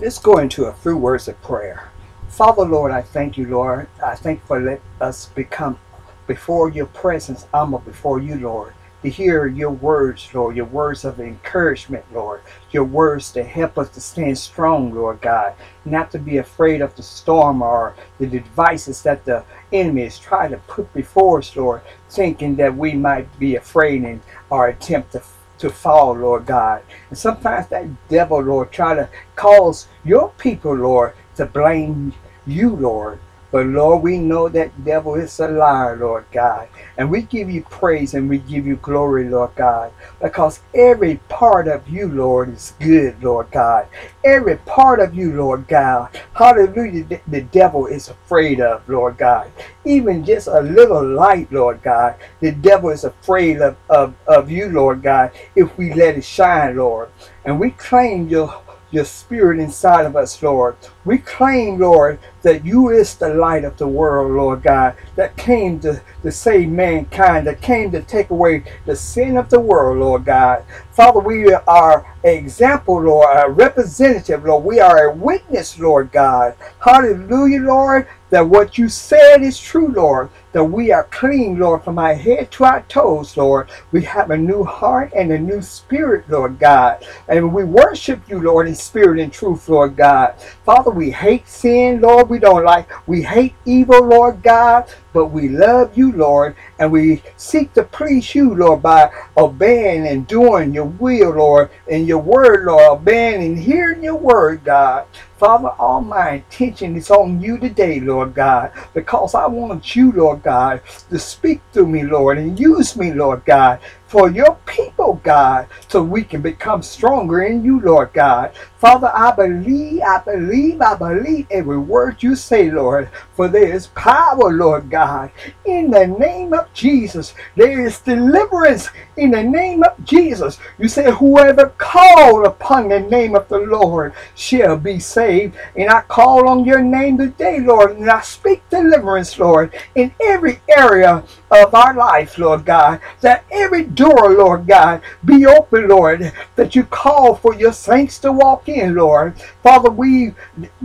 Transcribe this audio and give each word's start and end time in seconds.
Let's 0.00 0.18
go 0.18 0.38
into 0.38 0.64
a 0.64 0.72
few 0.72 0.96
words 0.96 1.28
of 1.28 1.42
prayer. 1.42 1.90
Father, 2.30 2.64
Lord, 2.64 2.90
I 2.90 3.02
thank 3.02 3.36
you, 3.36 3.46
Lord. 3.46 3.86
I 4.02 4.14
thank 4.14 4.42
for 4.46 4.58
let 4.58 4.80
us 4.98 5.26
become 5.26 5.78
before 6.26 6.70
your 6.70 6.86
presence, 6.86 7.46
humble 7.52 7.80
before 7.80 8.18
you, 8.18 8.36
Lord, 8.36 8.72
to 9.02 9.10
hear 9.10 9.46
your 9.46 9.70
words, 9.70 10.26
Lord, 10.32 10.56
your 10.56 10.64
words 10.64 11.04
of 11.04 11.20
encouragement, 11.20 12.06
Lord, 12.14 12.40
your 12.70 12.84
words 12.84 13.30
to 13.32 13.44
help 13.44 13.76
us 13.76 13.90
to 13.90 14.00
stand 14.00 14.38
strong, 14.38 14.94
Lord 14.94 15.20
God, 15.20 15.52
not 15.84 16.10
to 16.12 16.18
be 16.18 16.38
afraid 16.38 16.80
of 16.80 16.96
the 16.96 17.02
storm 17.02 17.60
or 17.60 17.94
the 18.18 18.26
devices 18.26 19.02
that 19.02 19.26
the 19.26 19.44
enemy 19.70 20.04
is 20.04 20.18
trying 20.18 20.52
to 20.52 20.58
put 20.66 20.90
before 20.94 21.40
us, 21.40 21.54
Lord, 21.54 21.82
thinking 22.08 22.56
that 22.56 22.74
we 22.74 22.94
might 22.94 23.38
be 23.38 23.56
afraid 23.56 24.02
and 24.04 24.22
or 24.48 24.68
attempt 24.68 25.12
to 25.12 25.22
to 25.60 25.70
fall, 25.70 26.14
Lord 26.16 26.46
God. 26.46 26.82
And 27.08 27.18
sometimes 27.18 27.68
that 27.68 27.86
devil, 28.08 28.40
Lord, 28.40 28.72
try 28.72 28.94
to 28.94 29.08
cause 29.36 29.86
your 30.04 30.30
people, 30.38 30.74
Lord, 30.74 31.14
to 31.36 31.46
blame 31.46 32.12
you, 32.46 32.74
Lord. 32.74 33.20
But 33.52 33.66
Lord, 33.66 34.02
we 34.02 34.18
know 34.18 34.48
that 34.50 34.84
devil 34.84 35.14
is 35.16 35.40
a 35.40 35.48
liar, 35.48 35.96
Lord 35.96 36.26
God. 36.32 36.68
And 36.98 37.10
we 37.10 37.22
give 37.22 37.50
you 37.50 37.62
praise 37.62 38.14
and 38.14 38.28
we 38.28 38.38
give 38.38 38.66
you 38.66 38.76
glory, 38.76 39.28
Lord 39.28 39.54
God. 39.56 39.92
Because 40.20 40.60
every 40.74 41.16
part 41.28 41.68
of 41.68 41.88
you, 41.88 42.08
Lord, 42.08 42.54
is 42.54 42.74
good, 42.80 43.22
Lord 43.22 43.50
God. 43.50 43.88
Every 44.24 44.56
part 44.58 45.00
of 45.00 45.14
you, 45.14 45.32
Lord 45.34 45.66
God. 45.68 46.16
Hallelujah. 46.34 47.04
The, 47.26 47.40
devil 47.42 47.86
is 47.86 48.08
afraid 48.08 48.60
of, 48.60 48.88
Lord 48.88 49.18
God. 49.18 49.50
Even 49.84 50.24
just 50.24 50.46
a 50.46 50.60
little 50.60 51.04
light, 51.06 51.50
Lord 51.52 51.82
God. 51.82 52.16
The 52.40 52.52
devil 52.52 52.90
is 52.90 53.04
afraid 53.04 53.60
of, 53.62 53.76
of, 53.88 54.14
of 54.26 54.50
you, 54.50 54.68
Lord 54.68 55.02
God, 55.02 55.32
if 55.56 55.76
we 55.78 55.92
let 55.94 56.18
it 56.18 56.24
shine, 56.24 56.76
Lord. 56.76 57.08
And 57.44 57.58
we 57.58 57.70
claim 57.72 58.28
your 58.28 58.48
your 58.90 59.04
spirit 59.04 59.58
inside 59.60 60.06
of 60.06 60.16
us, 60.16 60.42
Lord. 60.42 60.76
We 61.04 61.18
claim, 61.18 61.78
Lord, 61.78 62.18
that 62.42 62.64
you 62.64 62.90
is 62.90 63.14
the 63.14 63.34
light 63.34 63.64
of 63.64 63.76
the 63.76 63.88
world, 63.88 64.32
Lord 64.32 64.62
God, 64.62 64.96
that 65.16 65.36
came 65.36 65.80
to, 65.80 66.00
to 66.22 66.32
save 66.32 66.68
mankind, 66.68 67.46
that 67.46 67.60
came 67.62 67.90
to 67.92 68.02
take 68.02 68.30
away 68.30 68.64
the 68.86 68.96
sin 68.96 69.36
of 69.36 69.50
the 69.50 69.60
world, 69.60 69.98
Lord 69.98 70.24
God. 70.24 70.64
Father, 70.92 71.20
we 71.20 71.52
are 71.52 72.06
an 72.24 72.30
example, 72.34 73.02
Lord, 73.02 73.28
a 73.36 73.50
representative, 73.50 74.44
Lord. 74.44 74.64
We 74.64 74.80
are 74.80 75.06
a 75.10 75.14
witness, 75.14 75.78
Lord 75.78 76.12
God. 76.12 76.54
Hallelujah, 76.84 77.60
Lord, 77.62 78.08
that 78.30 78.46
what 78.46 78.78
you 78.78 78.88
said 78.88 79.42
is 79.42 79.58
true, 79.58 79.88
Lord 79.88 80.30
that 80.52 80.64
we 80.64 80.92
are 80.92 81.04
clean, 81.04 81.58
Lord, 81.58 81.82
from 81.82 81.98
our 81.98 82.14
head 82.14 82.50
to 82.52 82.64
our 82.64 82.82
toes, 82.82 83.36
Lord. 83.36 83.68
We 83.92 84.02
have 84.04 84.30
a 84.30 84.36
new 84.36 84.64
heart 84.64 85.12
and 85.14 85.30
a 85.32 85.38
new 85.38 85.62
spirit, 85.62 86.28
Lord 86.28 86.58
God. 86.58 87.04
And 87.28 87.52
we 87.52 87.64
worship 87.64 88.28
you, 88.28 88.40
Lord, 88.40 88.68
in 88.68 88.74
spirit 88.74 89.20
and 89.20 89.32
truth, 89.32 89.68
Lord 89.68 89.96
God. 89.96 90.34
Father, 90.64 90.90
we 90.90 91.10
hate 91.10 91.48
sin, 91.48 92.00
Lord. 92.00 92.28
We 92.28 92.38
don't 92.38 92.64
like, 92.64 92.88
we 93.08 93.22
hate 93.22 93.54
evil, 93.64 94.04
Lord 94.04 94.42
God 94.42 94.92
but 95.12 95.26
we 95.26 95.48
love 95.48 95.96
you, 95.96 96.12
Lord, 96.12 96.54
and 96.78 96.92
we 96.92 97.22
seek 97.36 97.72
to 97.74 97.82
please 97.82 98.34
you, 98.34 98.54
Lord, 98.54 98.82
by 98.82 99.10
obeying 99.36 100.06
and 100.06 100.26
doing 100.26 100.72
your 100.72 100.84
will, 100.84 101.30
Lord, 101.30 101.70
and 101.90 102.06
your 102.06 102.18
word, 102.18 102.66
Lord, 102.66 103.00
obeying 103.00 103.42
and 103.42 103.58
hearing 103.58 104.04
your 104.04 104.16
word, 104.16 104.64
God. 104.64 105.06
Father, 105.40 105.70
all 105.80 106.02
my 106.02 106.32
attention 106.32 106.96
is 106.96 107.10
on 107.10 107.40
you 107.40 107.58
today, 107.58 108.00
Lord 108.00 108.34
God, 108.34 108.72
because 108.94 109.34
I 109.34 109.46
want 109.46 109.96
you, 109.96 110.12
Lord 110.12 110.44
God, 110.44 110.82
to 111.10 111.18
speak 111.18 111.62
through 111.72 111.88
me, 111.88 112.04
Lord, 112.04 112.38
and 112.38 112.60
use 112.60 112.96
me, 112.96 113.14
Lord 113.14 113.46
God, 113.46 113.80
for 114.10 114.28
your 114.28 114.56
people, 114.66 115.20
God, 115.22 115.68
so 115.86 116.02
we 116.02 116.24
can 116.24 116.42
become 116.42 116.82
stronger 116.82 117.42
in 117.42 117.64
you, 117.64 117.80
Lord 117.80 118.12
God. 118.12 118.52
Father, 118.76 119.12
I 119.14 119.30
believe, 119.30 120.02
I 120.02 120.18
believe, 120.18 120.80
I 120.80 120.96
believe 120.96 121.46
every 121.48 121.78
word 121.78 122.20
you 122.20 122.34
say, 122.34 122.72
Lord, 122.72 123.08
for 123.34 123.46
there 123.46 123.72
is 123.72 123.86
power, 123.88 124.52
Lord 124.52 124.90
God. 124.90 125.30
In 125.64 125.92
the 125.92 126.08
name 126.08 126.52
of 126.54 126.72
Jesus, 126.72 127.34
there 127.54 127.86
is 127.86 128.00
deliverance 128.00 128.88
in 129.16 129.30
the 129.30 129.44
name 129.44 129.84
of 129.84 130.02
Jesus. 130.04 130.58
You 130.78 130.88
say, 130.88 131.12
whoever 131.12 131.66
called 131.78 132.46
upon 132.46 132.88
the 132.88 133.00
name 133.00 133.36
of 133.36 133.48
the 133.48 133.58
Lord 133.58 134.12
shall 134.34 134.76
be 134.76 134.98
saved. 134.98 135.56
And 135.76 135.88
I 135.88 136.00
call 136.00 136.48
on 136.48 136.64
your 136.64 136.82
name 136.82 137.16
today, 137.16 137.60
Lord, 137.60 137.96
and 137.96 138.10
I 138.10 138.22
speak 138.22 138.68
deliverance, 138.70 139.38
Lord, 139.38 139.72
in 139.94 140.12
every 140.20 140.60
area 140.68 141.22
of 141.50 141.74
our 141.74 141.94
life, 141.94 142.38
Lord 142.38 142.64
God, 142.64 143.00
that 143.20 143.44
every 143.50 143.84
door, 144.00 144.32
Lord 144.34 144.66
God, 144.66 145.02
be 145.24 145.46
open, 145.46 145.88
Lord, 145.88 146.32
that 146.56 146.74
you 146.74 146.84
call 146.84 147.34
for 147.36 147.54
your 147.54 147.72
saints 147.72 148.18
to 148.20 148.32
walk 148.32 148.68
in, 148.68 148.94
Lord. 148.96 149.34
Father, 149.62 149.90
we 149.90 150.34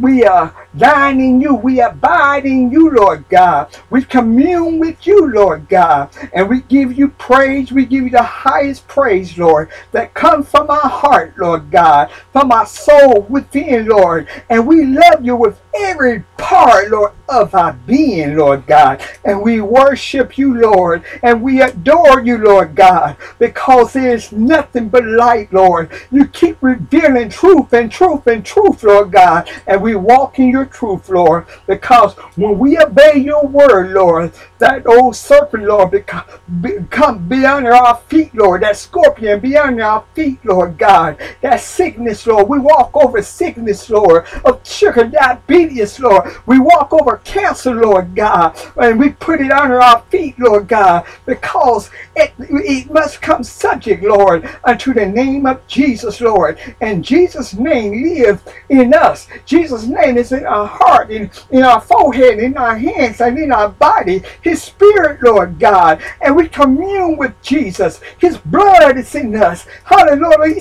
we 0.02 0.26
uh, 0.26 0.34
are 0.34 0.68
dying 0.78 1.20
in 1.22 1.42
you. 1.42 1.56
We 1.56 1.82
abide 1.82 2.46
in 2.46 2.72
you, 2.72 2.92
Lord 2.92 3.28
God. 3.30 3.76
We 3.90 4.04
commune 4.04 4.80
with 4.80 5.06
you, 5.08 5.32
Lord 5.32 5.68
God. 5.70 6.10
And 6.34 6.50
we 6.50 6.62
give 6.62 6.98
you 6.98 7.10
praise. 7.10 7.72
We 7.72 7.86
give 7.86 8.04
you 8.06 8.10
the 8.10 8.24
highest 8.24 8.88
praise, 8.88 9.38
Lord, 9.38 9.70
that 9.92 10.14
comes 10.14 10.50
from 10.50 10.70
our 10.70 10.90
heart, 10.90 11.34
Lord 11.38 11.72
God, 11.72 12.12
from 12.32 12.52
our 12.52 12.66
soul 12.66 13.22
within, 13.30 13.88
Lord. 13.88 14.28
And 14.50 14.68
we 14.68 14.86
love 14.86 15.24
you 15.24 15.36
with 15.36 15.60
every 15.76 16.24
part, 16.38 16.90
Lord, 16.92 17.14
of 17.30 17.54
our 17.56 17.74
being, 17.74 18.36
Lord 18.38 18.66
God. 18.68 19.02
And 19.26 19.42
we 19.42 19.62
worship 19.62 20.38
you, 20.38 20.60
Lord. 20.60 21.04
And 21.24 21.42
we 21.42 21.62
adore 21.62 22.22
you, 22.22 22.38
Lord 22.38 22.76
God, 22.76 23.05
because 23.40 23.94
there's 23.94 24.32
nothing 24.32 24.90
but 24.90 25.06
light, 25.06 25.52
Lord. 25.54 25.92
You 26.12 26.28
keep 26.28 26.58
revealing 26.62 27.30
truth 27.30 27.74
and 27.74 27.92
truth 27.92 28.28
and 28.28 28.46
truth, 28.46 28.84
Lord 28.84 29.12
God. 29.12 29.50
And 29.68 29.82
we 29.82 29.96
walk 29.96 30.40
in 30.40 30.50
your 30.50 30.66
truth, 30.66 31.10
Lord, 31.10 31.46
because 31.68 32.14
when 32.36 32.58
we 32.60 32.78
obey 32.78 33.18
your 33.18 33.46
word, 33.46 33.92
Lord, 33.92 34.34
that 34.60 34.88
old 34.88 35.16
serpent, 35.16 35.64
Lord, 35.66 35.92
become 35.92 37.28
be 37.28 37.46
under 37.46 37.74
our 37.74 37.98
feet, 38.08 38.34
Lord. 38.34 38.62
That 38.64 38.78
scorpion 38.78 39.40
be 39.40 39.58
under 39.58 39.84
our 39.84 40.06
feet, 40.14 40.40
Lord 40.44 40.78
God. 40.78 41.18
That 41.42 41.60
sickness, 41.60 42.26
Lord. 42.26 42.48
We 42.48 42.60
walk 42.60 42.92
over 42.96 43.22
sickness, 43.22 43.90
Lord, 43.90 44.26
of 44.44 44.66
sugar 44.66 45.06
diabetes, 45.06 46.00
Lord. 46.00 46.34
We 46.46 46.60
walk 46.60 46.94
over 46.94 47.18
cancer, 47.18 47.74
Lord 47.76 48.16
God, 48.16 48.58
and 48.78 49.00
we 49.00 49.10
put 49.10 49.42
it 49.42 49.52
under 49.52 49.82
our 49.82 50.02
feet, 50.10 50.36
Lord 50.40 50.68
God, 50.68 51.06
because 51.26 51.90
it, 52.16 52.34
it 52.40 52.90
must 52.96 53.22
come 53.22 53.44
subject, 53.44 54.04
Lord, 54.04 54.50
unto 54.64 54.94
the 54.94 55.06
name 55.06 55.46
of 55.46 55.68
Jesus, 55.68 56.22
Lord. 56.22 56.58
And 56.80 57.04
Jesus' 57.04 57.54
name 57.54 57.92
lives 58.04 58.42
in 58.70 58.94
us. 58.94 59.28
Jesus' 59.46 59.86
name 59.86 60.18
is 60.18 60.32
in 60.32 60.46
our 60.46 60.66
heart, 60.66 61.12
in, 61.12 61.30
in 61.52 61.64
our 61.64 61.82
forehead, 61.82 62.40
in 62.40 62.58
our 62.58 62.78
hands, 62.78 63.20
and 63.20 63.38
in 63.38 63.52
our 63.52 63.68
body. 63.70 64.24
His 64.42 64.64
spirit, 64.64 65.22
Lord 65.22 65.60
God. 65.60 66.02
And 66.22 66.38
we 66.38 66.48
commune 66.48 67.18
with 67.18 67.34
Jesus. 67.42 68.00
His 68.18 68.38
blood 68.38 68.98
is 68.98 69.14
in 69.14 69.36
us. 69.36 69.68
Hallelujah. 69.84 70.56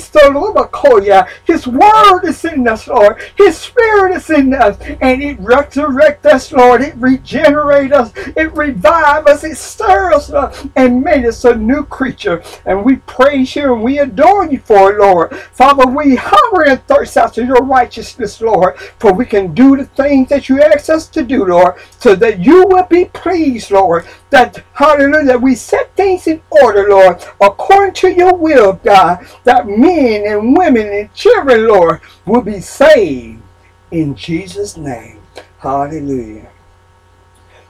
His 1.45 1.67
word 1.69 2.25
is 2.25 2.45
in 2.45 2.67
us, 2.67 2.89
Lord. 2.89 3.23
His 3.37 3.57
spirit 3.57 4.17
is 4.17 4.29
in 4.29 4.53
us. 4.55 4.77
And 5.01 5.23
it 5.23 5.39
resurrects 5.41 6.27
us, 6.27 6.51
Lord. 6.51 6.83
It 6.83 6.97
regenerates 6.97 7.95
us. 7.95 8.13
It 8.37 8.53
revives 8.57 9.29
us. 9.29 9.45
It 9.45 9.57
stirs 9.57 10.33
us 10.33 10.67
and 10.75 11.01
made 11.03 11.25
us 11.27 11.45
a 11.45 11.55
new 11.55 11.85
creature. 11.85 12.24
And 12.67 12.85
we 12.85 12.97
praise 12.97 13.55
you 13.57 13.73
and 13.75 13.83
we 13.83 13.99
adore 13.99 14.47
you 14.47 14.59
for 14.59 14.93
it, 14.93 14.99
Lord. 14.99 15.37
Father, 15.37 15.87
we 15.87 16.17
hunger 16.17 16.65
and 16.71 16.87
thirst 16.87 17.17
after 17.17 17.45
your 17.45 17.63
righteousness, 17.65 18.41
Lord. 18.41 18.79
For 18.99 19.13
we 19.13 19.27
can 19.27 19.55
do 19.55 19.77
the 19.77 19.87
things 19.87 20.29
that 20.31 20.49
you 20.49 20.63
ask 20.63 20.89
us 20.91 21.09
to 21.09 21.23
do, 21.23 21.45
Lord, 21.47 21.75
so 21.99 22.15
that 22.17 22.41
you 22.41 22.67
will 22.67 22.85
be 22.85 23.07
pleased, 23.07 23.71
Lord. 23.71 24.07
That, 24.31 24.63
hallelujah, 24.73 25.27
that 25.27 25.43
we 25.43 25.55
set 25.55 25.95
things 25.97 26.27
in 26.27 26.43
order, 26.51 26.89
Lord, 26.89 27.25
according 27.41 27.95
to 27.95 28.13
your 28.13 28.35
will, 28.37 28.75
God. 28.75 29.27
That 29.45 29.67
men 29.67 30.25
and 30.27 30.57
women 30.57 30.89
and 30.89 31.13
children, 31.15 31.69
Lord, 31.69 32.01
will 32.27 32.43
be 32.43 32.61
saved 32.61 33.43
in 33.91 34.15
Jesus' 34.15 34.77
name. 34.77 35.21
Hallelujah. 35.59 36.51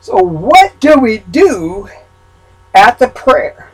So, 0.01 0.17
what 0.17 0.79
do 0.81 0.99
we 0.99 1.19
do 1.19 1.89
at 2.75 2.99
the 2.99 3.09
prayer? 3.09 3.71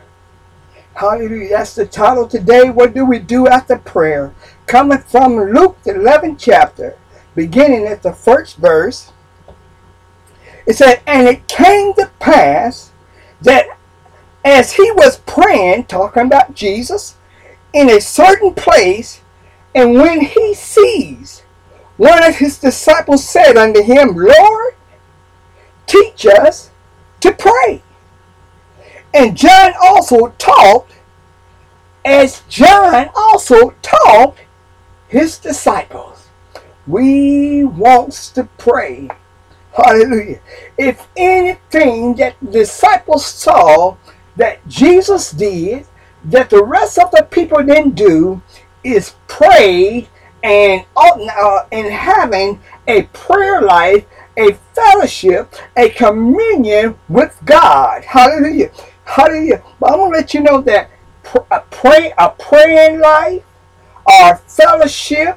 Hallelujah. 1.00 1.48
That's 1.48 1.74
the 1.74 1.86
title 1.86 2.28
today. 2.28 2.68
What 2.68 2.92
do 2.92 3.06
we 3.06 3.18
do 3.20 3.48
after 3.48 3.78
prayer? 3.78 4.34
Coming 4.66 4.98
from 4.98 5.34
Luke, 5.34 5.78
the 5.82 5.94
11th 5.94 6.36
chapter, 6.38 6.98
beginning 7.34 7.86
at 7.86 8.02
the 8.02 8.12
first 8.12 8.58
verse. 8.58 9.10
It 10.66 10.76
said, 10.76 11.00
And 11.06 11.26
it 11.26 11.48
came 11.48 11.94
to 11.94 12.10
pass 12.18 12.92
that 13.40 13.64
as 14.44 14.72
he 14.72 14.90
was 14.92 15.20
praying, 15.20 15.84
talking 15.86 16.24
about 16.24 16.54
Jesus, 16.54 17.16
in 17.72 17.88
a 17.88 17.98
certain 18.02 18.52
place, 18.52 19.22
and 19.74 19.94
when 19.94 20.20
he 20.20 20.52
sees 20.52 21.44
one 21.96 22.22
of 22.22 22.36
his 22.36 22.58
disciples 22.58 23.26
said 23.26 23.56
unto 23.56 23.82
him, 23.82 24.14
Lord, 24.14 24.74
teach 25.86 26.26
us 26.26 26.70
to 27.20 27.32
pray. 27.32 27.82
And 29.14 29.36
John 29.36 29.72
also 29.82 30.28
taught 30.38 30.86
as 32.04 32.42
John 32.48 33.10
also 33.16 33.74
taught 33.82 34.36
his 35.08 35.38
disciples. 35.38 36.28
we 36.86 37.64
wants 37.64 38.30
to 38.32 38.44
pray. 38.58 39.08
Hallelujah. 39.72 40.40
If 40.78 41.08
anything 41.16 42.16
that 42.16 42.36
the 42.42 42.50
disciples 42.52 43.26
saw 43.26 43.96
that 44.36 44.66
Jesus 44.68 45.32
did, 45.32 45.86
that 46.24 46.50
the 46.50 46.64
rest 46.64 46.98
of 46.98 47.10
the 47.12 47.26
people 47.30 47.62
didn't 47.62 47.94
do, 47.96 48.42
is 48.84 49.14
pray 49.28 50.08
and 50.42 50.84
uh, 50.96 51.66
in 51.70 51.90
having 51.90 52.60
a 52.88 53.02
prayer 53.14 53.62
life, 53.62 54.06
a 54.38 54.54
fellowship, 54.74 55.54
a 55.76 55.90
communion 55.90 56.98
with 57.08 57.38
God. 57.44 58.04
Hallelujah. 58.04 58.70
Hallelujah. 59.10 59.60
But 59.80 59.90
I'm 59.90 59.98
gonna 59.98 60.12
let 60.12 60.34
you 60.34 60.40
know 60.40 60.60
that 60.60 60.88
a 61.50 61.60
pray 61.70 62.12
a 62.16 62.30
praying 62.30 63.00
life 63.00 63.42
or 64.06 64.36
fellowship 64.36 65.36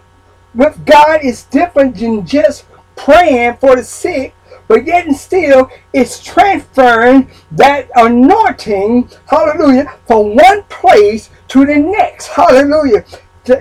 with 0.54 0.86
God 0.86 1.22
is 1.24 1.46
different 1.46 1.96
than 1.98 2.24
just 2.24 2.66
praying 2.96 3.58
for 3.58 3.76
the 3.76 3.84
sick, 3.84 4.36
but 4.68 4.86
yet 4.86 5.08
and 5.08 5.18
still 5.18 5.72
it's 5.92 6.24
transferring 6.24 7.32
that 7.52 7.90
anointing, 7.96 9.10
hallelujah, 9.26 9.92
from 10.06 10.36
one 10.36 10.62
place 10.70 11.32
to 11.48 11.66
the 11.66 11.76
next. 11.76 12.28
Hallelujah. 12.28 13.04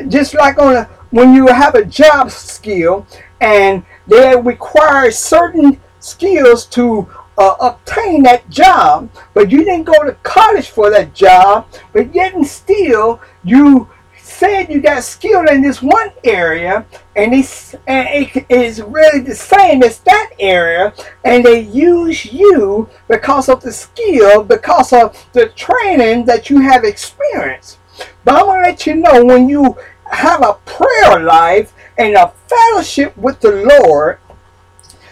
Just 0.08 0.34
like 0.34 0.58
on 0.58 0.76
a 0.76 0.84
when 1.10 1.32
you 1.32 1.46
have 1.46 1.74
a 1.74 1.86
job 1.86 2.30
skill 2.30 3.06
and 3.40 3.82
they 4.06 4.36
require 4.36 5.10
certain 5.10 5.80
skills 6.00 6.66
to 6.66 7.08
uh, 7.38 7.56
obtain 7.60 8.22
that 8.24 8.48
job, 8.50 9.10
but 9.34 9.50
you 9.50 9.64
didn't 9.64 9.84
go 9.84 10.04
to 10.04 10.12
college 10.22 10.70
for 10.70 10.90
that 10.90 11.14
job, 11.14 11.66
but 11.92 12.14
yet 12.14 12.34
and 12.34 12.46
still 12.46 13.20
you 13.44 13.88
said 14.22 14.70
you 14.70 14.80
got 14.80 15.02
skill 15.04 15.46
in 15.48 15.62
this 15.62 15.82
one 15.82 16.10
area 16.24 16.86
and 17.16 17.34
it's 17.34 17.74
and 17.86 18.08
it 18.08 18.46
is 18.48 18.80
really 18.80 19.20
the 19.20 19.34
same 19.34 19.82
as 19.82 19.98
that 20.00 20.30
area 20.38 20.92
and 21.24 21.44
they 21.44 21.60
use 21.60 22.24
you 22.24 22.88
because 23.08 23.48
of 23.48 23.60
the 23.62 23.70
skill 23.72 24.42
because 24.42 24.92
of 24.92 25.16
the 25.32 25.48
training 25.50 26.24
that 26.24 26.48
you 26.48 26.60
have 26.60 26.84
experienced 26.84 27.78
but 28.24 28.34
i'm 28.34 28.46
to 28.46 28.68
let 28.68 28.86
you 28.86 28.94
know 28.94 29.24
when 29.24 29.48
you 29.48 29.76
have 30.10 30.42
a 30.42 30.54
prayer 30.64 31.20
life 31.20 31.74
and 31.98 32.14
a 32.14 32.32
fellowship 32.46 33.16
with 33.16 33.38
the 33.40 33.50
lord 33.50 34.18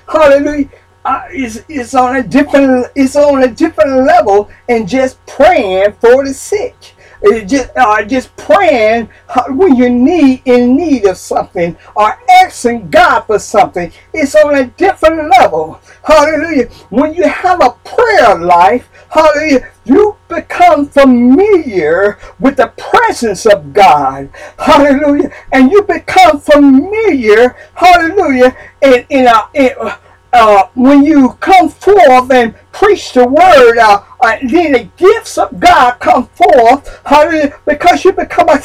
hallelujah 0.08 0.68
is 1.32 1.64
is 1.68 1.94
on 1.94 2.16
a 2.16 2.22
different 2.22 2.86
is 2.94 3.16
on 3.16 3.42
a 3.42 3.48
different 3.48 4.06
level 4.06 4.50
and 4.68 4.88
just 4.88 5.24
praying 5.26 5.92
for 5.94 6.24
the 6.24 6.34
sick 6.34 6.94
just 7.46 7.70
uh, 7.76 8.02
just 8.04 8.34
praying 8.36 9.08
when 9.48 9.76
you 9.76 9.90
need 9.90 10.42
in 10.44 10.76
need 10.76 11.04
of 11.06 11.16
something 11.16 11.76
or 11.94 12.18
asking 12.42 12.90
God 12.90 13.22
for 13.22 13.38
something. 13.38 13.92
It's 14.14 14.34
on 14.34 14.56
a 14.56 14.66
different 14.66 15.30
level. 15.30 15.80
Hallelujah. 16.02 16.68
When 16.88 17.14
you 17.14 17.28
have 17.28 17.62
a 17.62 17.70
prayer 17.84 18.38
life, 18.38 18.88
hallelujah, 19.10 19.70
you 19.84 20.16
become 20.28 20.86
familiar 20.86 22.18
with 22.38 22.56
the 22.56 22.68
presence 22.68 23.46
of 23.46 23.72
God. 23.72 24.30
Hallelujah. 24.58 25.30
And 25.52 25.70
you 25.70 25.82
become 25.82 26.40
familiar, 26.40 27.56
hallelujah, 27.74 28.56
in, 28.80 29.06
in 29.10 29.26
a 29.26 29.48
in, 29.54 29.70
uh, 30.32 30.68
when 30.74 31.02
you 31.02 31.32
come 31.40 31.68
forth 31.68 32.30
and 32.30 32.54
preach 32.72 33.12
the 33.12 33.26
word, 33.26 33.78
uh, 33.78 34.02
uh, 34.20 34.36
then 34.42 34.72
the 34.72 34.88
gifts 34.96 35.38
of 35.38 35.58
God 35.58 35.92
come 35.98 36.26
forth, 36.28 37.00
hallelujah, 37.04 37.58
because 37.66 38.04
you 38.04 38.12
become 38.12 38.48
a 38.48 38.60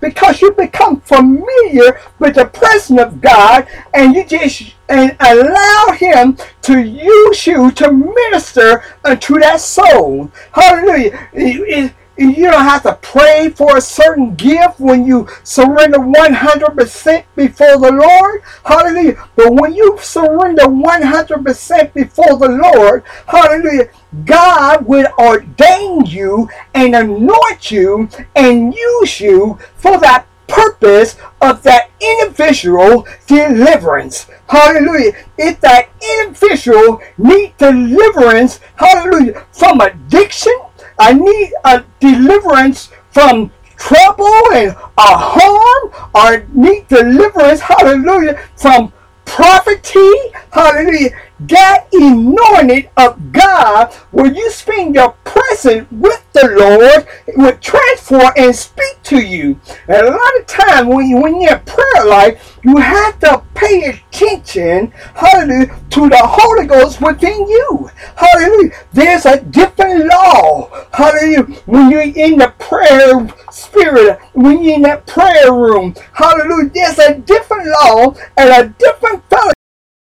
because 0.00 0.42
you 0.42 0.52
become 0.52 1.00
familiar 1.00 2.00
with 2.18 2.34
the 2.34 2.46
presence 2.46 3.00
of 3.00 3.20
God, 3.20 3.66
and 3.94 4.14
you 4.14 4.24
just 4.24 4.74
and 4.88 5.16
allow 5.20 5.92
Him 5.92 6.36
to 6.62 6.80
use 6.80 7.46
you 7.46 7.70
to 7.72 7.92
minister 7.92 8.82
unto 9.04 9.38
that 9.38 9.60
soul. 9.60 10.30
Hallelujah. 10.52 11.28
It, 11.32 11.60
it, 11.68 11.94
you 12.20 12.50
don't 12.50 12.64
have 12.64 12.82
to 12.82 12.98
pray 13.00 13.50
for 13.50 13.76
a 13.76 13.80
certain 13.80 14.34
gift 14.34 14.78
when 14.78 15.06
you 15.06 15.26
surrender 15.42 15.98
100% 15.98 17.24
before 17.34 17.78
the 17.78 17.92
Lord. 17.92 18.42
Hallelujah. 18.64 19.26
But 19.36 19.54
when 19.54 19.72
you 19.72 19.96
surrender 20.00 20.64
100% 20.64 21.94
before 21.94 22.36
the 22.36 22.48
Lord, 22.48 23.04
hallelujah, 23.26 23.88
God 24.24 24.84
will 24.84 25.08
ordain 25.18 26.04
you 26.04 26.48
and 26.74 26.94
anoint 26.94 27.70
you 27.70 28.08
and 28.36 28.74
use 28.74 29.20
you 29.20 29.58
for 29.76 29.98
that 30.00 30.26
purpose 30.46 31.16
of 31.40 31.62
that 31.62 31.90
individual 32.00 33.06
deliverance. 33.26 34.26
Hallelujah. 34.48 35.12
If 35.38 35.60
that 35.60 35.88
individual 36.18 37.00
need 37.16 37.56
deliverance, 37.56 38.60
hallelujah, 38.76 39.46
from 39.52 39.80
addiction, 39.80 40.52
I 41.00 41.14
need 41.14 41.52
a 41.64 41.82
deliverance 41.98 42.90
from 43.10 43.50
trouble 43.78 44.52
and 44.52 44.76
a 44.98 45.16
harm. 45.16 46.10
I 46.14 46.42
need 46.52 46.88
deliverance, 46.88 47.60
hallelujah, 47.60 48.38
from 48.54 48.92
poverty, 49.24 50.12
hallelujah. 50.52 51.18
That 51.48 51.86
anointed 51.92 52.90
of 52.98 53.32
God, 53.32 53.94
where 54.10 54.30
you 54.30 54.50
spend 54.50 54.94
your 54.94 55.12
presence 55.24 55.90
with 55.90 56.22
the 56.34 56.46
Lord, 56.48 57.06
will 57.34 57.56
transform 57.58 58.32
and 58.36 58.54
speak 58.54 59.02
to 59.04 59.18
you. 59.20 59.58
And 59.88 60.06
a 60.06 60.10
lot 60.10 60.38
of 60.38 60.46
time 60.46 60.88
when 60.88 61.08
you 61.08 61.16
when 61.16 61.40
you're 61.40 61.56
in 61.56 61.64
prayer 61.64 62.04
life, 62.04 62.58
you 62.62 62.76
have 62.76 63.18
to 63.20 63.42
pay 63.54 63.84
attention, 63.84 64.92
hallelujah, 65.14 65.74
to 65.90 66.08
the 66.10 66.20
Holy 66.20 66.66
Ghost 66.66 67.00
within 67.00 67.48
you. 67.48 67.90
Hallelujah. 68.16 68.72
There's 68.92 69.24
a 69.24 69.40
different 69.40 70.06
law. 70.06 70.68
Hallelujah. 70.92 71.44
When 71.64 71.90
you're 71.90 72.02
in 72.02 72.38
the 72.38 72.52
prayer 72.58 73.28
spirit, 73.50 74.18
when 74.34 74.62
you're 74.62 74.74
in 74.74 74.82
that 74.82 75.06
prayer 75.06 75.52
room, 75.52 75.94
hallelujah, 76.12 76.70
there's 76.74 76.98
a 76.98 77.18
different 77.18 77.66
law 77.66 78.14
and 78.36 78.50
a 78.50 78.68
different 78.78 79.24
fellowship 79.30 79.54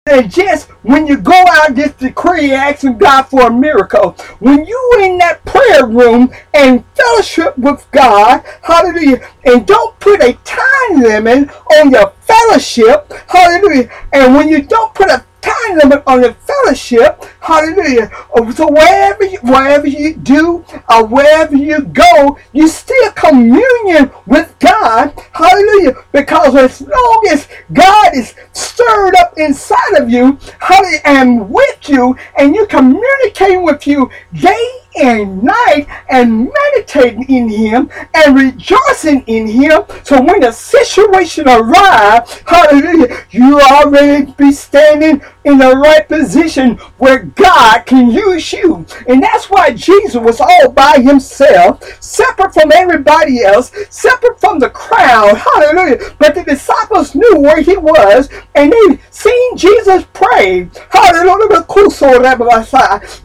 and 0.06 0.30
just 0.30 0.70
when 0.84 1.08
you 1.08 1.18
go 1.18 1.44
out 1.48 1.76
just 1.76 1.98
decree 1.98 2.52
asking 2.52 2.98
God 2.98 3.24
for 3.24 3.48
a 3.48 3.54
miracle, 3.54 4.12
when 4.40 4.66
you 4.66 5.00
in 5.02 5.18
that 5.20 5.44
prayer 5.46 5.86
room 5.88 6.30
and 6.54 6.84
fellowship 6.94 7.58
with 7.58 7.88
God, 7.92 8.44
hallelujah, 8.64 9.26
and 9.46 9.66
don't 9.66 9.98
put 10.02 10.22
a 10.22 10.34
time 10.44 11.02
limit 11.02 11.50
on 11.78 11.90
your 11.90 12.12
fellowship, 12.20 13.14
hallelujah, 13.30 13.90
and 14.12 14.36
when 14.36 14.50
you 14.50 14.62
don't 14.62 14.94
put 14.94 15.10
a 15.10 15.26
time 15.44 15.78
limit 15.78 16.04
on 16.08 16.22
the 16.22 16.34
fellowship. 16.34 17.24
Hallelujah. 17.40 18.10
Oh, 18.34 18.50
so 18.52 18.72
wherever 18.72 19.24
you, 19.26 19.40
wherever 19.40 19.88
you 19.88 20.16
do 20.16 20.66
or 20.90 21.06
wherever 21.06 21.56
you 21.56 21.82
go, 21.82 22.38
you 22.54 22.68
still 22.68 23.12
communion 23.12 24.12
with 24.26 24.56
God. 24.60 25.14
Hallelujah. 25.34 25.96
Because 26.12 26.56
as 26.56 26.82
long 26.82 27.28
as 27.30 27.48
God 27.74 28.16
is 28.16 28.36
stirred 28.54 29.16
up 29.16 29.34
inside 29.38 29.98
of 29.98 30.10
you, 30.10 30.38
hallelujah, 30.60 31.02
and 31.06 31.50
with 31.50 31.90
you, 31.90 32.16
and 32.38 32.56
you 32.56 32.66
communicate 32.68 33.62
with 33.62 33.86
you 33.86 34.10
day 34.34 34.83
and 34.96 35.44
night 35.44 35.88
and 36.10 36.52
meditating 36.52 37.24
in 37.30 37.50
him 37.50 37.90
and 38.14 38.36
rejoicing 38.36 39.24
in 39.28 39.48
him. 39.48 39.84
So 40.04 40.22
when 40.22 40.42
the 40.42 40.52
situation 40.52 41.48
arrives, 41.48 42.42
hallelujah, 42.46 43.26
you 43.32 43.60
already 43.60 44.32
be 44.34 44.52
standing 44.52 45.22
in 45.46 45.58
the 45.58 45.76
right 45.76 46.08
position 46.08 46.78
where 46.98 47.24
God 47.24 47.86
can 47.86 48.10
use 48.12 48.54
you. 48.54 48.86
And 49.08 49.22
that's 49.22 49.50
why 49.50 49.72
Jesus 49.72 50.16
was 50.16 50.40
all 50.40 50.70
by 50.72 51.00
himself, 51.02 51.84
separate 52.02 52.54
from 52.54 52.72
everybody 52.72 53.44
else, 53.44 53.72
separate 53.90 54.40
from 54.40 54.60
the 54.60 54.70
crowd. 54.70 55.38
Hallelujah. 55.38 56.16
But 56.20 56.36
the 56.36 56.44
disciples 56.44 57.16
knew 57.16 57.40
where 57.40 57.62
he 57.62 57.78
was 57.78 58.30
and 58.56 58.72
they 58.72 59.00
seen 59.10 59.58
Jesus 59.58 60.06
pray. 60.14 60.70
Hallelujah. 60.90 61.64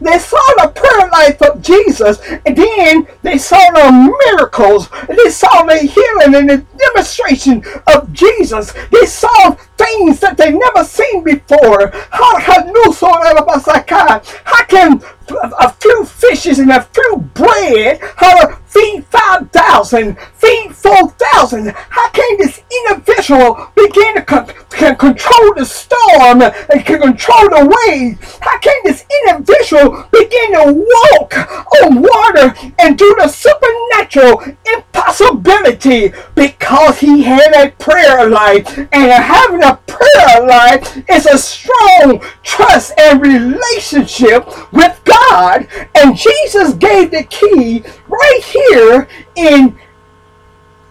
They 0.01 0.19
saw 0.19 0.41
the 0.57 0.71
prayer 0.75 1.09
life 1.09 1.41
of 1.41 1.58
Jesus, 1.61 2.19
and 2.45 2.55
then 2.55 3.07
they 3.21 3.37
saw 3.37 3.57
the 3.71 4.13
miracles, 4.27 4.89
they 5.07 5.29
saw 5.29 5.63
the 5.63 5.77
healing 5.77 6.35
and 6.35 6.49
the 6.49 6.65
demonstration 6.77 7.63
of 7.87 8.11
Jesus. 8.13 8.73
They 8.91 9.05
saw 9.05 9.55
things 9.79 10.19
that 10.19 10.37
they 10.37 10.51
never 10.51 10.83
seen 10.83 11.23
before. 11.23 11.91
How, 12.11 12.39
how 12.39 12.63
can 14.67 15.01
a 15.59 15.71
few 15.73 16.05
fishes 16.05 16.59
and 16.59 16.71
a 16.71 16.81
few 16.81 17.17
bread, 17.33 17.99
how 18.17 18.47
to 18.47 18.55
feed 18.65 19.05
5,000, 19.05 20.17
feed 20.35 20.75
4,000. 20.75 21.69
How 21.69 22.09
can 22.09 22.37
this 22.37 22.61
individual 22.87 23.71
begin 23.75 24.15
to 24.15 24.21
con- 24.23 24.47
can 24.69 24.95
control 24.95 25.53
the 25.55 25.65
storm 25.65 26.41
and 26.41 26.85
can 26.85 27.01
control 27.01 27.49
the 27.49 27.79
waves? 27.87 28.37
How 28.41 28.57
can 28.59 28.75
this 28.83 29.05
individual 29.27 30.07
begin 30.11 30.53
to 30.53 30.73
walk 30.73 31.35
on 31.83 32.01
water 32.01 32.53
and 32.79 32.97
do 32.97 33.15
the 33.19 33.27
supernatural, 33.27 34.43
impossibility? 34.73 36.11
because 36.35 36.99
he 36.99 37.23
had 37.23 37.53
a 37.53 37.71
prayer 37.71 38.29
life. 38.29 38.77
And 38.77 39.11
having 39.11 39.63
a 39.63 39.68
prayer 39.75 40.45
life 40.45 41.03
is 41.09 41.25
a 41.25 41.37
strong 41.37 42.21
trust 42.43 42.93
and 42.97 43.21
relationship 43.21 44.47
with 44.71 44.99
God. 45.05 45.67
And 45.95 46.15
Jesus 46.15 46.73
gave 46.73 47.11
the 47.11 47.23
key 47.23 47.83
right 48.07 48.41
here 48.43 49.07
in 49.35 49.77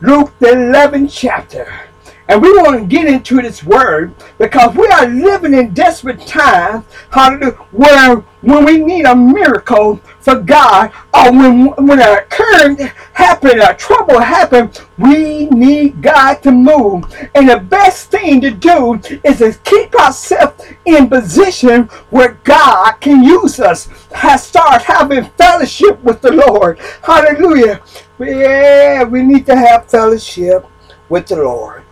Luke 0.00 0.32
the 0.38 0.48
11th 0.48 1.10
chapter. 1.12 1.87
And 2.28 2.42
we 2.42 2.52
want 2.58 2.78
to 2.78 2.86
get 2.86 3.06
into 3.06 3.40
this 3.40 3.64
word 3.64 4.14
because 4.36 4.74
we 4.76 4.86
are 4.88 5.06
living 5.06 5.54
in 5.54 5.72
desperate 5.72 6.26
times, 6.26 6.84
hallelujah, 7.10 7.52
where 7.72 8.16
when 8.42 8.64
we 8.66 8.78
need 8.78 9.06
a 9.06 9.16
miracle 9.16 9.96
for 10.20 10.38
God, 10.40 10.92
or 11.14 11.32
when 11.32 11.66
when 11.86 12.00
a 12.00 12.18
occurrence 12.18 12.82
happen, 13.14 13.60
a 13.60 13.74
trouble 13.74 14.20
happen, 14.20 14.70
we 14.98 15.46
need 15.46 16.02
God 16.02 16.42
to 16.42 16.50
move. 16.50 17.04
And 17.34 17.48
the 17.48 17.58
best 17.58 18.10
thing 18.10 18.42
to 18.42 18.50
do 18.50 19.00
is 19.24 19.38
to 19.38 19.58
keep 19.64 19.94
ourselves 19.94 20.64
in 20.84 21.08
position 21.08 21.84
where 22.10 22.38
God 22.44 22.92
can 23.00 23.22
use 23.22 23.58
us. 23.58 23.88
Has 24.12 24.46
start 24.46 24.82
having 24.82 25.24
fellowship 25.38 26.02
with 26.02 26.20
the 26.20 26.32
Lord. 26.32 26.78
Hallelujah. 27.02 27.80
Yeah, 28.18 29.04
we 29.04 29.22
need 29.22 29.46
to 29.46 29.56
have 29.56 29.90
fellowship 29.90 30.66
with 31.08 31.26
the 31.26 31.36
Lord. 31.36 31.84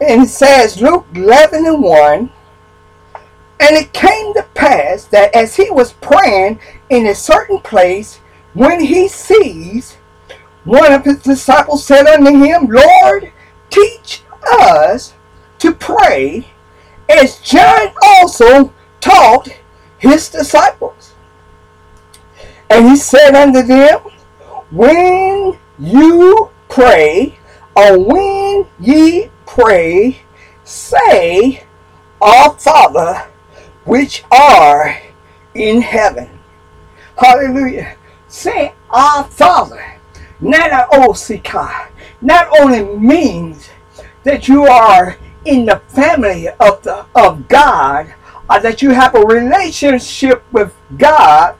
And 0.00 0.22
it 0.22 0.28
says, 0.28 0.80
Luke 0.80 1.06
11 1.14 1.66
and 1.66 1.82
1, 1.82 2.30
And 3.60 3.76
it 3.76 3.92
came 3.92 4.34
to 4.34 4.42
pass 4.54 5.04
that 5.06 5.34
as 5.34 5.56
he 5.56 5.70
was 5.70 5.92
praying 5.94 6.58
in 6.90 7.06
a 7.06 7.14
certain 7.14 7.60
place, 7.60 8.20
when 8.52 8.80
he 8.80 9.08
sees, 9.08 9.96
one 10.64 10.92
of 10.92 11.04
his 11.04 11.18
disciples 11.18 11.84
said 11.84 12.06
unto 12.06 12.30
him, 12.30 12.66
Lord, 12.66 13.32
teach 13.70 14.22
us 14.50 15.14
to 15.58 15.72
pray, 15.72 16.46
as 17.08 17.38
John 17.38 17.92
also 18.02 18.72
taught 19.00 19.48
his 19.98 20.28
disciples. 20.28 21.14
And 22.70 22.88
he 22.88 22.96
said 22.96 23.34
unto 23.34 23.62
them, 23.62 24.00
When 24.70 25.58
you 25.78 26.50
pray, 26.68 27.38
or 27.76 27.98
when 27.98 28.66
ye 28.80 29.30
pray, 29.54 30.18
say, 30.64 31.62
Our 32.20 32.58
Father, 32.58 33.30
which 33.84 34.24
are 34.32 34.98
in 35.54 35.80
heaven. 35.80 36.40
Hallelujah. 37.16 37.96
Say, 38.26 38.74
Our 38.90 39.22
Father. 39.24 40.00
Not 40.40 40.90
Osika. 40.90 41.88
Not 42.20 42.48
only 42.60 42.82
means 42.98 43.70
that 44.24 44.48
you 44.48 44.64
are 44.64 45.16
in 45.44 45.66
the 45.66 45.80
family 45.86 46.48
of 46.48 46.82
the 46.82 47.06
of 47.14 47.46
God, 47.46 48.12
or 48.50 48.58
that 48.58 48.82
you 48.82 48.90
have 48.90 49.14
a 49.14 49.20
relationship 49.20 50.42
with 50.52 50.74
God. 50.98 51.56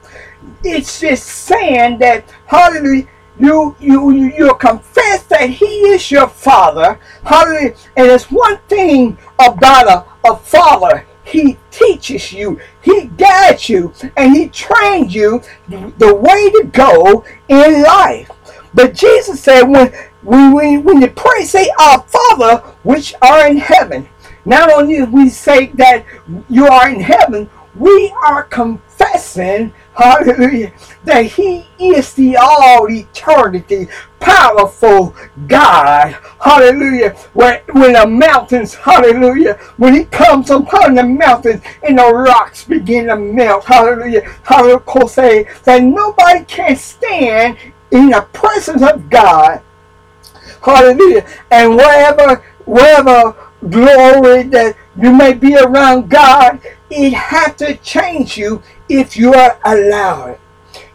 It's 0.63 0.99
just 0.99 1.25
saying 1.25 1.99
that, 1.99 2.29
hallelujah, 2.47 3.07
you 3.39 3.75
you 3.79 4.11
you 4.11 4.55
confess 4.55 5.23
that 5.23 5.49
he 5.49 5.65
is 5.65 6.09
your 6.11 6.27
father. 6.27 6.99
Hallelujah. 7.23 7.75
And 7.97 8.07
it's 8.07 8.31
one 8.31 8.57
thing 8.67 9.17
about 9.39 9.87
a, 9.87 10.29
a 10.29 10.37
father. 10.37 11.05
He 11.23 11.57
teaches 11.71 12.31
you. 12.31 12.59
He 12.81 13.07
guides 13.17 13.67
you. 13.67 13.93
And 14.15 14.35
he 14.35 14.47
trains 14.49 15.13
you 15.13 15.41
the 15.67 16.15
way 16.15 16.49
to 16.51 16.69
go 16.71 17.25
in 17.47 17.81
life. 17.83 18.29
But 18.73 18.93
jesus 18.93 19.41
said 19.41 19.63
when 19.63 19.91
when, 20.21 20.83
when 20.83 21.01
you 21.01 21.09
pray 21.09 21.43
say 21.43 21.69
our 21.79 22.01
father 22.03 22.57
which 22.83 23.13
are 23.21 23.47
in 23.47 23.57
heaven. 23.57 24.07
Not 24.47 24.71
only 24.71 25.01
we 25.03 25.29
say 25.29 25.67
that 25.75 26.05
you 26.49 26.67
are 26.67 26.89
in 26.89 26.99
heaven 26.99 27.49
we 27.75 28.13
are 28.23 28.43
confessing 28.43 29.73
Hallelujah. 29.95 30.73
That 31.05 31.25
he 31.25 31.65
is 31.79 32.13
the 32.13 32.35
all 32.37 32.89
eternity, 32.89 33.87
powerful 34.19 35.15
God. 35.47 36.17
Hallelujah. 36.41 37.11
When, 37.33 37.61
when 37.71 37.93
the 37.93 38.05
mountains, 38.05 38.75
hallelujah, 38.75 39.53
when 39.77 39.93
he 39.93 40.05
comes 40.05 40.49
upon 40.49 40.95
the 40.95 41.03
mountains 41.03 41.61
and 41.83 41.97
the 41.97 42.13
rocks 42.13 42.65
begin 42.65 43.07
to 43.07 43.15
melt. 43.15 43.63
Hallelujah. 43.65 44.29
Hallelujah. 44.43 45.07
Say 45.07 45.47
that 45.63 45.83
nobody 45.83 46.43
can 46.45 46.75
stand 46.75 47.57
in 47.91 48.09
the 48.09 48.27
presence 48.33 48.81
of 48.81 49.09
God. 49.09 49.61
Hallelujah. 50.61 51.25
And 51.51 51.75
wherever, 51.75 52.43
wherever 52.65 53.35
glory 53.69 54.43
that 54.43 54.75
you 55.01 55.13
may 55.13 55.33
be 55.33 55.55
around 55.57 56.09
God, 56.09 56.59
it 56.95 57.13
has 57.13 57.55
to 57.57 57.75
change 57.77 58.37
you 58.37 58.61
if 58.89 59.17
you 59.17 59.33
are 59.33 59.59
allowed. 59.65 60.39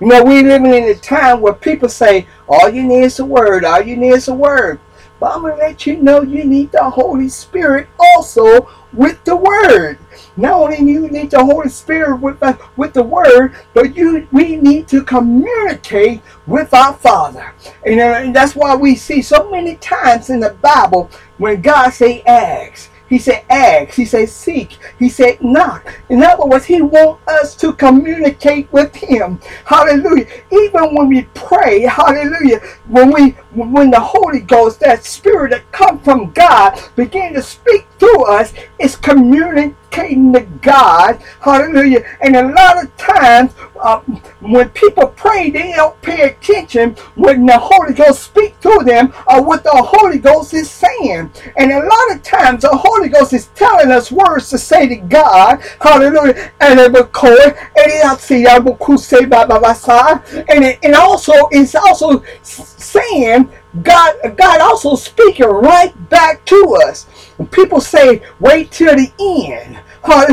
You 0.01 0.09
know, 0.09 0.25
we 0.25 0.43
living 0.43 0.75
in 0.75 0.85
a 0.85 0.95
time 0.95 1.41
where 1.41 1.53
people 1.53 1.89
say, 1.89 2.27
all 2.49 2.69
you 2.71 2.83
need 2.83 3.05
is 3.05 3.19
a 3.19 3.25
word, 3.25 3.65
all 3.65 3.83
you 3.83 3.97
need 3.97 4.15
is 4.15 4.29
a 4.29 4.35
word. 4.35 4.81
But 5.19 5.35
I'm 5.35 5.43
going 5.43 5.57
to 5.57 5.59
let 5.59 5.87
you 5.87 5.99
know 5.99 6.23
you 6.23 6.45
need 6.45 6.73
the 6.73 6.89
Holy 6.89 7.29
Spirit 7.29 7.89
also 7.99 8.71
with 8.95 9.23
the 9.25 9.37
word. 9.37 9.99
Not 10.39 10.55
only 10.55 10.79
you 10.79 11.09
need 11.09 11.31
the 11.31 11.45
Holy 11.45 11.69
Spirit 11.69 12.17
with 12.17 12.41
the, 12.41 12.59
with 12.77 12.95
the 12.95 13.03
word, 13.03 13.55
but 13.75 13.95
you 13.95 14.27
we 14.33 14.57
need 14.57 14.89
to 14.89 15.05
communicate 15.05 16.23
with 16.47 16.73
our 16.73 16.95
Father. 16.95 17.53
And, 17.85 18.01
uh, 18.01 18.21
and 18.25 18.35
that's 18.35 18.57
why 18.57 18.75
we 18.75 18.97
see 18.97 19.21
so 19.21 19.51
many 19.51 19.77
times 19.77 20.31
in 20.31 20.41
the 20.41 20.55
Bible 20.55 21.11
when 21.37 21.61
God 21.61 21.91
say 21.91 22.23
ask 22.23 22.91
he 23.11 23.19
said, 23.19 23.45
ask. 23.51 23.95
He 23.95 24.05
said, 24.05 24.29
seek. 24.29 24.79
He 24.99 25.09
said, 25.09 25.43
knock. 25.43 25.93
In 26.09 26.23
other 26.23 26.47
words, 26.47 26.65
he 26.65 26.81
wants 26.81 27.27
us 27.27 27.57
to 27.57 27.73
communicate 27.73 28.73
with 28.73 28.95
him. 28.95 29.41
Hallelujah. 29.65 30.27
Even 30.53 30.95
when 30.95 31.09
we 31.09 31.23
pray, 31.35 31.81
hallelujah, 31.81 32.61
when 32.87 33.13
we 33.13 33.31
when 33.53 33.91
the 33.91 33.99
Holy 33.99 34.41
Ghost, 34.41 34.79
that 34.81 35.05
spirit 35.05 35.51
that 35.51 35.71
comes 35.73 36.05
from 36.05 36.31
God, 36.31 36.81
begin 36.95 37.35
to 37.35 37.43
speak 37.43 37.85
through 37.99 38.25
us, 38.27 38.55
is 38.79 38.95
communicating 38.95 39.77
to 39.91 40.41
God. 40.63 41.23
Hallelujah. 41.41 42.05
And 42.21 42.37
a 42.37 42.49
lot 42.49 42.83
of 42.83 42.97
times, 42.97 43.53
uh, 43.81 44.01
when 44.41 44.69
people 44.71 45.09
pray, 45.09 45.51
they 45.51 45.73
don't 45.73 46.01
pay 46.03 46.23
attention 46.23 46.95
when 47.15 47.47
the 47.47 47.59
Holy 47.59 47.95
Ghost 47.95 48.25
speaks 48.25 48.61
to 48.63 48.83
them 48.85 49.13
or 49.29 49.43
what 49.43 49.65
the 49.65 49.71
Holy 49.73 50.19
Ghost 50.19 50.55
is 50.55 50.71
saying. 50.71 51.31
And 51.57 51.73
a 51.73 51.81
lot 51.81 52.13
of 52.13 52.23
times, 52.23 52.63
the 52.63 52.71
Holy 52.71 53.09
Ghost 53.09 53.33
is 53.33 53.47
telling 53.49 53.91
us 53.91 54.13
words 54.13 54.51
to 54.51 54.59
say 54.59 54.89
to 54.89 54.97
God. 54.97 55.61
Hallelujah. 55.81 56.53
And 56.61 56.79
it, 60.65 60.79
and 60.83 60.95
also 60.95 61.33
it's 61.51 61.75
also 61.75 62.23
saying 62.43 63.51
God 63.83 64.17
God 64.37 64.61
also 64.61 64.97
speaking 64.97 65.47
right 65.47 65.93
back 66.11 66.45
to 66.47 66.79
us. 66.87 67.07
People 67.47 67.81
say, 67.81 68.23
wait 68.39 68.71
till 68.71 68.95
the 68.95 69.13
end. 69.21 69.79
I'm 70.05 70.29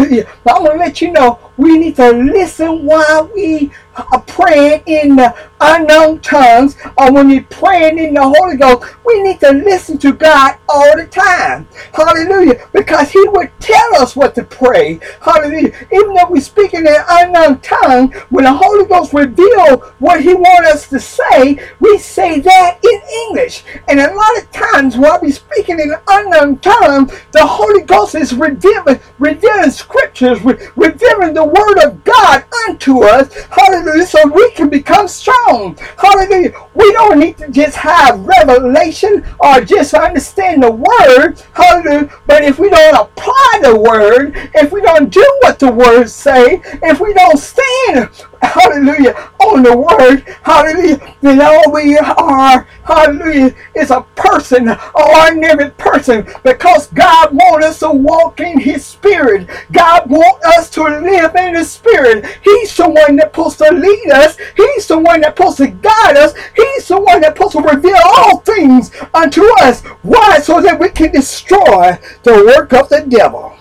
going 0.46 0.72
to 0.72 0.78
let 0.78 1.02
you 1.02 1.12
know 1.12 1.47
we 1.58 1.78
need 1.78 1.96
to 1.98 2.12
listen 2.12 2.86
while 2.86 3.28
we 3.34 3.72
are 4.14 4.22
praying 4.22 4.84
in 4.86 5.16
the 5.16 5.36
unknown 5.60 6.20
tongues 6.20 6.78
or 6.98 7.12
when 7.12 7.30
you're 7.30 7.44
praying 7.44 7.98
in 7.98 8.14
the 8.14 8.22
Holy 8.22 8.56
Ghost. 8.56 8.94
We 9.04 9.24
need 9.24 9.40
to 9.40 9.52
listen 9.52 9.98
to 10.00 10.14
God 10.14 10.58
all 10.70 10.96
the 10.96 11.08
time. 11.08 11.68
Hallelujah. 11.94 12.68
Because 12.74 13.10
He 13.10 13.28
would 13.30 13.52
tell 13.60 13.96
us 13.96 14.16
what 14.16 14.36
to 14.36 14.44
pray. 14.44 15.00
Hallelujah. 15.22 15.74
Even 15.92 16.14
though 16.14 16.30
we 16.30 16.40
speak 16.42 16.74
in 16.74 16.88
an 16.88 17.04
unknown 17.10 17.60
tongue, 17.62 18.12
when 18.30 18.46
the 18.46 18.54
Holy 18.54 18.86
Ghost 18.86 19.14
reveals 19.14 19.84
what 20.00 20.22
He 20.22 20.34
wants 20.34 20.70
us 20.70 20.90
to 20.90 21.00
say, 21.00 21.60
we 21.80 21.98
say 21.98 22.40
that 22.40 22.80
in 22.84 23.02
English. 23.28 23.64
And 23.88 24.00
a 24.00 24.14
lot 24.14 24.38
of 24.38 24.52
times 24.52 24.98
while 24.98 25.20
we're 25.22 25.32
speaking 25.32 25.80
in 25.80 25.92
an 25.92 26.00
unknown 26.08 26.60
tongue, 26.60 27.10
the 27.32 27.46
Holy 27.46 27.84
Ghost 27.84 28.16
is 28.16 28.34
revealing, 28.34 29.00
revealing 29.18 29.72
scriptures, 29.72 30.40
revealing 30.42 31.34
the 31.34 31.47
word 31.48 31.86
of 31.86 32.04
God 32.04 32.46
unto 32.68 33.04
us. 33.04 33.34
Hallelujah. 33.46 34.06
So 34.06 34.28
we 34.28 34.52
can 34.52 34.70
become 34.70 35.08
strong. 35.08 35.78
Hallelujah. 35.98 36.54
We 36.74 36.92
don't 36.94 37.20
need 37.20 37.38
to 37.40 37.50
just 37.50 37.76
have 37.78 38.20
revelation 38.26 39.26
or 39.40 39.62
just 39.62 39.94
understand 39.94 40.64
the 40.64 40.72
word. 40.72 41.42
Hallelujah. 41.54 42.12
But 42.26 42.44
if 42.44 42.60
we 42.60 42.70
don't 42.70 42.96
apply 42.96 43.60
the 43.64 43.78
word, 43.80 44.34
if 44.56 44.72
we 44.72 44.82
don't 44.82 45.10
do 45.10 45.26
what 45.42 45.60
the 45.60 45.72
words 45.72 46.14
say, 46.14 46.62
if 46.84 47.00
we 47.00 47.14
don't 47.14 47.38
stand 47.40 48.10
hallelujah, 48.42 49.32
on 49.40 49.64
the 49.64 49.78
word, 49.78 50.24
hallelujah, 50.44 51.16
then 51.22 51.42
all 51.42 51.72
we 51.72 51.98
are, 51.98 52.68
hallelujah, 52.84 53.56
is 53.76 53.92
a 53.92 54.02
person, 54.16 54.68
an 54.70 54.80
ordinary 54.96 55.72
person, 55.72 56.28
because 56.44 56.88
God 56.88 57.34
wants 57.34 57.66
us 57.66 57.80
to 57.80 57.92
walk 57.92 58.40
in 58.40 58.60
his 58.60 58.86
spirit. 58.86 59.48
God 59.72 60.10
wants 60.10 60.46
us 60.46 60.70
to 60.72 60.84
live 60.84 61.36
in 61.36 61.56
his 61.56 61.72
spirit. 61.72 62.26
He's 62.44 62.76
the 62.76 62.90
one 62.90 63.16
that's 63.16 63.30
supposed 63.30 63.58
to 63.60 63.72
lead 63.72 64.12
us. 64.12 64.38
He's 64.56 64.88
the 64.88 64.98
one 64.98 65.22
that's 65.22 65.38
supposed 65.38 65.58
to 65.58 65.68
guide 65.68 66.18
us. 66.18 66.34
He's 66.56 66.88
the 66.88 67.00
one 67.00 67.22
that's 67.22 67.38
supposed 67.38 67.58
to 67.58 67.62
reveal 67.62 67.98
all 68.04 68.40
things 68.40 68.92
unto 69.14 69.44
us. 69.62 69.82
Why? 70.02 70.40
So 70.40 70.62
that 70.62 70.80
we 70.80 70.90
can 70.90 71.12
destroy 71.12 71.98
the 72.24 72.34
work 72.46 72.74
of 72.74 72.90
the 72.90 73.02
devil. 73.08 73.56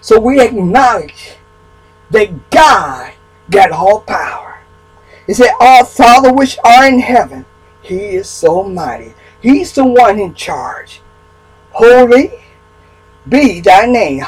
So 0.00 0.18
we 0.18 0.40
acknowledge 0.40 1.36
that 2.10 2.50
God 2.50 3.12
got 3.52 3.70
all 3.70 4.00
power. 4.00 4.60
He 5.26 5.34
said, 5.34 5.52
Our 5.60 5.84
Father 5.84 6.32
which 6.32 6.58
are 6.64 6.86
in 6.86 6.98
heaven, 6.98 7.46
He 7.82 8.16
is 8.16 8.28
so 8.28 8.64
mighty. 8.64 9.14
He's 9.40 9.72
the 9.72 9.84
one 9.84 10.18
in 10.18 10.34
charge. 10.34 11.00
Holy 11.70 12.42
be 13.28 13.60
thy 13.60 13.86
name. 13.86 14.24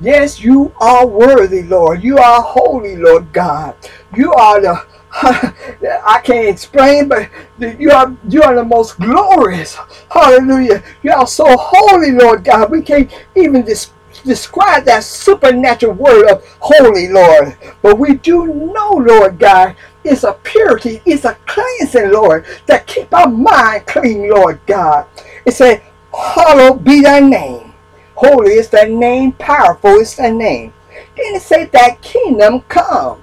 Yes, 0.00 0.40
you 0.40 0.72
are 0.80 1.06
worthy, 1.06 1.62
Lord. 1.62 2.02
You 2.02 2.18
are 2.18 2.40
holy, 2.42 2.96
Lord 2.96 3.32
God. 3.32 3.74
You 4.16 4.32
are 4.32 4.60
the 4.60 4.86
I 5.20 6.20
can't 6.22 6.48
explain, 6.48 7.08
but 7.08 7.30
you 7.58 7.90
are 7.90 8.14
you 8.28 8.42
are 8.42 8.54
the 8.54 8.64
most 8.64 8.98
glorious. 8.98 9.76
Hallelujah. 10.10 10.82
You 11.02 11.12
are 11.12 11.26
so 11.26 11.44
holy, 11.58 12.12
Lord 12.12 12.44
God. 12.44 12.70
We 12.70 12.82
can't 12.82 13.10
even 13.34 13.62
describe 13.62 13.97
describe 14.24 14.84
that 14.84 15.04
supernatural 15.04 15.94
word 15.94 16.30
of 16.30 16.44
holy, 16.60 17.08
Lord. 17.08 17.56
But 17.82 17.98
we 17.98 18.14
do 18.14 18.46
know, 18.46 18.90
Lord 18.92 19.38
God, 19.38 19.76
it's 20.04 20.24
a 20.24 20.32
purity, 20.32 21.02
it's 21.04 21.24
a 21.24 21.36
cleansing, 21.46 22.12
Lord, 22.12 22.46
that 22.66 22.86
keep 22.86 23.12
our 23.12 23.28
mind 23.28 23.86
clean, 23.86 24.30
Lord 24.30 24.60
God. 24.66 25.06
It 25.44 25.52
said, 25.52 25.82
Hallowed 26.12 26.84
be 26.84 27.02
thy 27.02 27.20
name. 27.20 27.74
Holy 28.14 28.54
is 28.54 28.68
thy 28.68 28.84
name, 28.84 29.32
powerful 29.32 29.96
is 29.96 30.16
thy 30.16 30.30
name. 30.30 30.72
Then 31.16 31.34
it 31.34 31.42
said 31.42 31.70
that 31.72 32.02
kingdom 32.02 32.62
come. 32.62 33.22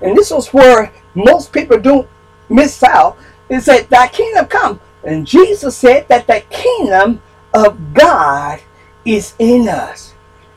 And 0.00 0.16
this 0.16 0.30
is 0.30 0.48
where 0.48 0.92
most 1.14 1.52
people 1.52 1.78
don't 1.80 2.08
miss 2.48 2.82
out. 2.82 3.16
It 3.48 3.62
said 3.62 3.88
thy 3.88 4.08
kingdom 4.08 4.46
come. 4.46 4.80
And 5.04 5.26
Jesus 5.26 5.76
said 5.76 6.06
that 6.08 6.26
the 6.26 6.42
kingdom 6.50 7.20
of 7.54 7.94
God 7.94 8.60
is 9.04 9.34
in 9.38 9.68
us. 9.68 10.14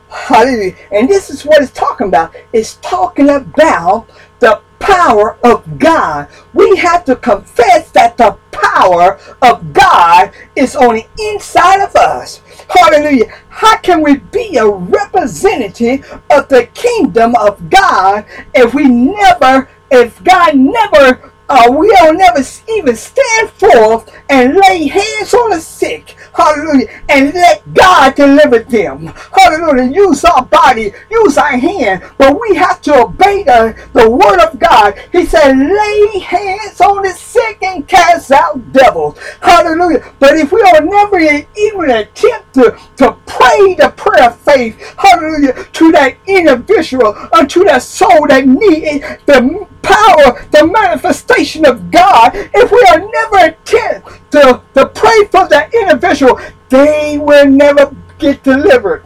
Hallelujah. 0.08 0.74
And 0.92 1.08
this 1.08 1.30
is 1.30 1.44
what 1.44 1.62
it's 1.62 1.72
talking 1.72 2.08
about. 2.08 2.34
It's 2.52 2.76
talking 2.76 3.28
about 3.28 4.08
the 4.40 4.60
power 4.78 5.36
of 5.42 5.78
God. 5.78 6.28
We 6.54 6.76
have 6.76 7.04
to 7.06 7.16
confess 7.16 7.90
that 7.92 8.16
the 8.16 8.38
power 8.52 9.18
of 9.42 9.72
God 9.72 10.32
is 10.54 10.76
on 10.76 10.96
the 10.96 11.06
inside 11.18 11.82
of 11.82 11.94
us. 11.96 12.40
Hallelujah. 12.68 13.32
How 13.48 13.76
can 13.78 14.02
we 14.02 14.16
be 14.16 14.56
a 14.56 14.66
representative 14.66 16.20
of 16.30 16.48
the 16.48 16.66
kingdom 16.74 17.34
of 17.36 17.68
God 17.68 18.24
if 18.54 18.74
we 18.74 18.88
never, 18.88 19.68
if 19.90 20.22
God 20.24 20.56
never 20.56 21.32
uh, 21.48 21.70
we 21.70 21.88
don't 21.90 22.18
never 22.18 22.40
even 22.70 22.96
stand 22.96 23.50
forth 23.50 24.12
and 24.28 24.56
lay 24.56 24.88
hands 24.88 25.32
on 25.34 25.50
the 25.50 25.60
sick. 25.60 26.16
Hallelujah. 26.34 26.88
And 27.08 27.32
let 27.34 27.74
God 27.74 28.14
deliver 28.14 28.60
them. 28.60 29.06
Hallelujah. 29.34 29.92
Use 29.92 30.24
our 30.24 30.44
body, 30.44 30.92
use 31.10 31.38
our 31.38 31.56
hand. 31.56 32.02
But 32.18 32.38
we 32.40 32.56
have 32.56 32.80
to 32.82 33.02
obey 33.04 33.44
the, 33.44 33.76
the 33.92 34.10
word 34.10 34.40
of 34.40 34.58
God. 34.58 34.98
He 35.12 35.24
said, 35.24 35.52
lay 35.56 36.18
hands 36.18 36.80
on 36.80 37.02
the 37.02 37.10
sick 37.10 37.35
and 37.62 37.86
cast 37.86 38.30
out 38.32 38.72
devils. 38.72 39.18
Hallelujah. 39.40 40.12
But 40.18 40.36
if 40.36 40.52
we 40.52 40.60
don't 40.62 40.86
never 40.86 41.18
even 41.18 41.90
attempt 41.90 42.54
to, 42.54 42.78
to 42.96 43.12
pray 43.26 43.74
the 43.74 43.92
prayer 43.96 44.30
of 44.30 44.38
faith, 44.40 44.78
hallelujah, 44.98 45.64
to 45.64 45.92
that 45.92 46.16
individual, 46.26 47.16
unto 47.32 47.64
that 47.64 47.82
soul 47.82 48.26
that 48.28 48.46
need 48.46 49.02
the 49.26 49.66
power, 49.82 50.46
the 50.50 50.66
manifestation 50.66 51.64
of 51.66 51.90
God, 51.90 52.32
if 52.34 52.70
we 52.70 52.82
are 52.90 52.98
never 52.98 53.52
attempt 53.52 54.30
to, 54.32 54.62
to 54.74 54.86
pray 54.88 55.24
for 55.30 55.48
that 55.48 55.72
individual, 55.74 56.40
they 56.68 57.18
will 57.18 57.46
never 57.46 57.94
get 58.18 58.42
delivered. 58.42 59.04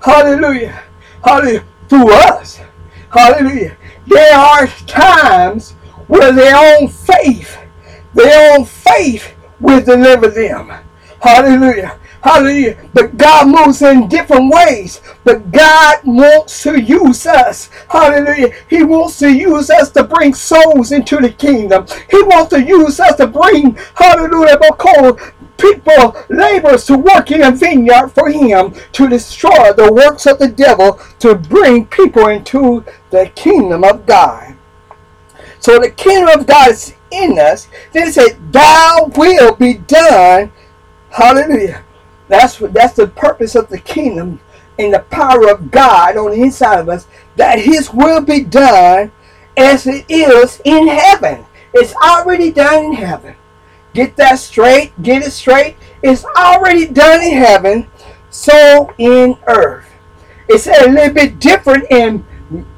Hallelujah. 0.00 0.82
Hallelujah. 1.24 1.64
Through 1.88 2.12
us. 2.12 2.60
Hallelujah. 3.10 3.76
There 4.06 4.36
are 4.36 4.66
times 4.66 5.74
where 6.06 6.32
their 6.32 6.56
own 6.56 6.88
faith, 6.88 7.58
their 8.14 8.54
own 8.56 8.64
faith 8.64 9.34
will 9.60 9.80
deliver 9.82 10.28
them. 10.28 10.72
Hallelujah. 11.20 11.98
Hallelujah. 12.22 12.76
But 12.94 13.16
God 13.18 13.48
moves 13.48 13.82
in 13.82 14.08
different 14.08 14.52
ways. 14.52 15.00
But 15.24 15.50
God 15.52 15.98
wants 16.04 16.62
to 16.62 16.80
use 16.80 17.26
us. 17.26 17.70
Hallelujah. 17.88 18.52
He 18.68 18.82
wants 18.82 19.18
to 19.18 19.30
use 19.30 19.70
us 19.70 19.90
to 19.92 20.04
bring 20.04 20.34
souls 20.34 20.92
into 20.92 21.18
the 21.18 21.30
kingdom. 21.30 21.86
He 22.10 22.22
wants 22.22 22.50
to 22.50 22.62
use 22.62 22.98
us 23.00 23.16
to 23.16 23.26
bring, 23.26 23.76
hallelujah, 23.94 24.58
people, 25.58 26.16
laborers 26.28 26.84
to 26.86 26.98
work 26.98 27.30
in 27.30 27.42
a 27.42 27.50
vineyard 27.50 28.08
for 28.08 28.30
him 28.30 28.74
to 28.92 29.08
destroy 29.08 29.72
the 29.72 29.92
works 29.92 30.26
of 30.26 30.38
the 30.38 30.48
devil 30.48 31.00
to 31.20 31.34
bring 31.34 31.86
people 31.86 32.28
into 32.28 32.84
the 33.10 33.30
kingdom 33.34 33.84
of 33.84 34.06
God. 34.06 34.53
So 35.64 35.78
the 35.78 35.90
kingdom 35.90 36.40
of 36.40 36.46
God 36.46 36.70
is 36.70 36.94
in 37.10 37.38
us. 37.38 37.68
Then 37.92 38.08
it 38.08 38.12
said, 38.12 38.52
Thou 38.52 39.10
will 39.16 39.54
be 39.56 39.74
done. 39.74 40.52
Hallelujah 41.10 41.84
that's 42.28 42.60
what 42.60 42.72
that's 42.72 42.94
the 42.94 43.06
purpose 43.06 43.54
of 43.54 43.68
the 43.68 43.78
kingdom 43.78 44.40
and 44.78 44.92
the 44.92 45.00
power 45.10 45.50
of 45.50 45.70
God 45.70 46.16
on 46.16 46.30
the 46.30 46.42
inside 46.42 46.80
of 46.80 46.88
us, 46.88 47.06
that 47.36 47.60
his 47.60 47.92
will 47.92 48.20
be 48.20 48.42
done 48.42 49.12
as 49.56 49.86
it 49.86 50.04
is 50.08 50.60
in 50.64 50.88
heaven. 50.88 51.44
It's 51.74 51.94
already 51.94 52.50
done 52.50 52.86
in 52.86 52.92
heaven. 52.94 53.36
Get 53.92 54.16
that 54.16 54.40
straight, 54.40 55.00
get 55.02 55.22
it 55.24 55.30
straight. 55.30 55.76
It's 56.02 56.24
already 56.36 56.86
done 56.86 57.22
in 57.22 57.36
heaven, 57.36 57.86
so 58.30 58.92
in 58.98 59.36
earth. 59.46 59.86
It's 60.48 60.66
a 60.66 60.88
little 60.90 61.14
bit 61.14 61.38
different 61.38 61.86
in 61.90 62.26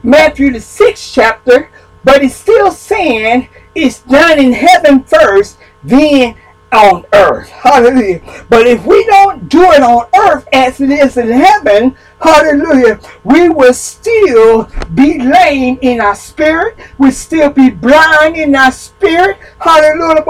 Matthew 0.03 0.53
the 0.53 0.61
sixth 0.61 1.13
chapter, 1.15 1.71
but 2.07 2.23
it's 2.23 2.37
still 2.37 2.71
saying 2.71 3.49
it's 3.75 4.03
done 4.03 4.39
in 4.39 4.53
heaven 4.53 5.03
first, 5.03 5.59
then 5.83 6.37
on 6.71 7.05
earth. 7.13 7.49
Hallelujah. 7.49 8.21
But 8.49 8.69
if 8.69 8.87
we 8.87 9.05
don't 9.07 9.49
do 9.49 9.73
it 9.73 9.83
on 9.83 10.07
earth 10.17 10.47
as 10.53 10.81
it 10.81 10.91
is 10.91 11.17
in 11.17 11.33
heaven, 11.33 11.97
hallelujah, 12.21 13.01
we 13.25 13.49
will 13.49 13.75
still 13.75 14.71
be 14.95 15.19
lame 15.19 15.81
in 15.83 16.01
our 16.01 16.15
spirit. 16.15 16.79
We 16.99 17.11
still 17.11 17.51
be 17.51 17.71
blind 17.71 18.37
in 18.37 18.55
our 18.55 18.71
spirit. 18.71 19.39
Hallelujah. 19.59 20.23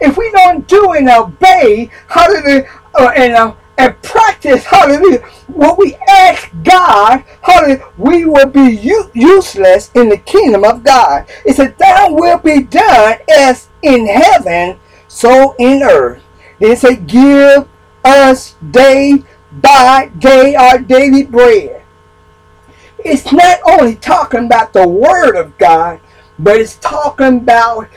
If 0.00 0.16
we 0.16 0.30
don't 0.30 0.66
do 0.66 0.92
and 0.92 1.10
obey, 1.10 1.90
hallelujah, 2.08 2.70
uh, 2.94 3.12
and 3.14 3.32
uh, 3.34 3.54
and 3.78 4.02
practice, 4.02 4.64
hallelujah, 4.64 5.20
what 5.46 5.78
we 5.78 5.94
ask 6.08 6.50
God, 6.64 7.24
hallelujah, 7.42 7.84
we 7.96 8.24
will 8.24 8.48
be 8.48 9.00
useless 9.14 9.90
in 9.94 10.08
the 10.08 10.18
kingdom 10.18 10.64
of 10.64 10.82
God. 10.82 11.26
It 11.46 11.54
said, 11.56 11.78
Thou 11.78 12.12
will 12.12 12.38
be 12.38 12.62
done 12.62 13.18
as 13.30 13.68
in 13.82 14.06
heaven, 14.06 14.78
so 15.06 15.54
in 15.58 15.82
earth. 15.82 16.22
Then 16.58 16.72
it 16.72 16.78
said, 16.78 17.06
Give 17.06 17.68
us 18.04 18.56
day 18.70 19.22
by 19.52 20.10
day 20.18 20.54
our 20.56 20.78
daily 20.78 21.24
bread. 21.24 21.82
It's 23.04 23.32
not 23.32 23.60
only 23.64 23.94
talking 23.94 24.46
about 24.46 24.72
the 24.72 24.86
word 24.86 25.36
of 25.36 25.56
God, 25.56 26.00
but 26.38 26.56
it's 26.56 26.76
talking 26.76 27.38
about 27.38 27.88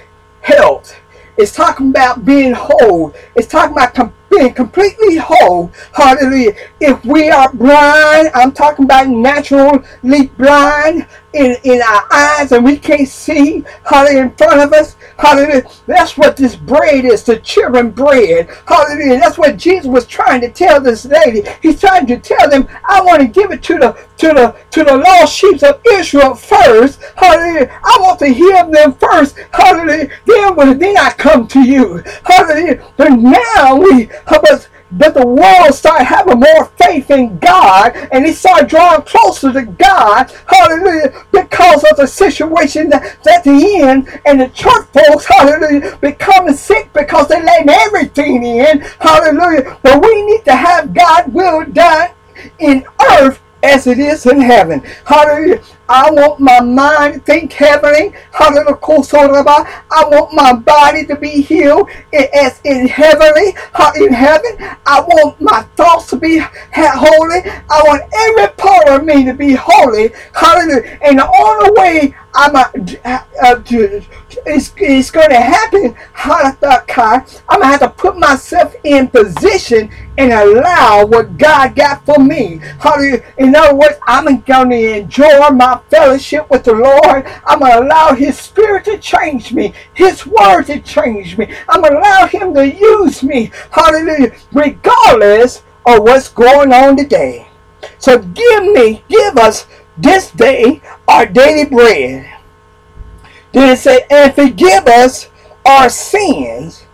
health. 0.42 0.96
It's 1.38 1.54
talking 1.54 1.90
about 1.90 2.24
being 2.24 2.54
whole. 2.54 3.16
It's 3.36 3.48
talking 3.48 3.74
about 3.74 3.96
being 4.32 4.54
completely 4.54 5.18
whole. 5.18 5.72
Hallelujah. 5.94 6.54
If 6.82 7.04
we 7.06 7.30
are 7.30 7.52
blind, 7.54 8.32
I'm 8.36 8.54
talking 8.54 8.86
about 8.86 9.10
naturally 9.10 10.28
blind 10.38 11.08
in, 11.34 11.56
in 11.64 11.82
our 11.82 12.04
eyes 12.12 12.52
and 12.52 12.66
we 12.66 12.78
can't 12.78 13.08
see, 13.08 13.64
hallelujah, 13.86 14.24
in 14.24 14.32
front 14.36 14.62
of 14.62 14.74
us. 14.74 14.98
Hallelujah. 15.18 15.64
That's 15.88 16.18
what 16.18 16.38
this 16.38 16.56
bread 16.56 17.06
is, 17.06 17.24
the 17.24 17.40
children 17.40 17.92
bread. 17.92 18.50
Hallelujah. 18.68 19.20
That's 19.20 19.38
what 19.38 19.58
Jesus 19.58 19.88
was 19.88 20.08
trying 20.08 20.42
to 20.42 20.52
tell 20.52 20.82
this 20.82 21.06
lady. 21.06 21.44
He's 21.62 21.80
trying 21.82 22.08
to 22.08 22.20
tell 22.20 22.50
them, 22.50 22.68
I 22.90 23.02
want 23.02 23.22
to 23.22 23.28
give 23.28 23.52
it 23.52 23.64
to 23.64 23.80
the 23.80 24.08
to 24.18 24.28
the 24.30 24.56
to 24.72 24.84
the 24.84 24.98
lost 24.98 25.36
sheep 25.36 25.64
of 25.64 25.82
Israel 25.94 26.36
first. 26.36 27.02
Hallelujah. 27.16 27.80
I 27.84 27.98
want 28.00 28.20
to 28.20 28.28
heal 28.28 28.70
them 28.70 28.94
first. 28.94 29.38
Hallelujah. 29.52 30.10
Then 30.26 30.56
when 30.56 30.78
then 30.80 30.98
I 30.98 31.12
come 31.12 31.48
to 31.50 31.60
you. 31.62 32.04
Hallelujah. 32.26 32.84
But 32.98 33.10
now 33.14 33.76
we 33.76 34.10
help 34.28 34.44
us 34.46 34.68
that 34.94 35.14
the 35.14 35.26
world 35.26 35.74
start 35.74 36.02
having 36.02 36.40
more 36.40 36.66
faith 36.78 37.10
in 37.12 37.38
God 37.40 37.96
and 38.12 38.26
they 38.26 38.34
start 38.34 38.68
drawing 38.68 39.02
closer 39.04 39.54
to 39.54 39.64
God. 39.64 40.32
Hallelujah. 40.48 41.26
Because 41.32 41.84
of 41.90 41.98
the 41.98 42.08
situation 42.08 42.90
that, 42.90 43.18
that 43.24 43.44
they 43.44 43.80
in 43.82 44.08
and 44.26 44.42
the 44.42 44.50
church 44.50 44.88
folks, 44.94 45.26
hallelujah, 45.26 45.98
becoming 45.98 46.56
sick 46.56 46.92
because 46.94 47.28
they 47.30 47.42
letting 47.42 47.70
everything 47.70 48.44
in. 48.44 48.82
Hallelujah. 49.00 49.78
But 49.82 50.04
we 50.04 50.26
need 50.26 50.44
to 50.46 50.56
have 50.56 50.94
God 50.94 51.34
will 51.34 51.66
done 51.66 52.12
in 52.60 52.86
earth 53.12 53.41
as 53.64 53.88
it 53.88 54.00
is 54.00 54.26
in 54.26 54.42
heaven. 54.42 54.82
Hallelujah. 55.06 55.62
I 55.90 56.10
want 56.10 56.40
my 56.40 56.62
mind 56.62 57.16
to 57.16 57.20
think 57.20 57.52
heavenly. 57.52 58.14
Hallelujah. 58.32 58.78
I 58.82 60.06
want 60.10 60.34
my 60.34 60.54
body 60.54 61.06
to 61.06 61.16
be 61.16 61.42
healed 61.42 61.90
as 62.14 62.62
in 62.64 62.88
heavenly, 62.88 63.54
in 63.98 64.14
heaven. 64.14 64.52
I 64.86 65.02
want 65.02 65.42
my 65.42 65.64
thoughts 65.76 66.10
to 66.12 66.16
be 66.16 66.38
holy. 66.40 67.42
I 67.70 67.84
want 67.84 68.04
every 68.14 68.56
part 68.56 68.88
of 68.88 69.04
me 69.06 69.26
to 69.26 69.34
be 69.34 69.54
holy. 69.54 70.12
Hallelujah. 70.34 70.98
And 71.04 71.20
the 71.20 71.28
only 71.28 71.72
way 71.82 72.16
I'm 72.34 72.56
a, 72.56 72.72
uh, 73.06 73.64
it's, 74.46 74.74
it's 74.78 75.12
going 75.12 75.30
to 75.30 75.40
happen. 75.40 75.96
I'm 76.16 76.56
going 76.56 77.62
to 77.62 77.66
have 77.66 77.80
to 77.80 77.90
put 77.90 78.18
myself 78.18 78.74
in 78.84 79.08
position 79.08 79.92
and 80.18 80.32
allow 80.32 81.06
what 81.06 81.38
God 81.38 81.76
got 81.76 82.06
for 82.06 82.20
me. 82.20 82.60
Hallelujah. 82.80 83.24
In 83.38 83.56
other 83.56 83.76
words, 83.76 83.98
I'm 84.08 84.26
going 84.42 84.70
to 84.70 84.98
enjoy 85.00 85.50
my 85.50 85.82
fellowship 85.90 86.50
with 86.50 86.64
the 86.64 86.74
Lord. 86.74 87.26
I'm 87.46 87.60
going 87.60 87.72
to 87.72 87.80
allow 87.82 88.14
His 88.14 88.38
Spirit 88.38 88.86
to 88.86 88.98
change 88.98 89.54
me, 89.54 89.74
His 89.94 90.26
Word 90.26 90.64
to 90.64 90.80
change 90.80 91.38
me. 91.38 91.54
I'm 91.68 91.82
going 91.82 91.94
to 91.94 92.00
allow 92.00 92.28
Him 92.28 92.54
to 92.54 92.68
use 92.68 93.24
me. 93.24 93.52
Hallelujah. 93.72 94.36
Regardless 94.52 95.64
of 95.86 96.04
what's 96.04 96.30
going 96.30 96.72
on 96.72 96.96
today. 96.96 97.48
So 97.98 98.20
give 98.20 98.64
me, 98.64 99.04
give 99.10 99.38
us 99.38 99.66
this 99.98 100.32
day 100.32 100.82
our 101.08 101.26
daily 101.26 101.66
bread. 101.66 102.32
Then 103.52 103.74
it 103.74 103.78
said, 103.78 104.06
and 104.10 104.34
forgive 104.34 104.88
us 104.88 105.30
our 105.66 105.90
sins, 105.90 106.86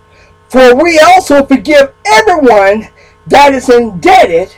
for 0.50 0.76
we 0.76 1.00
also 1.00 1.46
forgive 1.46 1.94
everyone 2.06 2.90
that 3.28 3.54
is 3.54 3.70
indebted 3.70 4.56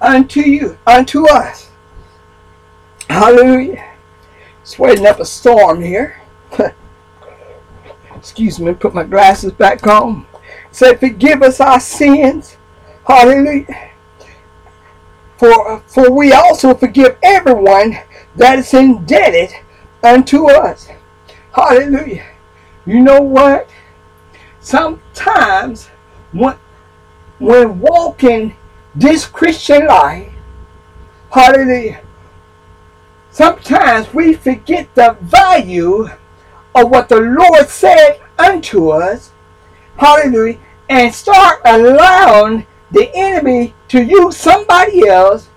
unto 0.00 0.40
you, 0.40 0.78
unto 0.86 1.28
us. 1.28 1.70
Hallelujah. 3.08 3.92
Sweating 4.62 5.06
up 5.06 5.20
a 5.20 5.24
storm 5.24 5.82
here. 5.82 6.20
Excuse 8.14 8.58
me, 8.58 8.72
put 8.72 8.94
my 8.94 9.04
glasses 9.04 9.52
back 9.52 9.86
on. 9.86 10.26
Said, 10.70 10.98
forgive 10.98 11.42
us 11.42 11.60
our 11.60 11.80
sins. 11.80 12.56
Hallelujah. 13.06 13.92
For, 15.36 15.80
for 15.86 16.10
we 16.10 16.32
also 16.32 16.74
forgive 16.74 17.18
everyone 17.22 17.98
that 18.36 18.58
is 18.58 18.72
indebted 18.72 19.54
unto 20.02 20.48
us. 20.48 20.88
Hallelujah. 21.52 22.26
You 22.86 23.00
know 23.00 23.20
what? 23.20 23.68
Sometimes 24.60 25.88
when, 26.32 26.56
when 27.38 27.80
walking 27.80 28.56
this 28.94 29.26
Christian 29.26 29.86
life, 29.86 30.32
hallelujah, 31.30 32.00
sometimes 33.30 34.12
we 34.14 34.34
forget 34.34 34.94
the 34.94 35.16
value 35.20 36.08
of 36.74 36.90
what 36.90 37.08
the 37.08 37.20
Lord 37.20 37.68
said 37.68 38.20
unto 38.38 38.90
us, 38.90 39.32
hallelujah, 39.96 40.58
and 40.88 41.14
start 41.14 41.60
allowing 41.64 42.66
the 42.94 43.10
enemy 43.14 43.74
to 43.88 44.02
use 44.02 44.36
somebody 44.36 45.06
else 45.06 45.48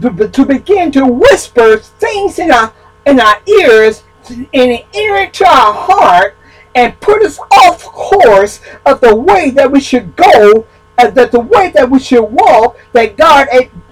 to, 0.00 0.28
to 0.28 0.44
begin 0.44 0.90
to 0.92 1.06
whisper 1.06 1.76
things 1.78 2.38
in 2.38 2.50
our 2.50 2.72
in 3.06 3.20
our 3.20 3.40
ears 3.46 4.04
and 4.28 4.84
into 4.92 5.44
our 5.44 5.72
heart 5.72 6.36
and 6.74 6.98
put 7.00 7.22
us 7.22 7.38
off 7.50 7.82
course 7.84 8.60
of 8.86 9.00
the 9.00 9.14
way 9.14 9.50
that 9.50 9.70
we 9.70 9.80
should 9.80 10.14
go, 10.14 10.66
uh, 10.98 11.10
that 11.10 11.32
the 11.32 11.40
way 11.40 11.70
that 11.70 11.88
we 11.88 11.98
should 11.98 12.22
walk, 12.22 12.78
that 12.92 13.16
God 13.16 13.48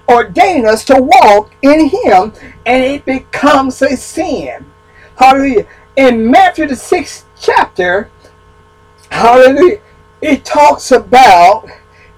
ordained 0.07 0.67
us 0.67 0.85
to 0.85 0.95
walk 0.95 1.51
in 1.63 1.89
Him, 1.89 2.31
and 2.65 2.83
it 2.83 3.03
becomes 3.05 3.81
a 3.81 3.97
sin. 3.97 4.65
Hallelujah. 5.17 5.67
In 5.95 6.29
Matthew 6.29 6.67
the 6.67 6.75
sixth 6.75 7.25
chapter, 7.39 8.09
hallelujah, 9.09 9.81
it 10.21 10.45
talks 10.45 10.91
about 10.91 11.67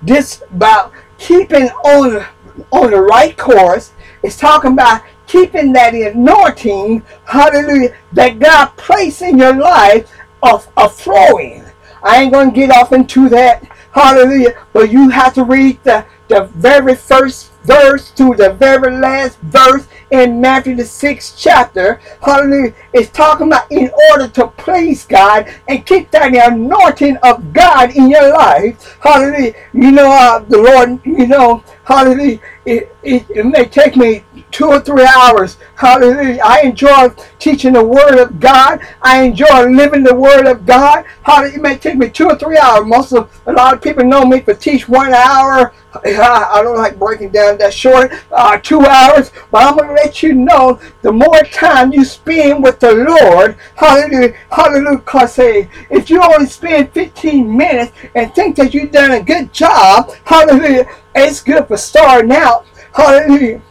this 0.01 0.43
about 0.51 0.93
keeping 1.17 1.69
on 1.83 2.25
on 2.71 2.91
the 2.91 3.01
right 3.01 3.37
course. 3.37 3.93
It's 4.23 4.37
talking 4.37 4.73
about 4.73 5.01
keeping 5.27 5.71
that 5.73 5.93
anointing, 5.93 7.03
hallelujah, 7.25 7.95
that 8.13 8.39
God 8.39 8.67
placed 8.77 9.21
in 9.21 9.37
your 9.37 9.55
life 9.55 10.11
of, 10.43 10.67
of 10.75 10.95
flowing. 10.95 11.63
I 12.03 12.21
ain't 12.21 12.33
going 12.33 12.49
to 12.51 12.55
get 12.55 12.71
off 12.71 12.91
into 12.93 13.29
that, 13.29 13.63
hallelujah, 13.91 14.65
but 14.73 14.91
you 14.91 15.09
have 15.09 15.33
to 15.35 15.43
read 15.43 15.81
the, 15.83 16.05
the 16.27 16.45
very 16.55 16.95
first 16.95 17.51
verse 17.63 18.11
to 18.11 18.33
the 18.35 18.53
very 18.53 18.97
last 18.97 19.37
verse 19.39 19.87
in 20.11 20.41
Matthew 20.41 20.75
the 20.75 20.85
sixth 20.85 21.35
chapter. 21.37 22.01
Hallelujah. 22.21 22.73
is 22.93 23.09
talking 23.09 23.47
about 23.47 23.71
in 23.71 23.91
order 24.11 24.27
to 24.27 24.47
please 24.47 25.05
God 25.05 25.53
and 25.67 25.85
keep 25.85 26.11
that 26.11 26.33
anointing 26.33 27.17
of 27.17 27.53
God 27.53 27.95
in 27.95 28.09
your 28.09 28.33
life. 28.33 28.97
Hallelujah. 29.01 29.53
You 29.73 29.91
know, 29.91 30.11
uh, 30.11 30.39
the 30.39 30.57
Lord, 30.57 30.99
you 31.05 31.27
know, 31.27 31.63
hallelujah. 31.89 32.39
It, 32.65 32.95
it, 33.01 33.25
it 33.31 33.45
may 33.47 33.65
take 33.65 33.95
me 33.95 34.23
two 34.51 34.67
or 34.67 34.79
three 34.79 35.05
hours. 35.05 35.57
Hallelujah. 35.75 36.39
I 36.45 36.61
enjoy 36.61 37.09
teaching 37.39 37.73
the 37.73 37.83
Word 37.83 38.19
of 38.19 38.39
God. 38.39 38.79
I 39.01 39.23
enjoy 39.23 39.65
living 39.71 40.03
the 40.03 40.13
Word 40.13 40.45
of 40.45 40.67
God. 40.67 41.03
Hallelujah. 41.23 41.57
It 41.57 41.61
may 41.61 41.77
take 41.79 41.97
me 41.97 42.09
two 42.09 42.27
or 42.27 42.35
three 42.35 42.59
hours. 42.59 42.85
Most 42.85 43.11
of 43.11 43.31
a 43.47 43.53
lot 43.53 43.73
of 43.73 43.81
people 43.81 44.03
know 44.03 44.23
me 44.23 44.41
for 44.41 44.53
teach 44.53 44.87
one 44.87 45.13
hour. 45.13 45.73
I 46.05 46.61
don't 46.63 46.77
like 46.77 46.99
breaking 46.99 47.31
down 47.31 47.57
that 47.57 47.73
short, 47.73 48.11
uh, 48.31 48.59
two 48.59 48.81
hours. 48.81 49.31
But 49.49 49.63
I'm 49.63 49.75
going 49.75 49.89
to 49.89 49.95
let 49.95 50.21
you 50.21 50.33
know 50.33 50.79
the 51.01 51.11
more 51.11 51.41
time 51.41 51.91
you 51.91 52.05
spend 52.05 52.61
with 52.61 52.79
the 52.79 52.93
Lord, 52.93 53.57
hallelujah, 53.75 54.35
hallelujah, 54.51 54.99
because 54.99 55.39
if 55.39 56.11
you 56.11 56.21
only 56.21 56.45
spend 56.45 56.91
15 56.91 57.57
minutes 57.57 57.91
and 58.13 58.31
think 58.35 58.55
that 58.57 58.75
you've 58.75 58.91
done 58.91 59.11
a 59.11 59.23
good 59.23 59.51
job, 59.51 60.11
hallelujah, 60.25 60.87
it's 61.21 61.41
good 61.41 61.67
for 61.67 61.77
starting 61.77 62.31
out. 62.31 62.65
Hallelujah 62.93 63.61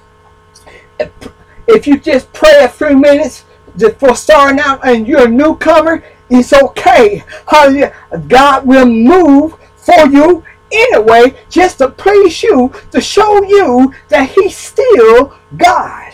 if 1.69 1.87
you 1.87 1.99
just 1.99 2.33
pray 2.33 2.65
a 2.65 2.69
few 2.69 2.97
minutes 2.97 3.45
before 3.77 4.17
starting 4.17 4.59
out 4.59 4.87
and 4.87 5.07
you're 5.07 5.27
a 5.27 5.31
newcomer, 5.31 6.03
it's 6.31 6.53
okay. 6.53 7.23
Hallelujah. 7.47 7.95
God 8.27 8.67
will 8.67 8.87
move 8.87 9.55
for 9.77 10.07
you 10.09 10.45
anyway 10.73 11.39
just 11.49 11.79
to 11.79 11.91
please 11.91 12.43
you, 12.43 12.73
to 12.91 13.01
show 13.01 13.43
you 13.45 13.95
that 14.09 14.31
He's 14.31 14.57
still 14.57 15.39
God. 15.57 16.13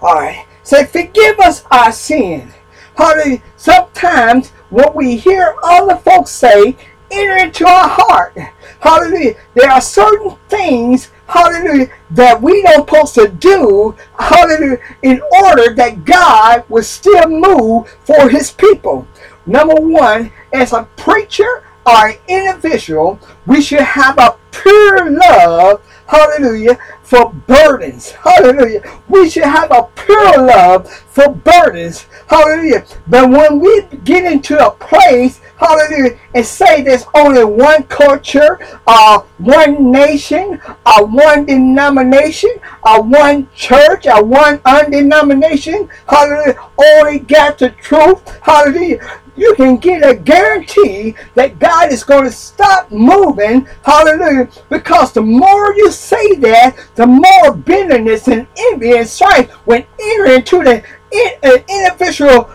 All 0.00 0.14
right. 0.14 0.46
Say, 0.62 0.86
forgive 0.86 1.40
us 1.40 1.64
our 1.70 1.92
sin. 1.92 2.52
Hallelujah. 2.96 3.42
Sometimes 3.56 4.50
what 4.70 4.94
we 4.94 5.16
hear 5.16 5.54
other 5.62 5.96
folks 5.96 6.30
say 6.30 6.76
enter 7.10 7.36
into 7.36 7.66
our 7.66 7.88
heart. 7.88 8.36
Hallelujah. 8.82 9.36
There 9.54 9.70
are 9.70 9.80
certain 9.80 10.36
things 10.48 11.10
hallelujah, 11.32 11.90
that 12.10 12.40
we 12.40 12.62
don't 12.62 12.88
supposed 12.88 13.14
to 13.14 13.28
do, 13.28 13.96
hallelujah, 14.18 14.78
in 15.02 15.20
order 15.44 15.74
that 15.74 16.04
God 16.04 16.64
will 16.68 16.82
still 16.82 17.28
move 17.28 17.88
for 18.04 18.28
his 18.28 18.50
people. 18.50 19.06
Number 19.46 19.74
one, 19.74 20.32
as 20.52 20.72
a 20.72 20.88
preacher 20.96 21.64
or 21.86 22.08
an 22.08 22.18
individual, 22.28 23.18
we 23.46 23.62
should 23.62 23.80
have 23.80 24.18
a 24.18 24.36
pure 24.50 25.10
love, 25.10 25.82
hallelujah, 26.06 26.78
for 27.02 27.32
burdens. 27.32 28.12
Hallelujah. 28.12 28.82
We 29.08 29.28
should 29.28 29.44
have 29.44 29.70
a 29.70 29.88
pure 29.94 30.46
love 30.46 30.90
for 30.90 31.34
burdens. 31.34 32.06
Hallelujah. 32.28 32.84
But 33.06 33.28
when 33.30 33.58
we 33.58 33.82
get 34.04 34.30
into 34.30 34.64
a 34.64 34.70
place 34.70 35.40
hallelujah, 35.56 36.18
and 36.34 36.44
say 36.44 36.82
there's 36.82 37.04
only 37.14 37.44
one 37.44 37.84
culture, 37.84 38.58
uh, 38.86 39.20
one 39.38 39.90
nation, 39.90 40.60
uh, 40.86 41.04
one 41.04 41.46
denomination, 41.46 42.50
uh, 42.84 43.00
one 43.00 43.48
church, 43.54 44.06
uh, 44.06 44.22
one 44.22 44.60
undenomination, 44.64 45.88
hallelujah, 46.08 46.58
only 46.78 47.18
got 47.20 47.58
the 47.58 47.70
truth, 47.70 48.40
hallelujah. 48.42 49.20
You 49.34 49.54
can 49.54 49.78
get 49.78 50.06
a 50.06 50.14
guarantee 50.14 51.14
that 51.34 51.58
God 51.58 51.90
is 51.90 52.04
going 52.04 52.24
to 52.24 52.30
stop 52.30 52.90
moving, 52.90 53.66
hallelujah, 53.82 54.48
because 54.68 55.12
the 55.12 55.22
more 55.22 55.74
you 55.74 55.90
say 55.90 56.34
that, 56.36 56.76
the 56.96 57.06
more 57.06 57.54
bitterness 57.54 58.28
and 58.28 58.46
envy 58.56 58.98
and 58.98 59.08
strife 59.08 59.50
will 59.66 59.82
enter 60.00 60.34
into 60.34 60.62
the 60.62 60.84
in, 61.12 61.30
an 61.42 61.64
individual 61.68 62.50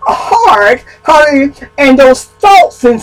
heart, 0.00 0.84
hallelujah, 1.04 1.70
and 1.78 1.98
those 1.98 2.24
thoughts 2.24 2.84
and, 2.84 3.02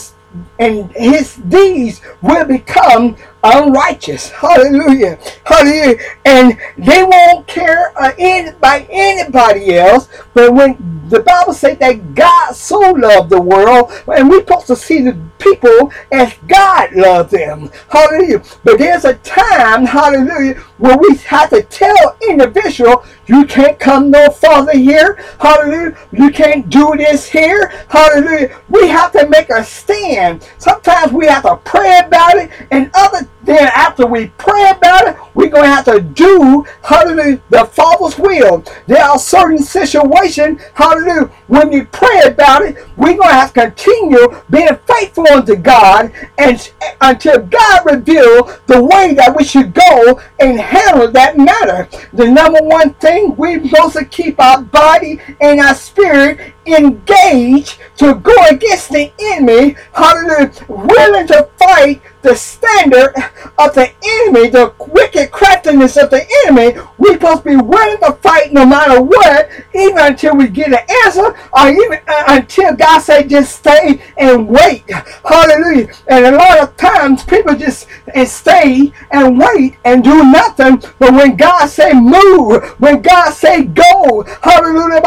and 0.59 0.91
his 0.91 1.35
deeds 1.35 2.01
will 2.21 2.45
become 2.45 3.15
unrighteous. 3.43 4.29
Hallelujah. 4.29 5.17
Hallelujah. 5.45 5.97
And 6.25 6.57
they 6.77 7.03
won't 7.03 7.47
care 7.47 7.93
uh, 7.99 8.11
in, 8.17 8.55
by 8.59 8.85
anybody 8.89 9.75
else. 9.75 10.09
But 10.33 10.53
when 10.53 10.77
the 11.09 11.21
Bible 11.21 11.53
says 11.53 11.77
that 11.79 12.13
God 12.13 12.53
so 12.53 12.79
loved 12.79 13.29
the 13.29 13.41
world, 13.41 13.91
and 14.13 14.29
we're 14.29 14.41
supposed 14.41 14.67
to 14.67 14.75
see 14.75 15.01
the 15.01 15.17
people 15.39 15.91
as 16.11 16.33
God 16.47 16.93
loved 16.93 17.31
them. 17.31 17.71
Hallelujah. 17.89 18.43
But 18.63 18.77
there's 18.77 19.05
a 19.05 19.15
time, 19.15 19.85
hallelujah, 19.85 20.55
where 20.77 20.97
we 20.97 21.15
have 21.17 21.49
to 21.49 21.63
tell 21.63 22.17
individual, 22.27 23.03
you 23.29 23.45
can't 23.45 23.79
come 23.79 24.09
no 24.09 24.31
farther 24.31 24.75
here. 24.75 25.23
Hallelujah. 25.39 25.95
You 26.11 26.31
can't 26.31 26.67
do 26.67 26.95
this 26.97 27.29
here. 27.29 27.67
Hallelujah. 27.87 28.59
We 28.69 28.87
have 28.87 29.11
to 29.11 29.29
make 29.29 29.51
a 29.51 29.63
stand. 29.63 30.49
Sometimes 30.57 31.13
we 31.13 31.27
have 31.27 31.43
to 31.43 31.57
pray 31.57 31.99
about 32.03 32.37
it, 32.37 32.49
and 32.71 32.89
other 32.95 33.29
then 33.49 33.71
after 33.73 34.05
we 34.05 34.27
pray 34.37 34.69
about 34.69 35.07
it, 35.07 35.17
we're 35.33 35.49
going 35.49 35.63
to 35.63 35.69
have 35.69 35.85
to 35.85 36.01
do, 36.01 36.63
hallelujah, 36.83 37.41
the 37.49 37.65
Father's 37.65 38.17
will. 38.19 38.63
There 38.85 39.03
are 39.03 39.17
certain 39.17 39.57
situations, 39.57 40.61
hallelujah, 40.75 41.31
when 41.47 41.69
we 41.69 41.81
pray 41.85 42.21
about 42.25 42.61
it, 42.61 42.77
we're 42.95 43.17
going 43.17 43.29
to 43.29 43.33
have 43.33 43.53
to 43.53 43.61
continue 43.61 44.27
being 44.51 44.69
faithful 44.87 45.25
unto 45.31 45.55
God 45.55 46.11
and 46.37 46.71
until 47.01 47.39
God 47.39 47.85
reveals 47.85 48.59
the 48.67 48.83
way 48.83 49.15
that 49.15 49.35
we 49.35 49.43
should 49.43 49.73
go 49.73 50.21
and 50.39 50.59
handle 50.59 51.11
that 51.11 51.37
matter. 51.37 51.89
The 52.13 52.29
number 52.29 52.59
one 52.61 52.93
thing 52.95 53.35
we're 53.35 53.67
supposed 53.67 53.95
to 53.95 54.05
keep 54.05 54.39
our 54.39 54.61
body 54.61 55.19
and 55.41 55.59
our 55.59 55.73
spirit 55.73 56.53
engaged 56.67 57.79
to 57.97 58.13
go 58.15 58.35
against 58.51 58.91
the 58.91 59.11
enemy, 59.19 59.75
hallelujah, 59.93 60.51
willing 60.67 61.27
to 61.27 61.49
fight 61.57 62.01
the 62.21 62.35
standard 62.35 63.13
of 63.57 63.73
the 63.75 63.91
enemy, 64.03 64.49
the 64.49 64.73
wicked 64.87 65.31
craftiness 65.31 65.97
of 65.97 66.09
the 66.09 66.25
enemy, 66.45 66.79
we're 66.97 67.13
supposed 67.13 67.43
to 67.43 67.49
be 67.49 67.55
willing 67.55 67.99
to 67.99 68.13
fight 68.21 68.53
no 68.53 68.65
matter 68.65 69.01
what, 69.01 69.49
even 69.73 69.97
until 69.97 70.35
we 70.35 70.47
get 70.47 70.67
an 70.67 70.79
answer, 71.05 71.35
or 71.53 71.69
even 71.69 71.99
uh, 72.07 72.23
until 72.27 72.75
God 72.75 72.99
say 72.99 73.27
just 73.27 73.57
stay 73.57 74.01
and 74.17 74.47
wait. 74.47 74.83
Hallelujah. 75.23 75.87
And 76.07 76.25
a 76.25 76.31
lot 76.37 76.59
of 76.59 76.75
times 76.77 77.23
people 77.23 77.55
just 77.55 77.87
and 78.13 78.27
stay 78.27 78.91
and 79.11 79.37
wait 79.37 79.77
and 79.85 80.03
do 80.03 80.23
nothing. 80.23 80.77
But 80.99 81.13
when 81.13 81.35
God 81.35 81.67
say 81.67 81.93
move, 81.93 82.63
when 82.79 83.01
God 83.01 83.31
say 83.33 83.63
go, 83.65 84.23
hallelujah, 84.41 85.01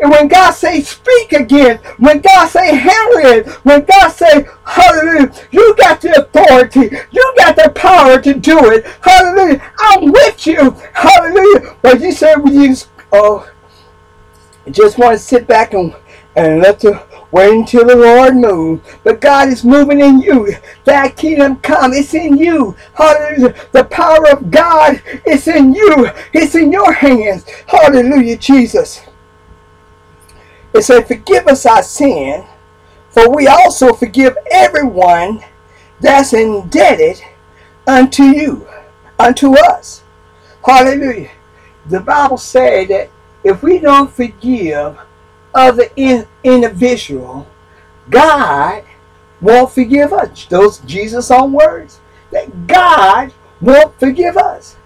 and 0.00 0.10
when 0.10 0.28
God 0.28 0.52
say 0.52 0.80
speak 0.82 1.32
again, 1.32 1.78
when 1.98 2.20
God 2.20 2.48
say 2.48 2.74
handle 2.74 3.30
it, 3.30 3.48
when 3.64 3.84
God 3.84 4.08
say 4.10 4.46
hallelujah, 4.64 5.32
you 5.50 5.74
got 5.76 6.00
the 6.00 6.20
authority, 6.20 6.96
you 7.10 7.34
got 7.36 7.56
the 7.56 7.70
power 7.74 8.20
to 8.20 8.34
do 8.34 8.70
it. 8.70 8.86
Hallelujah. 9.00 9.62
I'm 9.78 10.12
with 10.12 10.46
you. 10.46 10.70
Hallelujah. 10.92 11.76
But 11.82 12.00
you 12.00 12.12
said 12.12 12.36
we 12.36 12.68
just 12.68 12.88
oh 13.12 13.50
just 14.70 14.98
want 14.98 15.18
to 15.18 15.18
sit 15.18 15.46
back 15.46 15.74
and 15.74 15.94
and 16.36 16.62
let 16.62 16.80
the 16.80 17.04
wait 17.30 17.52
until 17.52 17.86
the 17.86 17.96
Lord 17.96 18.36
move. 18.36 19.00
But 19.04 19.20
God 19.20 19.48
is 19.48 19.64
moving 19.64 20.00
in 20.00 20.20
you. 20.20 20.54
That 20.84 21.16
kingdom 21.16 21.56
come. 21.56 21.92
It's 21.92 22.14
in 22.14 22.36
you. 22.36 22.76
Hallelujah. 22.94 23.54
The 23.72 23.84
power 23.84 24.30
of 24.30 24.50
God 24.50 25.02
is 25.26 25.48
in 25.48 25.74
you. 25.74 26.08
It's 26.32 26.54
in 26.54 26.72
your 26.72 26.92
hands. 26.92 27.44
Hallelujah, 27.66 28.36
Jesus. 28.36 29.02
It 30.74 30.82
said, 30.82 31.06
forgive 31.06 31.46
us 31.48 31.66
our 31.66 31.82
sin, 31.82 32.44
for 33.12 33.30
we 33.34 33.46
also 33.46 33.92
forgive 33.92 34.36
everyone 34.50 35.42
that's 36.00 36.32
indebted 36.32 37.22
unto 37.86 38.24
you, 38.24 38.66
unto 39.18 39.56
us. 39.56 40.02
Hallelujah. 40.64 41.30
The 41.86 42.00
Bible 42.00 42.38
said 42.38 42.88
that 42.88 43.10
if 43.44 43.62
we 43.62 43.78
don't 43.78 44.10
forgive 44.10 44.96
other 45.54 45.84
in, 45.96 46.26
individual, 46.44 47.46
God 48.08 48.84
won't 49.40 49.72
forgive 49.72 50.12
us. 50.12 50.46
Those 50.46 50.78
Jesus' 50.78 51.30
own 51.30 51.52
words. 51.52 52.00
That 52.30 52.66
God 52.66 53.32
won't 53.60 53.98
forgive 53.98 54.36
us. 54.36 54.76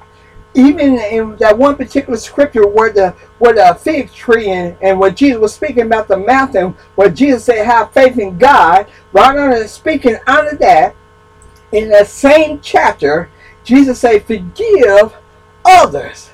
Even 0.57 0.99
in 0.99 1.37
that 1.37 1.57
one 1.57 1.77
particular 1.77 2.19
scripture 2.19 2.66
where 2.66 2.90
the 2.90 3.11
where 3.38 3.53
the 3.53 3.79
fig 3.79 4.11
tree 4.12 4.49
and, 4.49 4.77
and 4.81 4.99
when 4.99 5.14
Jesus 5.14 5.38
was 5.38 5.55
speaking 5.55 5.85
about 5.85 6.09
the 6.09 6.16
mountain, 6.16 6.75
where 6.95 7.11
Jesus 7.11 7.45
said, 7.45 7.64
Have 7.66 7.92
faith 7.92 8.19
in 8.19 8.38
God, 8.38 8.87
right 9.12 9.37
on 9.37 9.69
speaking 9.69 10.16
under 10.27 10.57
that, 10.57 10.97
in 11.73 11.90
that 11.90 12.09
same 12.09 12.61
chapter, 12.61 13.29
Jesus 13.64 14.01
said, 14.01 14.25
Forgive 14.25 15.14
others. 15.64 16.31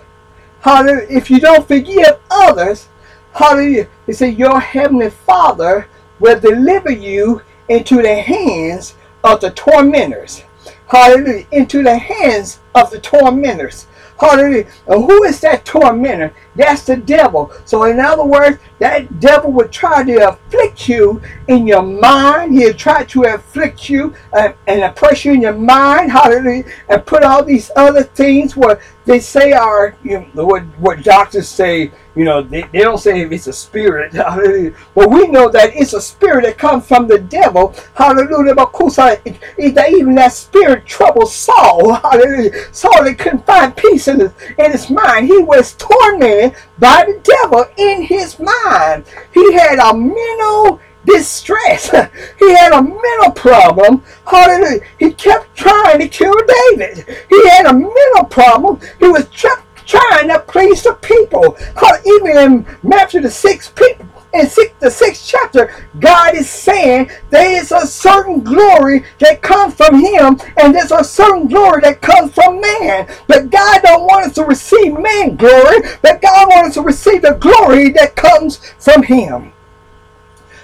Hallelujah. 0.61 1.07
If 1.11 1.31
you 1.31 1.41
don't 1.41 1.67
forgive 1.67 2.21
others, 2.31 2.89
hallelujah. 3.33 3.89
He 4.07 4.13
said, 4.13 4.39
Your 4.39 4.61
heavenly 4.61 5.11
Father 5.11 5.89
will 6.21 6.39
deliver 6.39 6.93
you 6.93 7.43
into 7.69 8.03
the 8.03 8.15
hands 8.15 8.95
of 9.25 9.41
the 9.41 9.51
tormentors. 9.51 10.45
Hallelujah. 10.87 11.47
Into 11.51 11.83
the 11.83 11.99
hands 11.99 12.61
of 12.75 12.91
the 12.91 13.01
tormentors. 13.01 13.87
Hallelujah. 14.23 14.65
Who 14.87 15.25
is 15.25 15.41
that 15.41 15.65
tormentor? 15.65 16.33
That's 16.55 16.85
the 16.85 16.97
devil. 16.97 17.53
So, 17.65 17.83
in 17.85 17.99
other 17.99 18.25
words, 18.25 18.59
that 18.79 19.19
devil 19.19 19.51
would 19.51 19.73
try 19.73 20.05
to 20.05 20.29
afflict 20.29 20.89
you 20.89 21.21
in 21.49 21.67
your 21.67 21.83
mind. 21.83 22.55
He'll 22.55 22.73
try 22.73 23.03
to 23.03 23.25
afflict 23.25 23.91
you 23.91 24.15
and, 24.33 24.55
and 24.69 24.83
oppress 24.85 25.25
you 25.25 25.33
in 25.33 25.41
your 25.41 25.55
mind. 25.55 26.13
Hallelujah. 26.13 26.65
And 26.89 27.05
put 27.05 27.25
all 27.25 27.45
these 27.45 27.73
other 27.75 28.05
things 28.05 28.57
where 28.57 28.81
they 29.05 29.21
say 29.21 29.53
are, 29.53 29.97
you 30.03 30.27
know, 30.35 30.45
what, 30.45 30.63
what 30.79 31.03
doctors 31.03 31.49
say 31.49 31.93
you 32.15 32.25
know, 32.25 32.43
they, 32.43 32.63
they 32.73 32.81
don't 32.81 32.99
say 32.99 33.23
it's 33.23 33.47
a 33.47 33.53
spirit. 33.53 34.13
But 34.95 35.11
we 35.11 35.29
know 35.29 35.49
that 35.49 35.75
it's 35.75 35.95
a 35.95 36.01
spirit 36.01 36.45
that 36.45 36.59
comes 36.59 36.87
from 36.87 37.07
the 37.07 37.19
devil, 37.19 37.75
hallelujah. 37.95 38.55
But 38.55 38.73
even 38.77 40.15
that 40.17 40.33
spirit 40.33 40.87
troubled 40.87 41.31
Saul, 41.31 41.95
hallelujah. 42.03 42.73
Saul 42.73 43.05
they 43.05 43.15
couldn't 43.15 43.47
find 43.47 43.75
peace 43.77 44.09
in 44.09 44.21
his, 44.21 44.33
in 44.59 44.73
his 44.73 44.91
mind. 44.91 45.27
He 45.27 45.39
was 45.39 45.75
tormented 45.75 46.55
by 46.79 47.05
the 47.07 47.21
devil 47.23 47.65
in 47.77 48.03
his 48.03 48.39
mind. 48.39 49.05
He 49.33 49.53
had 49.55 49.79
a 49.79 49.95
mental 49.95 50.81
distress. 51.05 51.91
he 52.39 52.55
had 52.55 52.73
a 52.73 52.83
mental 52.83 53.33
problem. 53.35 54.03
Hallelujah. 54.27 54.81
He 54.99 55.13
kept 55.13 55.55
trying 55.57 55.99
to 56.01 56.09
kill 56.09 56.35
David. 56.71 57.07
He 57.29 57.49
had 57.51 57.67
a 57.67 57.73
mental 57.73 58.25
problem. 58.31 58.81
He 58.99 59.09
was 59.09 59.29
trying 59.31 60.29
to 60.29 60.39
please 60.41 60.83
the 60.83 60.95
people. 60.95 61.57
Even 62.05 62.37
in 62.37 62.67
Matthew 62.83 63.21
the 63.21 63.31
sixth 63.31 63.75
people 63.75 64.07
in 64.35 64.49
six, 64.49 64.73
the 64.81 64.91
sixth 64.91 65.27
chapter, 65.27 65.75
God 66.01 66.35
is 66.35 66.49
saying 66.49 67.11
there 67.31 67.51
is 67.53 67.71
a 67.71 67.87
certain 67.87 68.41
glory 68.41 69.05
that 69.19 69.43
comes 69.43 69.75
from 69.75 70.01
Him, 70.01 70.39
and 70.57 70.75
there's 70.75 70.93
a 70.93 71.05
certain 71.05 71.49
glory 71.49 71.83
that 71.83 72.01
comes 72.01 72.33
from 72.33 72.61
man. 72.61 73.09
But 73.27 73.51
God 73.51 73.83
don't 73.83 74.05
want 74.05 74.27
us 74.27 74.35
to 74.37 74.45
receive 74.45 74.99
man 74.99 75.37
glory, 75.37 75.81
but 76.01 76.23
God 76.23 76.49
wants 76.49 76.69
us 76.71 76.75
to 76.75 76.83
receive 76.83 77.23
the 77.23 77.35
glory 77.35 77.91
that 77.91 78.17
comes 78.17 78.57
from 78.79 79.03
Him. 79.03 79.53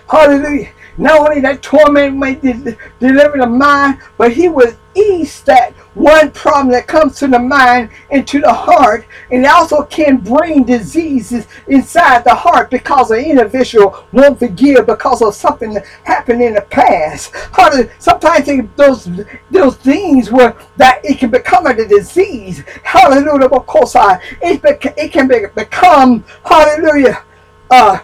Hallelujah. 0.09 0.73
Not 0.97 1.21
only 1.21 1.41
that 1.43 1.63
torment 1.63 2.17
may 2.17 2.35
de- 2.35 2.77
deliver 2.99 3.39
the 3.39 3.47
mind, 3.47 4.01
but 4.17 4.33
He 4.33 4.49
will 4.49 4.75
ease 4.95 5.43
that 5.43 5.73
one 5.95 6.31
problem 6.33 6.71
that 6.73 6.89
comes 6.89 7.19
to 7.19 7.29
the 7.29 7.39
mind 7.39 7.91
and 8.11 8.27
to 8.27 8.41
the 8.41 8.53
heart, 8.53 9.07
and 9.31 9.45
it 9.45 9.49
also 9.49 9.85
can 9.85 10.17
bring 10.17 10.65
diseases 10.65 11.47
inside 11.69 12.25
the 12.25 12.35
heart 12.35 12.71
because 12.71 13.11
an 13.11 13.21
individual 13.21 14.05
won't 14.13 14.39
forgive 14.39 14.87
because 14.87 15.23
of 15.23 15.35
something 15.35 15.75
that 15.75 15.87
happened 16.05 16.43
in 16.43 16.55
the 16.55 16.63
past. 16.63 17.33
Sometimes 18.01 18.47
those 18.77 19.09
those 19.51 19.77
things 19.77 20.33
were 20.33 20.57
that 20.77 21.05
it 21.05 21.19
can 21.19 21.31
become 21.31 21.67
a 21.67 21.75
disease. 21.75 22.65
Hallelujah, 22.83 23.49
because 23.49 23.95
it, 24.43 24.65
it 24.97 25.13
can 25.13 25.29
become 25.55 26.25
hallelujah. 26.45 27.25
Uh, 27.71 27.99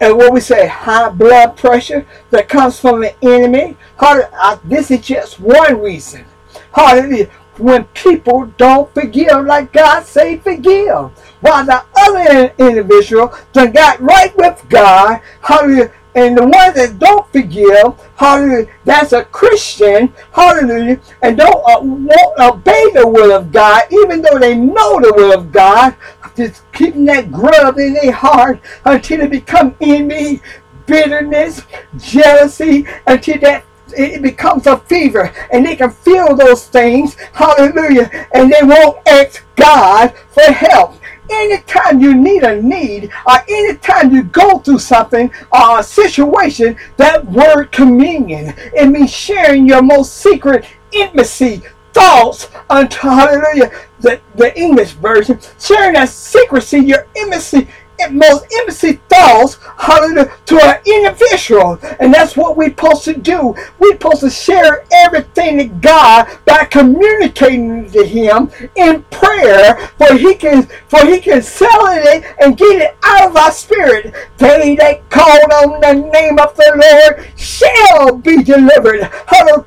and 0.00 0.16
what 0.16 0.32
we 0.32 0.40
say, 0.40 0.66
high 0.66 1.08
blood 1.10 1.56
pressure 1.56 2.06
that 2.30 2.48
comes 2.48 2.78
from 2.78 3.00
the 3.00 3.14
enemy. 3.24 3.76
Hallelujah. 3.98 4.60
This 4.64 4.90
is 4.90 5.00
just 5.00 5.40
one 5.40 5.80
reason. 5.80 6.24
Hallelujah. 6.72 7.26
When 7.58 7.84
people 7.86 8.46
don't 8.56 8.92
forgive 8.94 9.44
like 9.44 9.72
God 9.72 10.06
say 10.06 10.38
forgive. 10.38 11.10
While 11.40 11.66
the 11.66 11.84
other 11.96 12.54
individual 12.58 13.34
that 13.52 13.74
got 13.74 14.00
right 14.00 14.34
with 14.36 14.64
God, 14.68 15.20
hallelujah, 15.42 15.92
and 16.14 16.36
the 16.36 16.42
ones 16.42 16.74
that 16.74 16.98
don't 16.98 17.30
forgive, 17.30 17.94
hallelujah, 18.16 18.66
that's 18.84 19.12
a 19.12 19.24
Christian, 19.24 20.12
hallelujah, 20.32 21.00
and 21.22 21.36
don't 21.36 21.62
uh, 21.68 21.80
won't 21.82 22.40
obey 22.40 22.90
the 22.94 23.06
will 23.06 23.32
of 23.32 23.52
God, 23.52 23.82
even 23.90 24.20
though 24.20 24.38
they 24.38 24.56
know 24.56 25.00
the 25.00 25.12
will 25.14 25.32
of 25.32 25.52
God, 25.52 25.94
just 26.36 26.62
keeping 26.72 27.04
that 27.06 27.30
grub 27.30 27.78
in 27.78 27.94
their 27.94 28.12
heart 28.12 28.60
until 28.84 29.18
they 29.18 29.26
become 29.26 29.76
envy, 29.80 30.40
bitterness, 30.86 31.62
jealousy, 31.96 32.86
until 33.06 33.38
that 33.40 33.64
it 33.92 34.22
becomes 34.22 34.68
a 34.68 34.78
fever 34.78 35.32
and 35.52 35.66
they 35.66 35.76
can 35.76 35.90
feel 35.90 36.34
those 36.36 36.66
things. 36.68 37.14
Hallelujah. 37.32 38.28
And 38.32 38.52
they 38.52 38.62
won't 38.62 38.98
ask 39.08 39.44
God 39.56 40.14
for 40.30 40.52
help 40.52 41.00
anytime 41.30 42.00
you 42.00 42.14
need 42.14 42.42
a 42.42 42.60
need 42.60 43.10
or 43.26 43.36
anytime 43.48 44.14
you 44.14 44.24
go 44.24 44.58
through 44.58 44.78
something 44.78 45.32
or 45.52 45.78
a 45.78 45.82
situation, 45.82 46.76
that 46.96 47.24
word 47.26 47.72
communion, 47.72 48.54
it 48.74 48.86
means 48.86 49.12
sharing 49.12 49.66
your 49.66 49.82
most 49.82 50.16
secret 50.16 50.66
intimacy 50.92 51.62
thoughts 51.92 52.48
unto 52.68 52.96
hallelujah. 53.08 53.70
The, 54.00 54.20
the 54.34 54.58
English 54.58 54.92
version, 54.92 55.38
sharing 55.58 55.94
that 55.94 56.08
secrecy, 56.08 56.78
your 56.78 57.06
intimacy, 57.14 57.68
most 58.08 58.50
intimacy 58.52 59.00
thoughts, 59.08 59.58
hallelujah, 59.76 60.32
to 60.46 60.58
an 60.62 60.80
individual. 60.86 61.78
And 62.00 62.12
that's 62.12 62.36
what 62.36 62.56
we're 62.56 62.70
supposed 62.70 63.04
to 63.04 63.14
do. 63.14 63.54
We're 63.78 63.92
supposed 63.92 64.20
to 64.20 64.30
share 64.30 64.84
everything 64.92 65.58
to 65.58 65.64
God 65.64 66.28
by 66.46 66.64
communicating 66.64 67.90
to 67.90 68.04
Him 68.04 68.50
in 68.76 69.02
prayer, 69.04 69.76
for 69.98 70.14
He 70.14 70.34
can 70.34 70.68
for 70.88 71.04
He 71.06 71.20
can 71.20 71.42
sell 71.42 71.86
it 71.88 72.24
and 72.40 72.56
get 72.56 72.82
it 72.82 72.96
out 73.02 73.30
of 73.30 73.36
our 73.36 73.52
spirit. 73.52 74.14
They 74.38 74.76
that 74.76 75.08
called 75.10 75.52
on 75.52 75.80
the 75.80 76.10
name 76.10 76.38
of 76.38 76.56
the 76.56 76.72
Lord 76.76 77.26
shall 77.38 78.16
be 78.16 78.42
delivered. 78.42 79.08
Oh, 79.32 79.64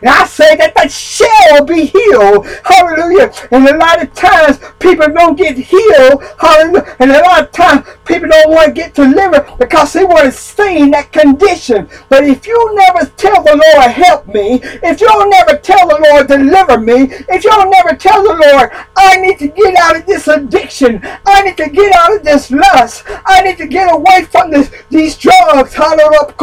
and 0.00 0.08
I 0.08 0.26
say 0.26 0.56
that 0.56 0.74
they 0.76 0.88
shall 0.88 1.64
be 1.64 1.86
healed. 1.86 2.46
Hallelujah. 2.64 3.32
And 3.50 3.66
a 3.68 3.76
lot 3.76 4.02
of 4.02 4.12
times 4.14 4.58
people 4.78 5.08
don't 5.08 5.36
get 5.36 5.56
healed. 5.56 6.22
Hallelujah 6.38 6.83
and 6.98 7.10
a 7.10 7.20
lot 7.20 7.42
of 7.42 7.52
times 7.52 7.86
people 8.04 8.28
don't 8.28 8.50
want 8.50 8.66
to 8.66 8.72
get 8.72 8.94
delivered 8.94 9.46
because 9.58 9.92
they 9.92 10.04
want 10.04 10.24
to 10.24 10.32
stay 10.32 10.80
in 10.80 10.90
that 10.90 11.12
condition. 11.12 11.88
But 12.08 12.24
if 12.24 12.46
you 12.46 12.74
never 12.74 13.06
tell 13.16 13.42
the 13.42 13.56
Lord, 13.56 13.90
help 13.90 14.26
me, 14.28 14.60
if 14.82 15.00
you'll 15.00 15.28
never 15.28 15.56
tell 15.58 15.88
the 15.88 16.00
Lord, 16.10 16.28
deliver 16.28 16.78
me, 16.80 17.08
if 17.28 17.44
you'll 17.44 17.70
never 17.70 17.94
tell 17.96 18.22
the 18.22 18.34
Lord, 18.34 18.70
I 18.96 19.16
need 19.16 19.38
to 19.38 19.48
get 19.48 19.76
out 19.76 19.96
of 19.96 20.06
this 20.06 20.28
addiction, 20.28 21.00
I 21.26 21.42
need 21.42 21.56
to 21.58 21.68
get 21.68 21.94
out 21.94 22.16
of 22.16 22.24
this 22.24 22.50
lust, 22.50 23.04
I 23.26 23.42
need 23.42 23.58
to 23.58 23.66
get 23.66 23.92
away 23.92 24.24
from 24.24 24.50
this 24.50 24.70
these 24.90 25.16
drugs, 25.16 25.74
hallelujah, 25.74 26.34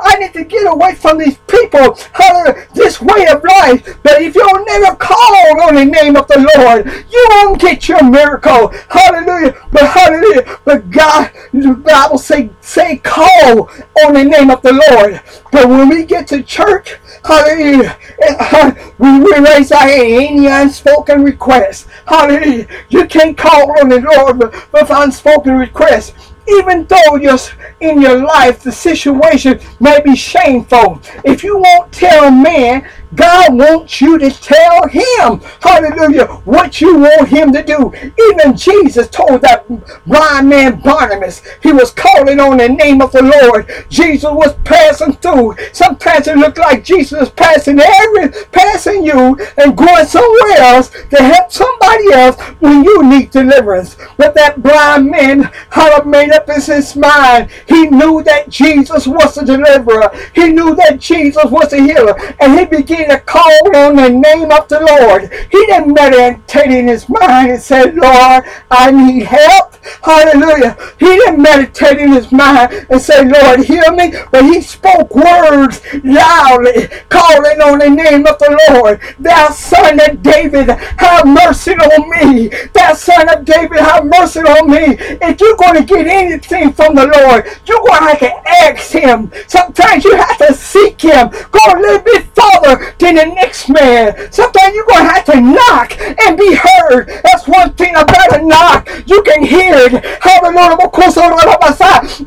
I 0.00 0.16
need 0.18 0.32
to 0.34 0.44
get 0.44 0.72
away 0.72 0.94
from 0.94 1.18
these 1.18 1.38
people, 1.48 1.96
hallelujah, 2.12 2.66
this 2.74 3.00
way 3.00 3.26
of 3.26 3.42
life. 3.44 3.98
But 4.02 4.22
if 4.22 4.34
you'll 4.34 4.64
never 4.64 4.96
call 4.96 5.28
on 5.62 5.74
the 5.74 5.84
name 5.84 6.16
of 6.16 6.26
the 6.28 6.48
Lord, 6.56 6.86
you 7.10 7.26
won't 7.30 7.60
get 7.60 7.88
your 7.88 8.02
miracle. 8.02 8.72
Hallelujah. 8.88 9.56
But 9.78 9.90
hallelujah. 9.90 10.58
But 10.64 10.90
God, 10.90 11.30
the 11.52 11.74
Bible 11.74 12.18
say, 12.18 12.50
say 12.60 12.96
call 12.96 13.70
on 14.04 14.14
the 14.14 14.24
name 14.24 14.50
of 14.50 14.60
the 14.62 14.72
Lord. 14.90 15.20
But 15.52 15.68
when 15.68 15.88
we 15.88 16.04
get 16.04 16.26
to 16.28 16.42
church, 16.42 16.96
hallelujah, 17.24 17.96
eh, 18.22 18.90
we, 18.98 19.20
we 19.20 19.38
raise 19.38 19.70
our 19.70 19.86
any 19.88 20.46
unspoken 20.46 21.22
request. 21.22 21.86
Hallelujah. 22.06 22.66
You 22.88 23.06
can't 23.06 23.38
call 23.38 23.78
on 23.78 23.88
the 23.88 24.00
Lord 24.00 24.38
with 24.72 24.90
unspoken 24.90 25.54
requests 25.54 26.12
even 26.50 26.86
though 26.86 27.16
you're 27.16 27.36
in 27.80 28.00
your 28.00 28.24
life 28.24 28.62
the 28.62 28.72
situation 28.72 29.60
may 29.80 30.00
be 30.00 30.16
shameful 30.16 30.98
if 31.22 31.44
you 31.44 31.58
won't 31.58 31.92
tell 31.92 32.30
man 32.30 32.88
God 33.14 33.54
wants 33.54 34.00
you 34.00 34.18
to 34.18 34.30
tell 34.30 34.86
him, 34.88 35.40
hallelujah, 35.60 36.26
what 36.44 36.80
you 36.80 36.98
want 36.98 37.28
him 37.28 37.52
to 37.52 37.62
do. 37.62 37.92
Even 38.30 38.56
Jesus 38.56 39.08
told 39.08 39.42
that 39.42 39.66
blind 40.06 40.48
man 40.48 40.80
Barnabas, 40.80 41.42
he 41.62 41.72
was 41.72 41.90
calling 41.90 42.40
on 42.40 42.58
the 42.58 42.68
name 42.68 43.00
of 43.00 43.12
the 43.12 43.22
Lord. 43.22 43.70
Jesus 43.88 44.30
was 44.30 44.54
passing 44.64 45.14
through. 45.14 45.56
Sometimes 45.72 46.28
it 46.28 46.36
looked 46.36 46.58
like 46.58 46.84
Jesus 46.84 47.18
was 47.18 47.30
passing 47.30 47.80
every, 47.80 48.28
passing 48.52 49.04
you 49.04 49.38
and 49.56 49.76
going 49.76 50.06
somewhere 50.06 50.58
else 50.58 50.90
to 50.90 51.16
help 51.16 51.50
somebody 51.50 52.12
else 52.12 52.38
when 52.60 52.84
you 52.84 53.02
need 53.04 53.30
deliverance. 53.30 53.96
But 54.16 54.34
that 54.34 54.62
blind 54.62 55.10
man 55.10 55.50
had 55.70 56.06
made 56.06 56.30
up 56.30 56.48
in 56.48 56.60
his 56.60 56.94
mind. 56.94 57.50
He 57.66 57.86
knew 57.86 58.22
that 58.24 58.50
Jesus 58.50 59.06
was 59.06 59.34
the 59.34 59.44
deliverer. 59.44 60.10
He 60.34 60.48
knew 60.48 60.74
that 60.76 61.00
Jesus 61.00 61.44
was 61.46 61.70
the 61.70 61.80
healer. 61.80 62.16
And 62.40 62.58
he 62.58 62.64
began 62.66 62.97
to 63.06 63.20
call 63.20 63.76
on 63.76 63.96
the 63.96 64.08
name 64.08 64.50
of 64.50 64.68
the 64.68 64.80
Lord. 64.80 65.32
He 65.50 65.66
didn't 65.66 65.94
meditate 65.94 66.70
in 66.70 66.88
his 66.88 67.08
mind 67.08 67.50
and 67.50 67.62
say, 67.62 67.90
Lord, 67.90 68.44
I 68.70 68.90
need 68.90 69.24
help. 69.24 69.74
Hallelujah. 70.02 70.76
He 70.98 71.06
didn't 71.06 71.42
meditate 71.42 71.98
in 71.98 72.12
his 72.12 72.30
mind 72.30 72.86
and 72.90 73.00
say, 73.00 73.24
Lord, 73.24 73.60
heal 73.60 73.92
me. 73.92 74.14
But 74.30 74.44
he 74.44 74.60
spoke 74.60 75.14
words 75.14 75.80
loudly, 76.04 76.88
calling 77.08 77.60
on 77.60 77.78
the 77.78 77.90
name 77.90 78.26
of 78.26 78.38
the 78.38 78.58
Lord. 78.70 79.00
Thou 79.18 79.50
son 79.50 80.00
of 80.00 80.22
David, 80.22 80.68
have 80.68 81.26
mercy 81.26 81.72
on 81.72 82.10
me. 82.10 82.48
Thou 82.72 82.94
son 82.94 83.28
of 83.28 83.44
David, 83.44 83.78
have 83.78 84.04
mercy 84.04 84.40
on 84.40 84.70
me. 84.70 84.96
If 84.98 85.40
you're 85.40 85.56
going 85.56 85.74
to 85.74 85.84
get 85.84 86.06
anything 86.06 86.72
from 86.72 86.94
the 86.94 87.06
Lord, 87.06 87.46
you're 87.66 87.78
going 87.78 88.02
to 88.02 88.08
have 88.08 88.18
to 88.20 88.48
ask 88.48 88.90
him. 88.90 89.30
Sometimes 89.46 90.04
you 90.04 90.16
have 90.16 90.38
to 90.38 90.54
seek 90.54 91.00
him. 91.00 91.28
Go 91.50 91.60
a 91.66 91.78
little 91.78 92.00
bit 92.00 92.24
farther 92.34 92.87
than 92.98 93.16
the 93.16 93.26
next 93.26 93.68
man. 93.68 94.32
Sometimes 94.32 94.74
you're 94.74 94.86
going 94.86 95.06
to 95.06 95.12
have 95.12 95.24
to 95.26 95.40
knock 95.40 95.98
and 96.00 96.36
be 96.36 96.54
heard. 96.54 97.08
That's 97.24 97.46
one 97.46 97.72
thing 97.74 97.94
about 97.94 98.38
a 98.38 98.44
knock. 98.44 98.88
You 99.06 99.22
can 99.22 99.44
hear 99.44 99.74
it. 99.76 100.04
Hallelujah. 100.22 100.78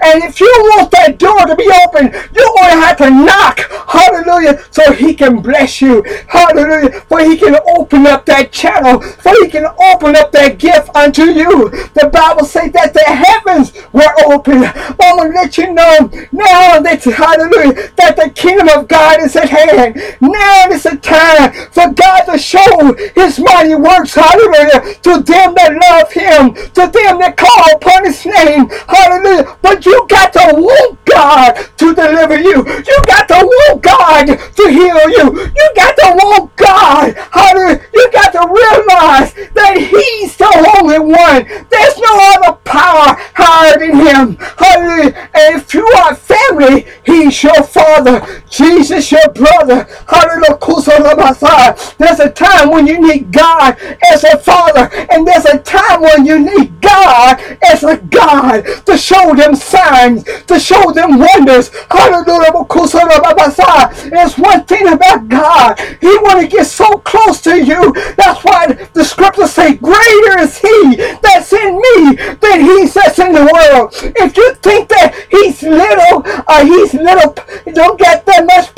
And 0.04 0.24
if 0.24 0.39
you 0.39 0.47
want 0.76 0.91
that 0.91 1.17
door 1.17 1.45
to 1.45 1.56
be 1.56 1.71
open, 1.86 2.12
you're 2.12 2.54
going 2.58 2.74
to 2.74 2.82
have 2.82 2.97
to 2.97 3.10
knock. 3.10 3.60
Hallelujah. 3.88 4.63
So 4.71 4.91
he 4.93 5.13
can 5.13 5.41
bless 5.41 5.82
you. 5.82 6.04
Hallelujah. 6.28 7.02
For 7.02 7.19
he 7.19 7.38
can 7.38 7.56
open 7.78 8.08
up 8.08 8.26
that 8.26 8.52
channel. 8.52 9.02
For 9.02 9.32
he 9.41 9.50
can 9.50 9.65
open 9.65 10.15
up 10.15 10.32
that 10.32 10.58
gift 10.58 10.89
unto 10.95 11.24
you. 11.24 11.69
The 11.93 12.10
Bible 12.12 12.45
says 12.45 12.71
that 12.74 12.93
the 12.93 13.04
heavens 13.04 13.74
were 13.91 14.13
open. 14.26 14.63
I'm 14.65 15.17
going 15.17 15.32
to 15.32 15.38
let 15.38 15.58
you 15.58 15.74
know 15.74 16.10
now 16.32 16.80
that, 16.80 17.04
hallelujah, 17.04 17.91
that 17.95 18.15
the 18.15 18.30
kingdom 18.30 18.69
of 18.69 18.88
God 18.88 19.21
is 19.21 19.36
at 19.36 19.50
hand. 19.50 19.95
Now 20.21 20.51
is 20.72 20.84
the 20.84 20.98
time 20.98 21.54
for 21.72 21.94
God 21.94 22.26
to 22.26 22.38
show 22.38 22.94
his 23.16 23.40
mighty 23.40 23.76
works, 23.76 24.16
hallelujah, 24.16 24.96
to 25.02 25.22
them 25.24 25.56
that 25.56 25.78
love 25.80 26.12
him, 26.12 26.54
to 26.74 26.92
them 26.92 27.20
that 27.20 27.36
call 27.38 27.76
upon 27.76 28.06
his 28.06 28.26
name, 28.26 28.70
hallelujah. 28.88 29.58
But 29.62 29.86
you 29.86 30.06
got 30.10 30.34
to 30.34 30.56
want 30.56 31.04
God 31.06 31.56
to 31.78 31.96
deliver 31.96 32.40
you. 32.40 32.66
You 32.66 32.98
got 33.06 33.28
to 33.30 33.36
want 33.36 33.84
God 33.84 34.26
to 34.28 34.64
heal 34.70 35.10
you. 35.10 35.52
You 35.56 35.72
got 35.76 35.96
to 35.98 36.14
want 36.16 36.56
God, 36.56 37.16
hallelujah. 37.32 37.82
You 37.94 38.12
got 38.12 38.32
to 38.34 38.44
realize 38.48 39.34
that 39.54 39.76
he's 39.78 40.38
the 40.38 40.52
only 40.80 41.00
one. 41.00 41.46
There's 41.70 41.98
no 41.98 42.14
other 42.36 42.58
power 42.64 43.16
higher 43.36 43.78
than 43.80 43.96
him. 43.96 44.38
Hallelujah. 44.58 45.30
And 45.34 45.62
if 45.62 45.74
you 45.74 45.86
are 45.88 46.16
family, 46.16 46.88
he's 47.06 47.44
your 47.44 47.64
father. 47.64 48.44
Jesus, 48.50 49.12
your 49.12 49.30
brother. 49.34 49.88
Hallelujah. 50.08 50.40
There's 51.97 52.19
a 52.19 52.30
time 52.30 52.69
when 52.71 52.88
you 52.88 52.99
need 52.99 53.32
God 53.32 53.77
as 54.12 54.23
a 54.23 54.38
father, 54.38 54.89
and 55.12 55.27
there's 55.27 55.45
a 55.45 55.60
time 55.60 56.01
when 56.01 56.25
you 56.25 56.39
need 56.39 56.82
God 56.82 57.39
as 57.63 57.84
a 57.84 57.97
God 57.97 58.63
to 58.86 58.97
show 58.97 59.34
them 59.36 59.56
signs, 59.56 60.23
to 60.47 60.60
show 60.60 60.91
them 60.91 61.19
wonders. 61.19 61.69
There's 64.10 64.38
one 64.38 64.65
thing 64.65 64.88
about 64.88 65.27
God. 65.30 65.80
He 66.01 66.08
want 66.19 66.41
to 66.41 66.47
get 66.47 66.65
so 66.65 66.97
close 66.99 67.41
to 67.41 67.63
you. 67.63 67.93
That's 68.17 68.43
why 68.43 68.67
the 68.93 69.04
scriptures 69.04 69.51
say, 69.51 69.75
greater 69.75 70.39
is 70.39 70.58
he 70.58 70.95
that's 71.21 71.54
in 71.54 71.75
me 71.77 72.15
than 72.41 72.62
he 72.62 72.88
that's 72.88 73.19
in 73.19 73.34
the 73.34 73.43
world. 73.43 73.93
If 74.17 74.38
you 74.38 74.54
think 74.56 74.89
that 74.89 75.13
he's 75.30 75.62
little, 75.63 76.23
uh, 76.47 76.65
he's 76.65 76.93
little, 76.93 77.36
don't 77.73 77.99
get 77.99 78.25
that 78.25 78.45
much 78.45 78.70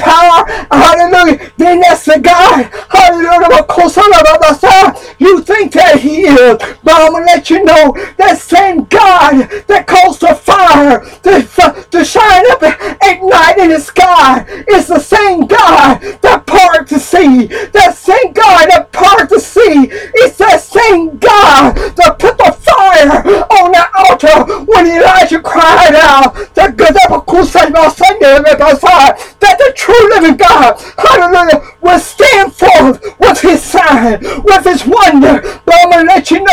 is, 6.25 6.57
but 6.83 6.93
I'm 6.93 7.11
to 7.11 7.33
let 7.33 7.49
you 7.49 7.63
know 7.63 7.93
that 8.17 8.37
same 8.39 8.85
God 8.85 9.49
that 9.67 9.87
calls 9.87 10.19
the 10.19 10.35
fire 10.35 10.99
to, 11.23 11.87
to 11.91 12.05
shine 12.05 12.51
up 12.51 12.63
at 12.63 13.23
night 13.23 13.57
in 13.57 13.69
the 13.69 13.79
sky 13.79 14.45
is 14.69 14.87
the 14.87 14.99
same 14.99 15.47
God 15.47 16.01
that 16.21 16.45
parted 16.45 16.87
the 16.87 16.99
sea. 16.99 17.47
That 17.47 17.95
same 17.95 18.33
God 18.33 18.69
that 18.69 18.91
parted 18.91 19.29
the 19.29 19.39
sea. 19.39 19.89
is 20.23 20.37
that 20.37 20.61
same 20.61 21.17
God 21.17 21.75
that 21.75 22.19
put 22.19 22.37
the 22.37 22.51
fire 22.51 23.23
on 23.61 23.71
the 23.71 23.85
altar 24.07 24.63
when 24.65 24.87
Elijah 24.87 25.41
cried 25.41 25.95
out 25.95 26.33
that 26.55 26.77
the 26.77 26.93
that 29.39 29.57
the 29.57 29.73
true 29.75 30.09
living 30.09 30.37
God, 30.37 30.77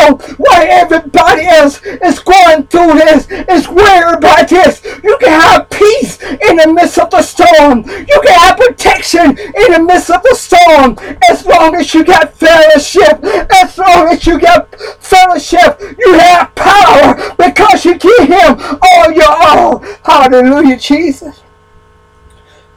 know 0.01 0.17
why 0.37 0.65
everybody 0.69 1.45
else 1.45 1.81
is 1.83 2.19
going 2.19 2.67
through 2.67 2.93
this, 2.95 3.27
is 3.29 3.67
worried 3.67 4.17
about 4.17 4.49
this. 4.49 4.83
You 5.03 5.17
can 5.19 5.39
have 5.39 5.69
peace 5.69 6.21
in 6.21 6.57
the 6.57 6.71
midst 6.73 6.97
of 6.97 7.09
the 7.09 7.21
storm. 7.21 7.83
You 7.87 8.21
can 8.23 8.39
have 8.39 8.57
protection 8.57 9.37
in 9.37 9.71
the 9.73 9.83
midst 9.85 10.09
of 10.09 10.21
the 10.23 10.35
storm 10.35 10.97
as 11.29 11.45
long 11.45 11.75
as 11.75 11.93
you 11.93 12.03
got 12.03 12.33
fellowship. 12.33 13.23
As 13.61 13.77
long 13.77 14.09
as 14.09 14.25
you 14.25 14.39
got 14.39 14.73
fellowship, 14.99 15.79
you 15.97 16.13
have 16.13 16.53
power 16.55 17.35
because 17.37 17.85
you 17.85 17.97
give 17.97 18.27
him 18.27 18.57
all 18.81 19.11
your 19.11 19.31
all. 19.31 19.79
Hallelujah, 20.03 20.77
Jesus. 20.77 21.41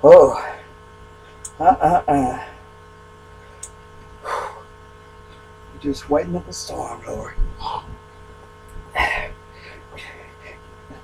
Oh. 0.02 0.50
Uh-uh-uh. 1.58 2.44
Just 5.84 6.08
waiting 6.08 6.34
up 6.34 6.48
a 6.48 6.52
storm, 6.52 7.02
Lord. 7.06 7.34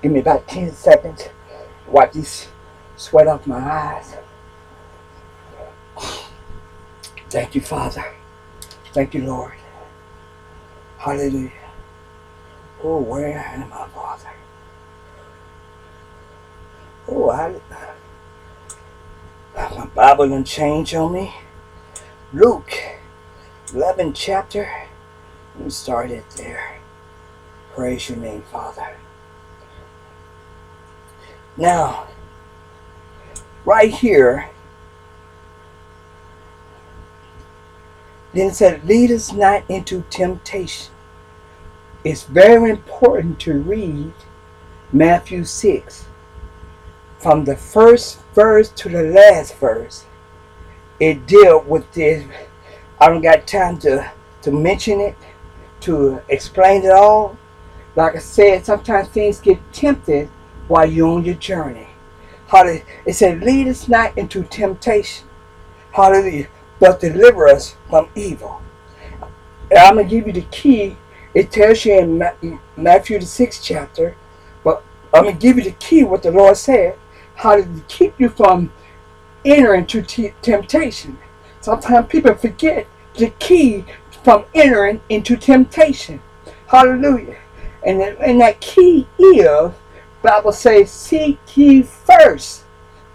Give 0.03 0.10
me 0.21 0.31
about 0.31 0.47
10 0.49 0.73
seconds. 0.73 1.29
Wipe 1.87 2.13
this 2.13 2.49
sweat 2.97 3.27
off 3.27 3.47
my 3.47 3.59
eyes. 3.59 4.17
Thank 7.31 7.55
you, 7.55 7.61
Father. 7.61 8.05
Thank 8.93 9.15
you, 9.15 9.25
Lord. 9.25 9.55
Hallelujah. 10.99 11.53
Oh, 12.83 12.99
where 12.99 13.39
am 13.39 13.73
I, 13.73 13.89
Father? 13.89 14.31
Oh, 17.09 17.31
I, 17.31 17.61
my 19.55 19.87
Bible 19.87 20.29
done 20.29 20.45
change 20.45 20.95
on 20.95 21.13
me. 21.13 21.35
Luke, 22.33 22.73
11 23.73 24.13
chapter. 24.13 24.71
Let 25.55 25.65
me 25.65 25.71
start 25.71 26.11
it 26.11 26.29
there. 26.31 26.81
Praise 27.75 28.09
your 28.09 28.19
name, 28.19 28.43
Father. 28.43 28.97
Now, 31.61 32.09
right 33.67 33.93
here, 33.93 34.49
then 38.33 38.47
it 38.47 38.55
said, 38.55 38.83
lead 38.87 39.11
us 39.11 39.31
not 39.31 39.65
into 39.69 40.03
temptation. 40.09 40.91
It's 42.03 42.23
very 42.23 42.71
important 42.71 43.39
to 43.41 43.61
read 43.61 44.15
Matthew 44.91 45.45
6 45.45 46.07
from 47.19 47.45
the 47.45 47.57
first 47.57 48.23
verse 48.35 48.71
to 48.71 48.89
the 48.89 49.03
last 49.03 49.55
verse. 49.57 50.07
It 50.99 51.27
dealt 51.27 51.67
with 51.67 51.93
this. 51.93 52.27
I 52.99 53.09
don't 53.09 53.21
got 53.21 53.47
time 53.47 53.79
to, 53.81 54.11
to 54.41 54.51
mention 54.51 54.99
it, 54.99 55.17
to 55.81 56.23
explain 56.31 56.85
it 56.85 56.91
all. 56.91 57.37
Like 57.97 58.17
I 58.17 58.19
said, 58.19 58.65
sometimes 58.65 59.09
things 59.09 59.41
get 59.41 59.59
tempted 59.75 60.31
while 60.71 60.89
you're 60.89 61.09
on 61.09 61.25
your 61.25 61.35
journey. 61.35 61.89
Hallelujah. 62.47 62.85
It 63.05 63.15
said, 63.15 63.43
lead 63.43 63.67
us 63.67 63.89
not 63.89 64.17
into 64.17 64.45
temptation. 64.45 65.27
Hallelujah. 65.91 66.47
But 66.79 67.01
deliver 67.01 67.49
us 67.49 67.77
from 67.89 68.09
evil. 68.15 68.63
And 69.69 69.79
I'm 69.81 69.95
going 69.95 70.09
to 70.09 70.15
give 70.15 70.29
you 70.29 70.33
the 70.33 70.47
key. 70.53 70.97
It 71.35 71.51
tells 71.51 71.85
you 71.85 71.99
in 71.99 72.59
Matthew 72.77 73.19
the 73.19 73.27
sixth 73.27 73.63
chapter. 73.65 74.17
But 74.63 74.85
I'm 75.13 75.25
going 75.25 75.37
to 75.37 75.41
give 75.41 75.59
you 75.59 75.65
the 75.65 75.73
key 75.73 76.05
what 76.05 76.23
the 76.23 76.31
Lord 76.31 76.57
said. 76.57 76.97
How 77.35 77.57
to 77.57 77.85
keep 77.89 78.15
you 78.21 78.29
from 78.29 78.73
entering 79.45 79.81
into 79.81 80.03
t- 80.03 80.35
temptation. 80.41 81.19
Sometimes 81.61 82.07
people 82.09 82.35
forget 82.37 82.87
the 83.15 83.31
key 83.41 83.85
from 84.23 84.45
entering 84.55 85.01
into 85.09 85.37
temptation. 85.37 86.23
Hallelujah. 86.69 87.39
And, 87.85 88.01
and 88.01 88.41
that 88.41 88.61
key 88.61 89.09
is 89.19 89.73
Bible 90.23 90.53
says, 90.53 90.91
seek 90.91 91.39
ye 91.57 91.83
first 91.83 92.65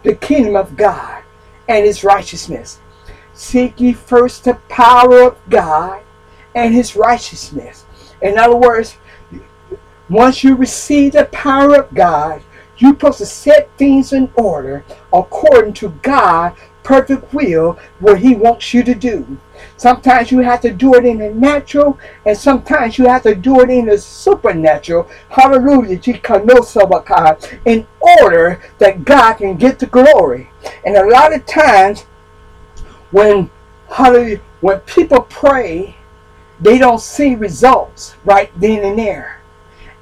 the 0.03 0.15
kingdom 0.15 0.55
of 0.55 0.75
God 0.75 1.23
and 1.67 1.85
his 1.85 2.03
righteousness. 2.03 2.79
Seek 3.33 3.79
ye 3.79 3.93
first 3.93 4.45
the 4.45 4.55
power 4.69 5.21
of 5.23 5.37
God 5.49 6.01
and 6.55 6.73
his 6.73 6.95
righteousness. 6.95 7.85
In 8.21 8.37
other 8.37 8.55
words, 8.55 8.97
once 10.09 10.43
you 10.43 10.55
receive 10.55 11.13
the 11.13 11.25
power 11.25 11.75
of 11.75 11.93
God, 11.93 12.41
you're 12.77 12.91
supposed 12.91 13.19
to 13.19 13.25
set 13.25 13.69
things 13.77 14.13
in 14.13 14.31
order 14.35 14.83
according 15.13 15.73
to 15.73 15.89
God 16.01 16.55
perfect 16.83 17.33
will 17.33 17.79
what 17.99 18.19
he 18.19 18.35
wants 18.35 18.73
you 18.73 18.83
to 18.83 18.95
do. 18.95 19.37
Sometimes 19.77 20.31
you 20.31 20.39
have 20.39 20.61
to 20.61 20.71
do 20.71 20.95
it 20.95 21.05
in 21.05 21.17
the 21.17 21.31
natural, 21.31 21.99
and 22.25 22.37
sometimes 22.37 22.97
you 22.97 23.07
have 23.07 23.23
to 23.23 23.35
do 23.35 23.61
it 23.61 23.69
in 23.69 23.85
the 23.85 23.97
supernatural. 23.97 25.09
Hallelujah, 25.29 25.99
in 27.65 27.87
order 28.21 28.61
that 28.79 29.05
God 29.05 29.33
can 29.35 29.57
get 29.57 29.79
the 29.79 29.87
glory. 29.87 30.49
And 30.85 30.95
a 30.95 31.07
lot 31.07 31.33
of 31.33 31.45
times, 31.45 32.01
when 33.11 33.49
hallelujah, 33.89 34.41
when 34.61 34.79
people 34.81 35.21
pray, 35.21 35.95
they 36.59 36.77
don't 36.77 37.01
see 37.01 37.35
results 37.35 38.15
right 38.23 38.51
then 38.59 38.83
and 38.83 38.97
there. 38.97 39.41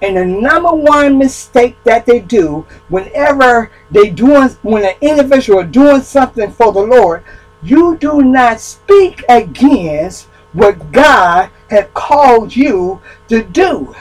And 0.02 0.18
the 0.18 0.26
number 0.26 0.72
one 0.72 1.18
mistake 1.18 1.78
that 1.86 2.06
they 2.06 2.20
do 2.20 2.68
whenever 2.90 3.72
they 3.90 4.10
doing 4.10 4.50
when 4.62 4.84
an 4.84 4.96
individual 5.00 5.64
doing 5.64 6.02
something 6.02 6.52
for 6.52 6.74
the 6.74 6.82
Lord, 6.82 7.24
you 7.64 7.98
do 7.98 8.22
not 8.22 8.60
speak 8.60 9.24
against 9.30 10.28
what 10.54 10.92
God 10.92 11.50
had 11.70 11.94
called 11.94 12.56
you 12.56 13.02
to 13.30 13.44
do. 13.44 13.96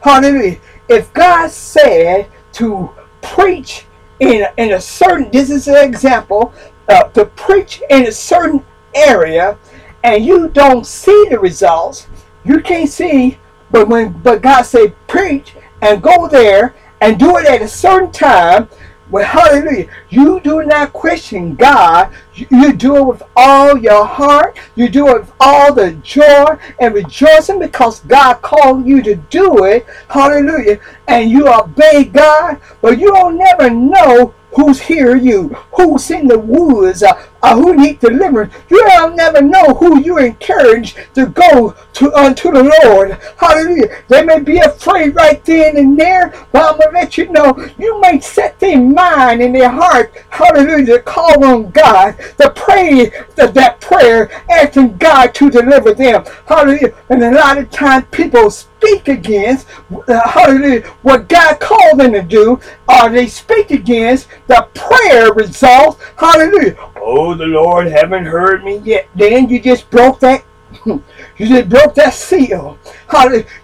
Hallelujah. 0.00 0.58
If 0.88 1.12
God 1.12 1.50
said 1.50 2.30
to 2.52 2.90
preach 3.20 3.84
in, 4.20 4.46
in 4.56 4.72
a 4.72 4.80
certain, 4.80 5.30
this 5.30 5.50
is 5.50 5.68
an 5.68 5.84
example, 5.84 6.52
uh, 6.88 7.04
to 7.08 7.26
preach 7.26 7.82
in 7.90 8.06
a 8.06 8.12
certain 8.12 8.64
area 8.94 9.58
and 10.04 10.24
you 10.24 10.48
don't 10.48 10.86
see 10.86 11.26
the 11.28 11.38
results, 11.38 12.06
you 12.44 12.60
can't 12.60 12.88
see 12.88 13.38
but 13.70 13.88
when 13.88 14.12
but 14.12 14.42
God 14.42 14.62
said 14.62 14.94
preach 15.06 15.54
and 15.82 16.02
go 16.02 16.28
there 16.28 16.74
and 17.00 17.18
do 17.18 17.36
it 17.36 17.46
at 17.46 17.62
a 17.62 17.68
certain 17.68 18.10
time, 18.10 18.68
well, 19.10 19.24
hallelujah. 19.24 19.88
You 20.10 20.40
do 20.40 20.64
not 20.64 20.92
question 20.92 21.54
God. 21.54 22.12
You 22.50 22.72
do 22.72 22.96
it 22.96 23.04
with 23.04 23.22
all 23.36 23.76
your 23.76 24.04
heart. 24.04 24.58
You 24.74 24.88
do 24.88 25.08
it 25.08 25.20
with 25.20 25.32
all 25.40 25.74
the 25.74 25.92
joy 25.92 26.56
and 26.80 26.94
rejoicing 26.94 27.58
because 27.58 28.00
God 28.00 28.34
called 28.42 28.86
you 28.86 29.02
to 29.02 29.16
do 29.16 29.64
it. 29.64 29.86
Hallelujah. 30.08 30.80
And 31.06 31.30
you 31.30 31.48
obey 31.48 32.04
God, 32.04 32.60
but 32.80 32.98
you 32.98 33.12
don't 33.12 33.38
never 33.38 33.70
know 33.70 34.34
who's 34.52 34.80
hear 34.80 35.14
you, 35.16 35.48
who's 35.76 36.10
in 36.10 36.26
the 36.26 36.38
woods, 36.38 37.02
uh, 37.02 37.12
uh, 37.42 37.54
who 37.54 37.74
need 37.74 38.00
deliverance. 38.00 38.52
You'll 38.68 39.10
never 39.14 39.40
know 39.40 39.74
who 39.74 40.00
you 40.00 40.18
encourage 40.18 40.94
to 41.14 41.26
go 41.26 41.74
to 41.94 42.14
unto 42.14 42.50
the 42.52 42.78
Lord. 42.84 43.18
Hallelujah. 43.36 44.02
They 44.08 44.22
may 44.24 44.40
be 44.40 44.58
afraid 44.58 45.14
right 45.14 45.44
then 45.44 45.76
and 45.76 45.98
there, 45.98 46.32
but 46.52 46.62
I'm 46.64 46.78
gonna 46.78 46.92
let 46.98 47.18
you 47.18 47.30
know 47.30 47.56
you 47.78 48.00
may 48.00 48.20
set 48.20 48.58
their 48.60 48.80
mind 48.80 49.42
and 49.42 49.54
their 49.54 49.68
heart, 49.70 50.14
hallelujah, 50.30 50.98
to 50.98 51.02
call 51.02 51.44
on 51.44 51.70
God, 51.70 52.16
to 52.38 52.50
pray 52.50 53.10
that, 53.36 53.54
that 53.54 53.80
prayer, 53.80 54.30
asking 54.50 54.96
God 54.98 55.34
to 55.34 55.50
deliver 55.50 55.94
them. 55.94 56.24
Hallelujah. 56.46 56.94
And 57.08 57.22
a 57.22 57.32
lot 57.32 57.58
of 57.58 57.70
times 57.70 58.06
people 58.10 58.50
speak 58.50 59.08
against 59.08 59.66
uh, 60.08 60.28
hallelujah, 60.28 60.82
what 61.02 61.28
God 61.28 61.58
called 61.60 62.00
them 62.00 62.12
to 62.12 62.22
do, 62.22 62.60
or 62.88 63.08
they 63.10 63.26
speak 63.26 63.70
against 63.70 64.28
the 64.46 64.68
prayer 64.74 65.32
results. 65.32 66.02
Hallelujah. 66.16 66.76
Oh, 67.10 67.32
the 67.32 67.46
Lord 67.46 67.86
haven't 67.86 68.26
heard 68.26 68.62
me 68.62 68.76
yet. 68.84 69.08
Then 69.14 69.48
you 69.48 69.60
just 69.60 69.88
broke 69.88 70.20
that 70.20 70.44
you 70.84 71.02
just 71.38 71.70
broke 71.70 71.94
that 71.94 72.12
seal. 72.12 72.78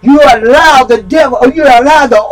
You 0.01 0.19
allowed 0.19 0.85
the 0.85 1.03
devil, 1.07 1.37
or 1.39 1.53
you 1.53 1.63
allowed 1.63 2.07
the 2.07 2.23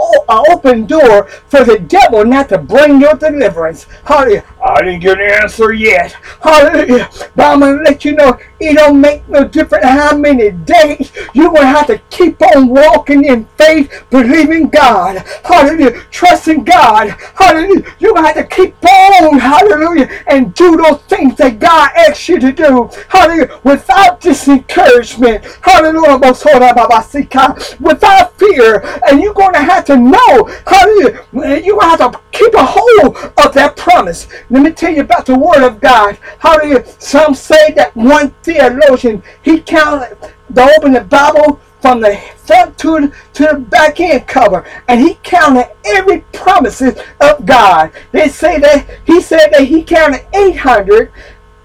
open 0.49 0.87
door 0.87 1.27
for 1.27 1.63
the 1.63 1.77
devil 1.77 2.25
not 2.25 2.49
to 2.49 2.57
bring 2.57 2.99
your 2.99 3.13
deliverance. 3.13 3.85
Hallelujah. 4.05 4.43
I 4.63 4.81
didn't 4.81 5.01
get 5.01 5.19
an 5.19 5.29
answer 5.43 5.73
yet. 5.73 6.13
Hallelujah. 6.41 7.09
But 7.35 7.45
I'm 7.45 7.59
going 7.59 7.77
to 7.79 7.83
let 7.83 8.05
you 8.05 8.13
know 8.13 8.39
it 8.59 8.75
don't 8.75 9.01
make 9.01 9.27
no 9.27 9.45
difference 9.47 9.85
how 9.85 10.17
many 10.17 10.51
days 10.51 11.11
you're 11.33 11.49
going 11.49 11.63
to 11.63 11.67
have 11.67 11.87
to 11.87 11.99
keep 12.09 12.41
on 12.41 12.69
walking 12.69 13.25
in 13.25 13.45
faith, 13.57 14.05
believing 14.09 14.69
God. 14.69 15.17
Hallelujah. 15.43 16.01
Trusting 16.11 16.63
God. 16.63 17.09
Hallelujah. 17.35 17.83
You're 17.99 18.13
going 18.13 18.23
to 18.25 18.33
have 18.33 18.49
to 18.49 18.55
keep 18.55 18.75
on. 18.85 19.39
Hallelujah. 19.39 20.09
And 20.27 20.53
do 20.53 20.77
those 20.77 21.01
things 21.03 21.35
that 21.37 21.59
God 21.59 21.91
asks 21.97 22.29
you 22.29 22.39
to 22.39 22.51
do. 22.53 22.89
Hallelujah. 23.09 23.59
Without. 23.63 24.23
Hallelujah. 24.23 25.41
Holiday 25.61 26.73
Baba 26.73 27.03
Sika, 27.03 27.55
without 27.79 28.37
fear. 28.39 28.81
And 29.07 29.21
you're 29.21 29.33
going 29.33 29.53
to 29.53 29.59
have 29.61 29.85
to 29.85 29.97
know. 29.97 30.45
Hallelujah. 30.65 31.25
You're 31.33 31.79
going 31.79 31.97
to 31.97 32.03
have 32.03 32.11
to 32.13 32.21
keep 32.31 32.53
a 32.53 32.65
hold 32.65 33.17
of 33.37 33.53
that 33.53 33.75
promise. 33.77 34.27
Let 34.53 34.61
me 34.61 34.71
tell 34.71 34.93
you 34.93 35.01
about 35.01 35.25
the 35.25 35.35
Word 35.35 35.65
of 35.65 35.81
God. 35.81 36.15
Hallelujah. 36.37 36.85
Some 36.99 37.33
say 37.33 37.71
that 37.71 37.95
one 37.95 38.29
theologian, 38.43 39.23
he 39.41 39.59
counted 39.59 40.15
the 40.47 40.71
open 40.77 40.93
the 40.93 41.01
Bible 41.01 41.59
from 41.81 42.01
the 42.01 42.15
front 42.37 42.77
to 42.77 42.99
the, 42.99 43.11
to 43.33 43.47
the 43.47 43.55
back 43.57 43.99
end 43.99 44.27
cover, 44.27 44.63
and 44.87 45.01
he 45.01 45.15
counted 45.23 45.71
every 45.83 46.19
promises 46.33 47.01
of 47.19 47.47
God. 47.47 47.91
They 48.11 48.29
say 48.29 48.59
that 48.59 48.85
he 49.07 49.21
said 49.21 49.47
that 49.53 49.63
he 49.63 49.83
counted 49.83 50.27
800. 50.35 51.11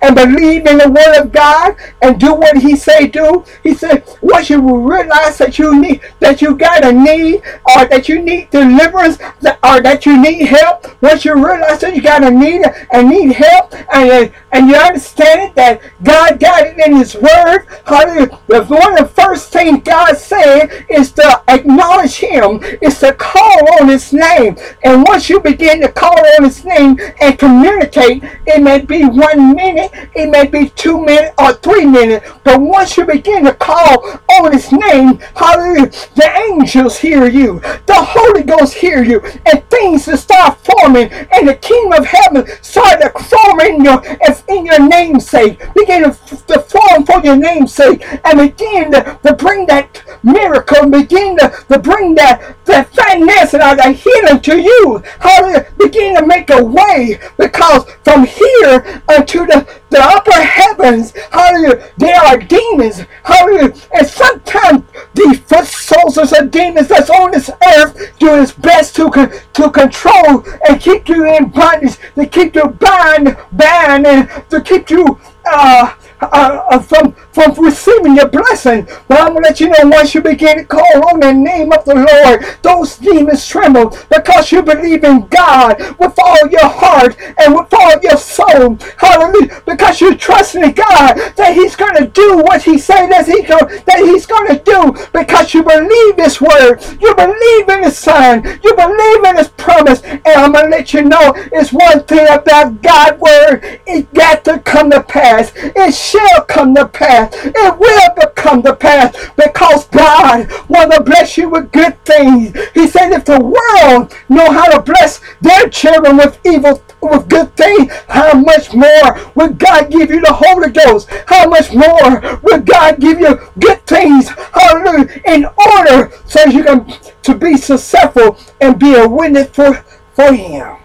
and 0.01 0.15
believe 0.15 0.65
in 0.65 0.77
the 0.77 0.89
word 0.89 1.21
of 1.21 1.31
God 1.31 1.75
and 2.01 2.19
do 2.19 2.33
what 2.33 2.57
he 2.57 2.75
say 2.75 3.07
do, 3.07 3.43
he 3.63 3.73
said, 3.73 4.03
once 4.21 4.49
you 4.49 4.59
realize 4.61 5.37
that 5.37 5.57
you 5.57 5.79
need, 5.79 6.01
that 6.19 6.41
you 6.41 6.55
got 6.55 6.85
a 6.85 6.91
need 6.91 7.41
or 7.75 7.85
that 7.87 8.07
you 8.09 8.21
need 8.21 8.49
deliverance 8.49 9.17
or 9.63 9.81
that 9.81 10.05
you 10.05 10.21
need 10.21 10.45
help, 10.45 11.01
once 11.01 11.25
you 11.25 11.33
realize 11.33 11.79
that 11.81 11.95
you 11.95 12.01
got 12.01 12.23
a 12.23 12.31
need 12.31 12.65
and 12.91 13.09
need 13.09 13.33
help 13.33 13.73
and, 13.93 14.31
and 14.51 14.67
you 14.67 14.75
understand 14.75 15.41
it 15.49 15.55
that 15.55 15.81
God 16.03 16.39
got 16.39 16.67
it 16.67 16.77
in 16.79 16.95
his 16.95 17.15
word, 17.15 17.65
hallelujah, 17.85 18.27
one 18.47 18.93
of 18.93 18.99
the 18.99 19.11
first 19.13 19.51
things 19.51 19.81
God 19.83 20.15
said 20.17 20.85
is 20.89 21.11
to 21.21 21.43
acknowledge 21.47 22.15
him, 22.15 22.59
is 22.81 22.99
to 22.99 23.13
call 23.13 23.79
on 23.79 23.89
his 23.89 24.11
name. 24.13 24.57
And 24.83 25.03
once 25.03 25.29
you 25.29 25.39
begin 25.39 25.81
to 25.81 25.91
call 25.91 26.17
on 26.37 26.43
his 26.43 26.63
name 26.65 26.99
and 27.19 27.37
communicate, 27.37 28.23
it 28.45 28.61
may 28.61 28.79
be 28.81 29.05
one 29.05 29.55
minute, 29.55 29.91
it 30.15 30.29
may 30.29 30.47
be 30.47 30.69
two 30.69 31.03
minutes 31.03 31.33
or 31.37 31.53
three 31.53 31.85
minutes, 31.85 32.27
but 32.43 32.59
once 32.61 32.97
you 32.97 33.05
begin 33.05 33.45
to 33.45 33.53
call 33.53 34.19
on 34.29 34.51
his 34.51 34.71
name, 34.71 35.19
hallelujah, 35.35 35.87
the 36.15 36.29
angels 36.49 36.97
hear 36.97 37.27
you, 37.27 37.59
the 37.85 37.93
Holy 37.93 38.43
Ghost 38.43 38.73
hear 38.73 39.03
you, 39.03 39.21
and 39.45 39.67
things 39.69 40.05
to 40.05 40.17
start 40.17 40.57
forming, 40.59 41.11
and 41.11 41.47
the 41.47 41.55
kingdom 41.55 41.99
of 41.99 42.05
heaven 42.05 42.45
start 42.61 43.01
to 43.01 43.09
form 43.23 43.59
in 43.61 43.83
your, 43.83 44.01
in 44.47 44.65
your 44.65 44.87
namesake, 44.87 45.59
begin 45.75 46.03
to, 46.03 46.45
to 46.47 46.59
form 46.61 47.05
for 47.05 47.19
your 47.23 47.35
namesake, 47.35 48.03
and 48.25 48.39
begin 48.39 48.91
to, 48.91 49.19
to 49.23 49.33
bring 49.33 49.65
that 49.67 50.01
miracle, 50.23 50.89
to, 51.11 51.65
to 51.69 51.79
bring 51.79 52.15
that, 52.15 52.55
that 52.65 52.89
finance 52.93 53.53
and 53.53 53.61
that 53.61 53.95
healing 53.95 54.41
to 54.41 54.59
you. 54.59 55.03
Hallelujah. 55.19 55.67
Begin 55.77 56.15
to 56.15 56.25
make 56.25 56.49
a 56.49 56.63
way 56.63 57.19
because 57.37 57.85
from 58.03 58.25
here 58.25 59.01
unto 59.07 59.45
the, 59.45 59.67
the 59.89 59.99
upper 59.99 60.41
heavens, 60.41 61.13
hallelujah, 61.31 61.91
there 61.97 62.19
are 62.19 62.37
demons. 62.37 63.01
Hallelujah. 63.23 63.73
And 63.93 64.07
sometimes 64.07 64.83
the 65.13 65.41
foot 65.45 65.65
soldiers 65.65 66.33
of 66.33 66.51
demons 66.51 66.87
that's 66.87 67.09
on 67.09 67.31
this 67.31 67.49
earth 67.77 68.17
doing 68.19 68.43
its 68.43 68.53
best 68.53 68.95
to, 68.95 69.09
to 69.53 69.69
control 69.71 70.45
and 70.67 70.79
keep 70.79 71.09
you 71.09 71.25
in 71.25 71.49
bondage, 71.49 71.97
to 72.15 72.25
keep 72.25 72.55
you 72.55 72.67
bound, 72.67 73.37
bound, 73.51 74.07
and 74.07 74.49
to 74.49 74.61
keep 74.61 74.89
you 74.89 75.19
uh, 75.45 75.95
uh, 76.21 76.65
uh, 76.69 76.79
from, 76.79 77.15
from 77.33 77.53
receiving 77.63 78.15
your 78.15 78.27
blessing. 78.27 78.87
But 79.07 79.21
I'm 79.21 79.33
going 79.33 79.43
to 79.43 79.49
let 79.49 79.59
you 79.59 79.69
know 79.69 79.89
once 79.89 80.13
you 80.13 80.21
begin 80.21 80.57
to 80.59 80.65
call 80.65 81.09
on 81.09 81.19
the 81.19 81.33
name 81.33 81.71
of 81.71 81.85
the 81.85 81.95
Lord, 81.95 82.45
those 82.61 82.97
demons 82.97 83.47
tremble 83.47 83.95
because 84.09 84.51
you 84.51 84.61
believe 84.61 85.03
in 85.03 85.27
God 85.27 85.79
with 85.99 86.17
all 86.17 86.47
your 86.49 86.67
heart 86.67 87.17
and 87.39 87.55
with 87.55 87.73
all 87.73 87.99
your 88.01 88.17
soul. 88.17 88.77
Hallelujah. 88.97 89.61
Because 89.65 90.01
you 90.01 90.15
trust 90.15 90.55
in 90.55 90.71
God 90.71 91.15
that 91.35 91.53
He's 91.53 91.75
going 91.75 91.95
to 91.95 92.07
do 92.07 92.37
what 92.37 92.61
He 92.63 92.77
said 92.77 93.07
that, 93.07 93.27
he 93.27 93.41
go, 93.43 93.57
that 93.85 93.99
He's 93.99 94.25
going 94.25 94.47
to 94.47 94.59
do 94.63 94.93
because 95.13 95.53
you 95.53 95.63
believe 95.63 96.15
His 96.17 96.41
word. 96.41 96.79
You 97.01 97.15
believe 97.15 97.69
in 97.69 97.83
His 97.83 97.97
Son. 97.97 98.43
You 98.63 98.75
believe 98.75 99.23
in 99.25 99.37
His 99.37 99.49
promise. 99.49 100.01
And 100.03 100.21
I'm 100.27 100.51
going 100.51 100.65
to 100.65 100.71
let 100.71 100.93
you 100.93 101.03
know 101.03 101.33
it's 101.51 101.71
one 101.73 102.03
thing 102.03 102.27
about 102.27 102.81
God's 102.81 103.19
word. 103.19 103.79
It 103.87 104.13
got 104.13 104.43
to 104.45 104.59
come 104.59 104.91
to 104.91 105.03
pass. 105.03 105.51
It 105.55 105.93
shall 105.93 106.43
come 106.45 106.75
to 106.75 106.87
pass. 106.87 107.20
It 107.31 107.79
will 107.79 108.31
come 108.35 108.63
to 108.63 108.75
pass 108.75 109.15
because 109.35 109.85
God 109.87 110.49
want 110.69 110.91
to 110.93 111.03
bless 111.03 111.37
you 111.37 111.49
with 111.49 111.71
good 111.71 112.03
things. 112.05 112.57
He 112.73 112.87
said 112.87 113.11
if 113.11 113.25
the 113.25 113.39
world 113.39 114.13
know 114.29 114.51
how 114.51 114.69
to 114.69 114.81
bless 114.81 115.21
their 115.41 115.69
children 115.69 116.17
with 116.17 116.39
evil 116.45 116.81
with 117.01 117.29
good 117.29 117.55
things, 117.55 117.91
how 118.07 118.33
much 118.33 118.73
more 118.73 119.19
will 119.35 119.53
God 119.53 119.91
give 119.91 120.09
you 120.09 120.21
the 120.21 120.33
Holy 120.33 120.71
Ghost? 120.71 121.09
How 121.27 121.47
much 121.47 121.73
more 121.73 122.39
will 122.43 122.61
God 122.61 122.99
give 122.99 123.19
you 123.19 123.39
good 123.59 123.85
things? 123.87 124.29
Hallelujah. 124.53 125.09
In 125.25 125.45
order 125.45 126.11
so 126.25 126.45
you 126.45 126.63
can 126.63 126.85
to 127.23 127.35
be 127.35 127.57
successful 127.57 128.37
and 128.59 128.79
be 128.79 128.95
a 128.95 129.07
witness 129.07 129.49
for, 129.49 129.73
for 130.13 130.33
him. 130.33 130.77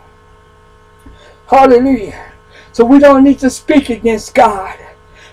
Hallelujah. 1.48 2.32
So 2.72 2.84
we 2.84 2.98
don't 2.98 3.24
need 3.24 3.38
to 3.40 3.50
speak 3.50 3.88
against 3.90 4.34
God. 4.34 4.85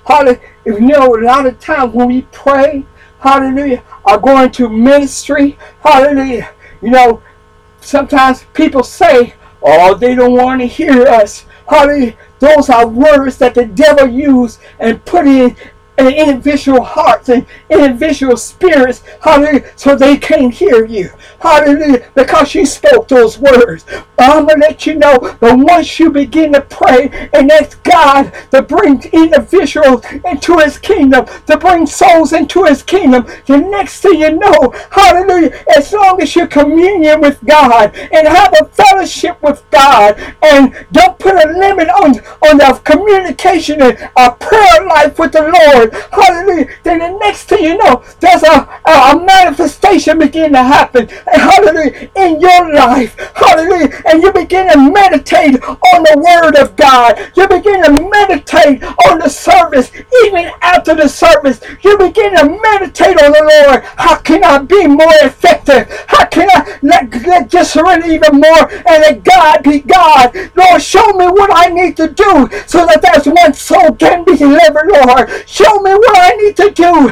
Hallelujah. 0.06 0.42
You 0.66 0.80
know, 0.80 1.16
a 1.16 1.22
lot 1.22 1.46
of 1.46 1.60
times 1.60 1.94
when 1.94 2.08
we 2.08 2.24
pray, 2.32 2.86
hallelujah, 3.20 3.84
are 4.06 4.18
going 4.18 4.52
to 4.52 4.70
ministry, 4.70 5.58
hallelujah. 5.82 6.50
You 6.82 6.92
know, 6.92 7.24
sometimes 7.80 8.46
people 8.54 8.84
say, 8.84 9.36
oh, 9.62 9.96
they 9.96 10.16
don't 10.16 10.34
want 10.34 10.62
to 10.62 10.68
hear 10.68 11.08
us. 11.08 11.46
Hallelujah. 11.68 12.18
Those 12.40 12.70
are 12.70 12.88
words 12.88 13.38
that 13.38 13.56
the 13.56 13.66
devil 13.66 14.08
used 14.10 14.60
and 14.80 15.04
put 15.06 15.26
in 15.26 15.56
and 15.98 16.14
individual 16.14 16.84
hearts 16.84 17.30
and 17.30 17.46
individual 17.70 18.38
spirits, 18.38 19.04
hallelujah, 19.22 19.64
so 19.76 19.96
they 19.96 20.18
can't 20.18 20.54
hear 20.54 20.86
you, 20.86 21.10
hallelujah, 21.40 22.10
because 22.16 22.56
you 22.56 22.66
spoke 22.66 23.08
those 23.08 23.38
words. 23.38 23.86
But 24.18 24.30
I'm 24.30 24.46
going 24.46 24.62
to 24.62 24.68
let 24.68 24.86
you 24.86 24.96
know 24.96 25.18
that 25.18 25.58
once 25.58 26.00
you 26.00 26.10
begin 26.10 26.54
to 26.54 26.62
pray 26.62 27.30
and 27.34 27.52
ask 27.52 27.82
God 27.84 28.34
to 28.52 28.62
bring 28.62 29.04
individuals 29.12 30.06
into 30.26 30.58
his 30.58 30.78
kingdom, 30.78 31.26
to 31.48 31.58
bring 31.58 31.86
souls 31.86 32.34
into 32.34 32.64
his 32.66 32.84
kingdom, 32.84 33.28
the 33.46 33.58
next 33.58 34.02
thing 34.02 34.22
you 34.22 34.32
know, 34.38 34.74
hallelujah, 34.92 35.64
as 35.76 35.92
long 35.94 36.22
as 36.22 36.36
you're 36.36 36.48
communion 36.48 37.22
with 37.22 37.44
God 37.46 37.96
and 37.96 38.28
have 38.28 38.54
a 38.60 38.66
fellowship 38.66 39.42
with 39.42 39.64
God 39.72 40.18
and 40.42 40.86
don't 40.92 41.20
put 41.20 41.36
a 41.36 41.58
limit 41.58 41.90
on, 41.90 42.20
on 42.48 42.58
the 42.58 42.82
communication 42.84 43.82
and 43.82 44.10
a 44.16 44.32
prayer 44.32 44.86
life 44.88 45.20
with 45.20 45.32
the 45.32 45.42
Lord, 45.42 45.83
hallelujah, 46.12 46.68
then 46.84 47.00
the 47.00 47.18
next 47.20 47.46
thing 47.46 47.64
you 47.64 47.78
know, 47.78 48.04
there's 48.20 48.44
a, 48.44 48.68
a, 48.86 49.20
manifestation 49.24 50.20
begin 50.20 50.52
to 50.54 50.64
happen, 50.64 51.08
hallelujah, 51.28 52.10
in 52.16 52.40
your 52.42 52.74
life, 52.74 53.16
hallelujah, 53.36 53.90
and 54.08 54.22
you 54.22 54.32
begin 54.34 54.70
to 54.72 54.78
meditate 54.92 55.62
on 55.64 56.04
the 56.04 56.24
word 56.26 56.56
of 56.62 56.76
God, 56.76 57.32
you 57.36 57.48
begin 57.48 57.84
to 57.84 57.92
meditate 58.10 58.84
on 59.10 59.20
the 59.20 59.30
service, 59.30 59.92
even 60.26 60.52
after 60.62 60.96
the 60.96 61.08
service, 61.08 61.62
you 61.84 61.98
begin 61.98 62.36
to 62.36 62.46
meditate 62.46 63.22
on 63.22 63.32
the 63.32 63.64
Lord, 63.68 63.84
how 63.98 64.18
can 64.18 64.44
I 64.44 64.60
be 64.60 64.88
more 64.88 65.14
effective, 65.22 65.88
how 66.08 66.26
can 66.26 66.50
I 66.50 66.80
let, 66.82 67.12
let 67.26 67.50
just 67.50 67.74
surrender 67.74 68.08
even 68.08 68.40
more, 68.40 68.72
and 68.72 69.02
let 69.02 69.24
God 69.24 69.64
be 69.64 69.80
God, 69.80 70.36
Lord, 70.56 70.82
show 70.82 71.06
me 71.14 71.26
what 71.28 71.50
I 71.54 71.70
need 71.70 71.98
to 71.98 72.08
do, 72.08 72.50
so 72.68 72.86
that 72.86 73.02
there's 73.02 73.28
one 73.28 73.54
soul 73.54 73.92
can 73.96 74.24
be 74.24 74.36
delivered, 74.38 74.92
Lord, 74.92 75.30
show 75.48 75.73
Tell 75.74 75.82
me 75.82 75.92
what 75.92 76.16
I 76.16 76.36
need 76.36 76.56
to 76.58 76.70
do. 76.70 77.12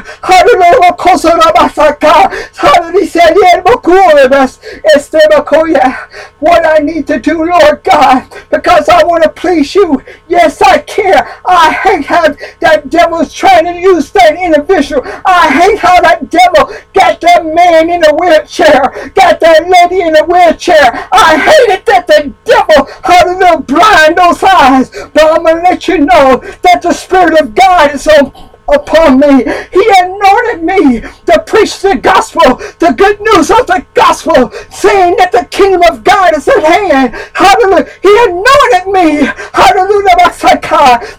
What 6.38 6.66
I 6.66 6.78
need 6.78 7.06
to 7.08 7.18
do, 7.18 7.44
Lord 7.44 7.82
God, 7.82 8.32
because 8.50 8.88
I 8.88 9.04
want 9.04 9.24
to 9.24 9.30
please 9.30 9.74
you. 9.74 10.02
Yes, 10.28 10.62
I 10.62 10.78
care. 10.78 11.40
I 11.44 11.72
hate 11.72 12.04
how 12.06 12.34
that 12.60 12.88
devil's 12.88 13.32
trying 13.32 13.64
to 13.64 13.80
use 13.80 14.12
that 14.12 14.36
individual. 14.36 15.02
I 15.24 15.48
hate 15.50 15.78
how 15.78 16.00
that 16.00 16.30
devil 16.30 16.72
got 16.94 17.20
that 17.20 17.44
man 17.44 17.90
in 17.90 18.04
a 18.04 18.14
wheelchair, 18.14 19.10
got 19.14 19.40
that 19.40 19.68
lady 19.68 20.02
in 20.02 20.16
a 20.16 20.24
wheelchair. 20.24 21.08
I 21.12 21.36
hate 21.36 21.74
it 21.74 21.86
that 21.86 22.06
the 22.06 22.32
devil, 22.44 22.86
hallelujah, 23.02 23.60
blind 23.62 24.18
those 24.18 24.42
eyes. 24.42 24.90
But 25.12 25.24
I'm 25.24 25.42
going 25.42 25.56
to 25.56 25.62
let 25.62 25.88
you 25.88 25.98
know 25.98 26.36
that 26.62 26.82
the 26.82 26.92
Spirit 26.92 27.40
of 27.40 27.54
God 27.54 27.94
is 27.94 28.06
on 28.06 28.51
upon 28.68 29.20
me. 29.20 29.44
He 29.72 29.84
anointed 30.00 30.62
me 30.64 31.00
to 31.00 31.44
preach 31.46 31.80
the 31.80 31.96
gospel, 31.96 32.56
the 32.78 32.94
good 32.96 33.20
news 33.20 33.50
of 33.50 33.66
the 33.66 33.84
gospel, 33.94 34.50
saying 34.70 35.16
that 35.18 35.32
the 35.32 35.46
kingdom 35.50 35.82
of 35.90 36.04
God 36.04 36.36
is 36.36 36.48
at 36.48 36.62
hand. 36.64 37.14
Hallelujah. 37.34 37.88
He 38.02 38.12
anointed 38.28 38.86
me, 38.92 39.26
hallelujah, 39.52 40.30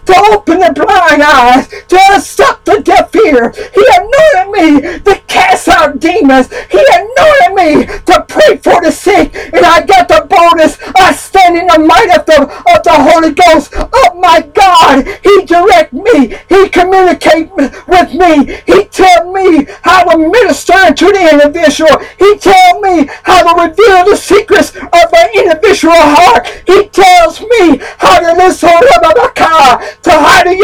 to 0.06 0.14
open 0.32 0.60
the 0.60 0.72
blind 0.74 1.22
eyes, 1.22 1.68
to 1.88 2.20
stop 2.20 2.64
the 2.64 2.80
deaf 2.82 3.14
ear. 3.16 3.52
He 3.74 3.84
anointed 3.98 4.50
me 4.52 4.98
to 5.00 5.20
cast 5.26 5.68
out 5.68 6.00
demons. 6.00 6.48
He 6.70 6.82
anointed 6.92 7.54
me 7.54 7.86
to 8.06 8.24
pray 8.28 8.56
for 8.58 8.80
the 8.82 8.90
sick. 8.92 9.34
And 9.34 9.64
I 9.64 9.84
got 9.84 10.08
the 10.08 10.26
bonus. 10.28 10.78
I 10.96 11.12
stand 11.12 11.56
in 11.56 11.66
the 11.66 11.78
might 11.78 12.10
of 12.16 12.26
the, 12.26 12.42
of 12.42 12.82
the 12.84 12.94
Holy 12.94 13.32
Ghost. 13.32 13.72
Oh 13.74 14.14
my 14.20 14.40
God. 14.54 15.06
He 15.22 15.44
direct 15.46 15.92
me. 15.92 16.36
He 16.48 16.68
communicate 16.68 17.43
with 17.52 18.14
me. 18.14 18.60
He 18.66 18.84
tell 18.86 19.32
me 19.32 19.66
how 19.82 20.04
to 20.04 20.18
minister 20.18 20.92
to 20.92 21.06
the 21.06 21.30
individual. 21.32 21.98
He 22.18 22.38
tell 22.38 22.80
me 22.80 23.08
how 23.22 23.42
to 23.42 23.68
reveal 23.68 24.04
the 24.04 24.16
secrets 24.16 24.70
of 24.74 25.06
the 25.10 25.30
individual 25.34 25.94
heart. 25.96 26.46
He 26.66 26.88
tells 26.88 27.40
me 27.40 27.80
how 27.98 28.20
to 28.20 28.32
listen 28.36 28.70
to 28.70 28.98
the 29.02 29.32
how 29.36 30.42
to 30.42 30.54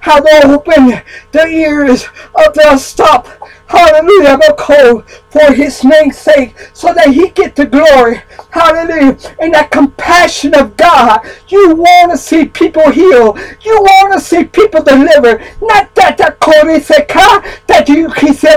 how 0.00 0.20
to 0.20 0.48
open 0.48 1.02
the 1.32 1.46
ears 1.46 2.04
of 2.34 2.54
the 2.54 2.76
stop 2.78 3.26
Hallelujah. 3.68 4.38
For 5.30 5.52
his 5.52 5.84
name's 5.84 6.18
sake, 6.18 6.54
so 6.72 6.94
that 6.94 7.08
he 7.08 7.28
get 7.30 7.56
the 7.56 7.66
glory. 7.66 8.22
Hallelujah. 8.50 9.18
And 9.38 9.52
that 9.52 9.70
compassion 9.70 10.54
of 10.54 10.76
God. 10.76 11.20
You 11.48 11.74
want 11.74 12.12
to 12.12 12.16
see 12.16 12.46
people 12.46 12.90
healed. 12.90 13.38
You 13.62 13.74
want 13.80 14.14
to 14.14 14.20
see 14.20 14.44
people 14.44 14.82
delivered. 14.82 15.42
Not 15.60 15.94
that 15.96 16.16
that 16.18 16.36
that 17.66 17.88
you 17.88 18.08
can 18.08 18.34
say, 18.34 18.56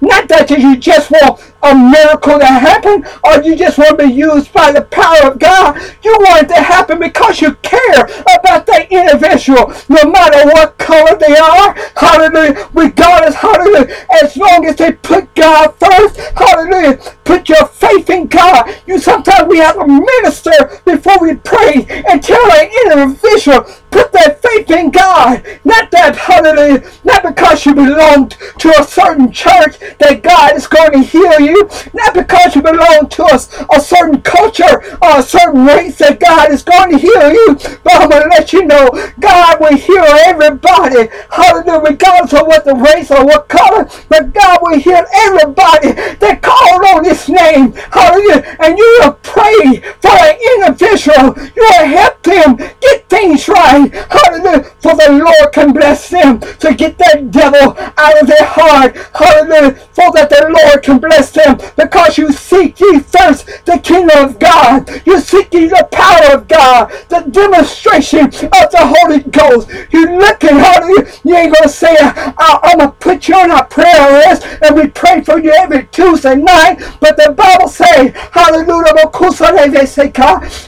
not 0.00 0.28
that 0.28 0.50
you 0.50 0.76
just 0.76 1.10
want 1.10 1.40
a 1.62 1.74
miracle 1.74 2.38
to 2.38 2.46
happen 2.46 3.04
or 3.24 3.42
you 3.42 3.56
just 3.56 3.78
want 3.78 3.98
to 3.98 4.06
be 4.06 4.12
used 4.12 4.52
by 4.52 4.70
the 4.70 4.82
power 4.82 5.32
of 5.32 5.38
God. 5.38 5.76
You 6.02 6.12
want 6.20 6.44
it 6.44 6.48
to 6.48 6.60
happen 6.60 6.98
because 7.00 7.40
you 7.40 7.54
care 7.56 8.04
about 8.38 8.66
that 8.66 8.88
individual, 8.90 9.72
no 9.88 10.10
matter 10.10 10.48
what 10.48 10.78
color 10.78 11.18
they 11.18 11.36
are. 11.36 11.74
Hallelujah. 11.96 12.68
Regardless, 12.72 13.34
hallelujah. 13.34 14.06
As 14.22 14.36
long 14.36 14.66
as 14.66 14.76
they 14.76 14.92
put 14.92 15.34
God 15.38 15.74
first, 15.78 16.18
hallelujah. 16.36 17.17
Put 17.28 17.50
your 17.50 17.66
faith 17.66 18.08
in 18.08 18.26
God. 18.26 18.74
You 18.86 18.98
sometimes 18.98 19.48
we 19.48 19.58
have 19.58 19.74
to 19.74 19.86
minister 19.86 20.80
before 20.86 21.18
we 21.20 21.34
pray 21.34 21.84
and 22.08 22.22
tell 22.22 22.40
an 22.52 22.70
individual 22.86 23.66
Put 23.90 24.12
that 24.12 24.42
faith 24.42 24.70
in 24.70 24.90
God. 24.90 25.42
Not 25.64 25.90
that, 25.92 26.14
hallelujah, 26.14 26.84
not 27.04 27.22
because 27.22 27.64
you 27.64 27.74
belong 27.74 28.28
to 28.28 28.68
a 28.78 28.84
certain 28.84 29.32
church 29.32 29.78
that 29.98 30.22
God 30.22 30.56
is 30.56 30.66
going 30.66 30.92
to 30.92 31.00
heal 31.00 31.40
you. 31.40 31.68
Not 31.94 32.12
because 32.12 32.54
you 32.54 32.62
belong 32.62 33.08
to 33.08 33.22
a, 33.24 33.40
a 33.74 33.80
certain 33.80 34.20
culture 34.20 34.84
or 35.00 35.18
a 35.18 35.22
certain 35.22 35.64
race 35.64 35.96
that 35.98 36.20
God 36.20 36.50
is 36.50 36.62
going 36.62 36.92
to 36.92 36.98
heal 36.98 37.32
you. 37.32 37.54
But 37.82 38.02
I'm 38.02 38.10
going 38.10 38.24
to 38.24 38.28
let 38.28 38.52
you 38.52 38.66
know 38.66 38.90
God 39.20 39.60
will 39.60 39.76
heal 39.76 40.04
everybody. 40.04 41.08
Hallelujah, 41.30 41.80
regardless 41.80 42.34
of 42.34 42.46
what 42.46 42.64
the 42.64 42.74
race 42.74 43.10
or 43.10 43.24
what 43.24 43.48
color. 43.48 43.88
But 44.08 44.34
God 44.34 44.58
will 44.60 44.78
heal 44.78 45.04
everybody 45.26 45.92
that 46.20 46.40
called 46.42 46.84
on 46.94 47.02
this 47.04 47.17
name. 47.26 47.72
Hallelujah. 47.72 48.56
And 48.60 48.76
you 48.76 48.98
will 49.00 49.14
pray 49.22 49.80
for 50.02 50.12
an 50.12 50.36
individual. 50.52 51.32
You 51.56 51.62
will 51.62 51.86
help 51.86 52.22
them 52.22 52.56
get 52.56 53.08
things 53.08 53.48
right. 53.48 53.88
Hallelujah. 54.10 54.64
For 54.80 54.94
the 54.94 55.24
Lord 55.24 55.52
can 55.54 55.72
bless 55.72 56.10
them 56.10 56.40
to 56.40 56.74
get 56.74 56.98
that 56.98 57.30
devil 57.30 57.74
out 57.96 58.20
of 58.20 58.26
their 58.26 58.44
heart. 58.44 58.96
Hallelujah. 59.14 59.74
For 59.92 60.12
that 60.12 60.28
the 60.28 60.48
Lord 60.52 60.82
can 60.82 60.98
bless 60.98 61.30
them 61.30 61.58
because 61.76 62.18
you 62.18 62.30
seek 62.32 62.78
ye 62.80 63.00
first 63.00 63.46
the 63.64 63.78
kingdom 63.78 64.28
of 64.28 64.38
God. 64.38 64.88
You 65.06 65.20
seek 65.20 65.52
ye 65.54 65.68
the 65.68 65.88
power 65.90 66.36
of 66.36 66.48
God, 66.48 66.90
the 67.08 67.20
demonstration 67.30 68.26
of 68.26 68.70
the 68.70 68.94
Holy 68.96 69.20
Ghost. 69.20 69.70
You 69.90 70.18
looking, 70.18 70.56
hallelujah. 70.56 71.10
You 71.24 71.34
ain't 71.36 71.54
going 71.54 71.62
to 71.62 71.68
say, 71.68 71.96
I, 71.98 72.60
am 72.64 72.78
going 72.78 72.90
to 72.90 72.96
put 72.96 73.28
you 73.28 73.34
on 73.34 73.50
our 73.50 73.64
prayer 73.64 74.28
list 74.28 74.46
and 74.62 74.76
we 74.76 74.88
pray 74.88 75.22
for 75.22 75.38
you 75.38 75.50
every 75.52 75.86
Tuesday 75.86 76.34
night. 76.34 76.76
But 77.00 77.07
the 77.16 77.32
Bible 77.32 77.68
say, 77.68 78.12
hallelujah, 78.32 78.92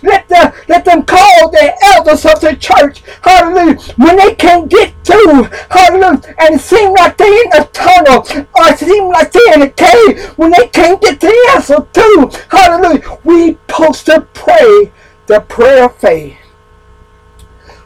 let, 0.03 0.29
the, 0.29 0.55
let 0.69 0.85
them 0.85 1.05
call 1.05 1.51
the 1.51 1.75
elders 1.95 2.25
of 2.27 2.41
the 2.41 2.57
church 2.57 3.03
hallelujah, 3.23 3.77
when 3.97 4.17
they 4.17 4.35
can't 4.35 4.71
get 4.71 4.95
through, 5.05 5.45
hallelujah, 5.71 6.35
and 6.39 6.55
it 6.57 6.61
seems 6.61 6.93
like 6.99 7.17
they're 7.17 7.45
in 7.45 7.63
a 7.63 7.65
tunnel, 7.67 8.27
or 8.55 8.69
it 8.73 8.79
seems 8.79 9.09
like 9.13 9.33
they're 9.33 9.55
in 9.55 9.63
a 9.63 9.71
cave, 9.71 10.39
when 10.39 10.51
they 10.51 10.69
can't 10.69 11.01
get 11.01 11.21
the 11.21 11.51
answer 11.55 11.81
through, 11.93 12.31
hallelujah, 12.51 13.19
we 13.25 13.53
supposed 13.69 14.07
to 14.07 14.21
pray 14.35 14.93
the 15.27 15.41
prayer 15.43 15.85
of 15.85 15.97
faith. 15.97 16.37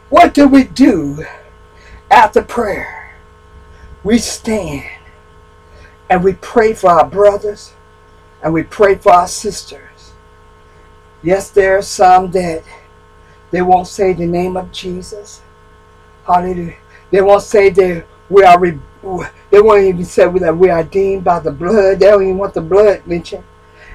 What 0.09 0.33
do 0.33 0.47
we 0.47 0.63
do 0.63 1.25
after 2.09 2.41
prayer? 2.41 3.19
We 4.03 4.19
stand 4.19 4.89
and 6.09 6.23
we 6.23 6.33
pray 6.33 6.73
for 6.73 6.91
our 6.91 7.07
brothers 7.09 7.74
and 8.45 8.53
we 8.53 8.61
pray 8.61 8.93
for 8.93 9.11
our 9.11 9.27
sisters. 9.27 10.13
Yes, 11.23 11.49
there 11.49 11.79
are 11.79 11.81
some 11.81 12.29
that 12.31 12.63
they 13.49 13.63
won't 13.63 13.87
say 13.87 14.13
the 14.13 14.27
name 14.27 14.55
of 14.55 14.71
Jesus. 14.71 15.41
Hallelujah. 16.27 16.75
They 17.09 17.21
won't 17.23 17.41
say 17.41 17.71
that 17.71 18.05
we 18.29 18.43
are. 18.43 18.59
Re- 18.59 18.79
they 19.49 19.61
won't 19.61 19.85
even 19.85 20.05
say 20.05 20.27
that 20.29 20.55
we 20.55 20.69
are 20.69 20.83
deemed 20.83 21.23
by 21.23 21.39
the 21.39 21.51
blood. 21.51 21.99
They 21.99 22.05
don't 22.05 22.21
even 22.21 22.37
want 22.37 22.53
the 22.53 22.61
blood 22.61 23.07
mentioned. 23.07 23.43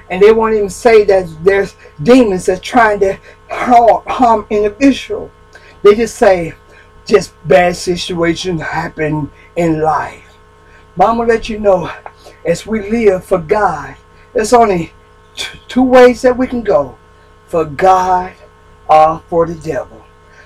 And 0.09 0.21
they 0.21 0.33
won't 0.33 0.55
even 0.55 0.69
say 0.69 1.05
that 1.05 1.33
there's 1.45 1.75
demons 2.03 2.47
that 2.47 2.61
trying 2.61 2.99
to 2.99 3.17
harm, 3.49 4.03
harm 4.05 4.47
individual. 4.49 5.31
They 5.81 5.95
just 5.95 6.17
say 6.17 6.55
just 7.05 7.33
bad 7.47 7.77
situations 7.77 8.61
happen 8.61 9.31
in 9.55 9.79
life. 9.79 10.35
Mama 10.97 11.23
let 11.23 11.47
you 11.47 11.57
know, 11.57 11.89
as 12.45 12.67
we 12.67 12.89
live 12.89 13.23
for 13.23 13.37
God, 13.37 13.95
there's 14.33 14.53
only 14.53 14.93
t- 15.35 15.59
two 15.67 15.83
ways 15.83 16.21
that 16.21 16.37
we 16.37 16.47
can 16.47 16.63
go: 16.63 16.97
for 17.47 17.65
God 17.65 18.33
or 18.89 19.21
for 19.27 19.45
the 19.47 19.55
devil. 19.55 20.03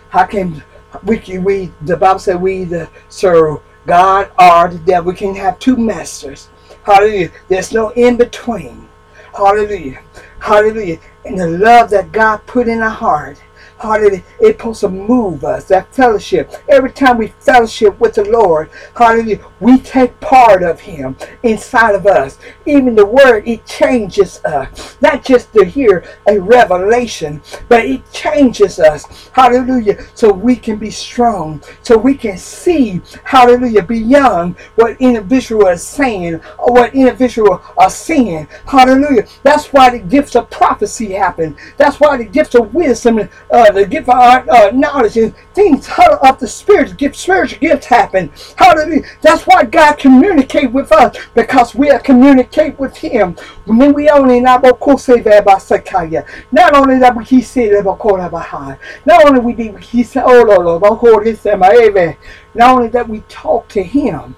How 0.09 0.25
can 0.25 0.63
we, 1.03 1.19
we 1.39 1.71
the 1.81 1.97
Bible 1.97 2.19
said 2.19 2.41
we 2.41 2.61
either 2.61 2.89
serve 3.09 3.59
God 3.86 4.31
or 4.39 4.69
the 4.69 4.79
devil. 4.79 5.11
We 5.11 5.17
can't 5.17 5.38
have 5.38 5.59
two 5.59 5.77
masters. 5.77 6.49
Hallelujah. 6.83 7.31
There's 7.47 7.73
no 7.73 7.89
in 7.91 8.17
between. 8.17 8.88
Hallelujah. 9.36 10.01
Hallelujah. 10.39 10.99
And 11.25 11.39
the 11.39 11.47
love 11.47 11.89
that 11.89 12.11
God 12.11 12.38
put 12.45 12.67
in 12.67 12.81
our 12.81 12.89
heart 12.89 13.41
Hallelujah. 13.78 14.23
It's 14.39 14.57
supposed 14.57 14.82
to 14.82 14.89
move 14.89 15.43
us, 15.43 15.65
that 15.65 15.93
fellowship. 15.93 16.53
Every 16.69 16.91
time 16.91 17.17
we 17.17 17.28
fellowship 17.39 17.99
with 17.99 18.15
the 18.15 18.23
Lord, 18.23 18.69
hallelujah, 18.95 19.39
we 19.59 19.80
take 19.80 20.17
part 20.21 20.63
of 20.63 20.80
Him 20.80 21.15
inside 21.43 21.95
of 21.95 22.07
us. 22.07 22.39
Even 22.65 22.95
the 22.95 23.05
Word, 23.05 23.47
it 23.47 23.65
changes 23.65 24.43
us. 24.45 24.97
Not 25.01 25.23
just 25.26 25.51
to 25.53 25.65
hear 25.65 26.05
a 26.28 26.39
revelation, 26.39 27.41
but 27.67 27.86
it 27.86 28.09
changes 28.11 28.80
us. 28.80 29.30
Hallelujah. 29.34 30.05
So 30.15 30.32
we 30.32 30.55
can 30.55 30.78
be 30.78 30.89
strong. 30.89 31.61
So 31.84 31.97
we 31.97 32.15
can 32.15 32.38
see, 32.38 33.01
hallelujah, 33.23 33.84
beyond 33.84 34.55
what 34.76 34.99
individual 35.01 35.67
is 35.67 35.84
saying 35.84 36.36
or 36.57 36.73
what 36.73 36.95
individual 36.95 37.61
are 37.78 37.89
seeing. 37.89 38.47
Hallelujah. 38.65 39.28
That's 39.43 39.73
why 39.73 39.89
the 39.89 39.99
gifts 39.99 40.36
of 40.36 40.49
prophecy 40.49 41.11
happen. 41.11 41.57
That's 41.78 41.99
why 41.99 42.17
the 42.17 42.26
gifts 42.26 42.55
of 42.55 42.73
wisdom 42.73 43.19
uh, 43.51 43.64
uh, 43.66 43.72
the 43.72 43.86
gift 43.86 44.09
of 44.09 44.16
uh, 44.16 44.72
knowledge 44.72 45.18
and 45.18 45.36
things 45.53 45.88
out 45.89 46.20
of 46.28 46.39
the 46.39 46.47
spirit, 46.47 46.95
gift, 46.97 47.16
spiritual 47.16 47.59
gifts 47.59 47.88
happen. 47.88 48.32
Hallelujah. 48.55 49.03
That's 49.22 49.43
why 49.43 49.63
God 49.63 49.97
communicate 49.97 50.72
with 50.72 50.91
us 50.91 51.18
because 51.34 51.74
we 51.74 51.89
are 51.89 51.99
communicate 51.99 52.78
with 52.80 52.97
Him. 52.97 53.36
We 53.66 54.09
only 54.09 54.39
not 54.39 54.63
only 54.63 55.20
that 56.99 57.16
we 57.16 57.26
he 57.26 57.41
said 57.41 57.86
not 59.05 59.26
only 59.26 59.39
we 59.39 59.53
did 59.53 59.80
he 59.80 60.03
said 60.03 60.24
oh 60.26 60.43
Lord 60.43 60.82
not 62.53 62.76
only 62.76 62.88
that 62.89 63.09
we 63.09 63.22
talk 63.22 63.68
to 63.70 63.84
Him, 63.84 64.36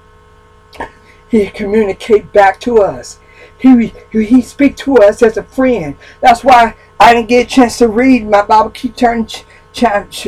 He 1.30 1.48
communicate 1.48 2.32
back 2.32 2.60
to 2.62 2.82
us. 2.82 3.20
He, 3.60 3.94
he 4.12 4.42
speak 4.42 4.78
to 4.78 4.98
us 4.98 5.24
as 5.24 5.38
a 5.38 5.44
friend. 5.44 5.96
That's 6.22 6.44
why 6.44 6.76
I 7.00 7.14
didn't 7.14 7.30
get 7.30 7.46
a 7.46 7.50
chance 7.50 7.78
to 7.80 7.88
read. 7.88 8.28
My 8.28 8.44
Bible 8.46 8.70
keep 8.72 8.96
turning, 8.96 9.28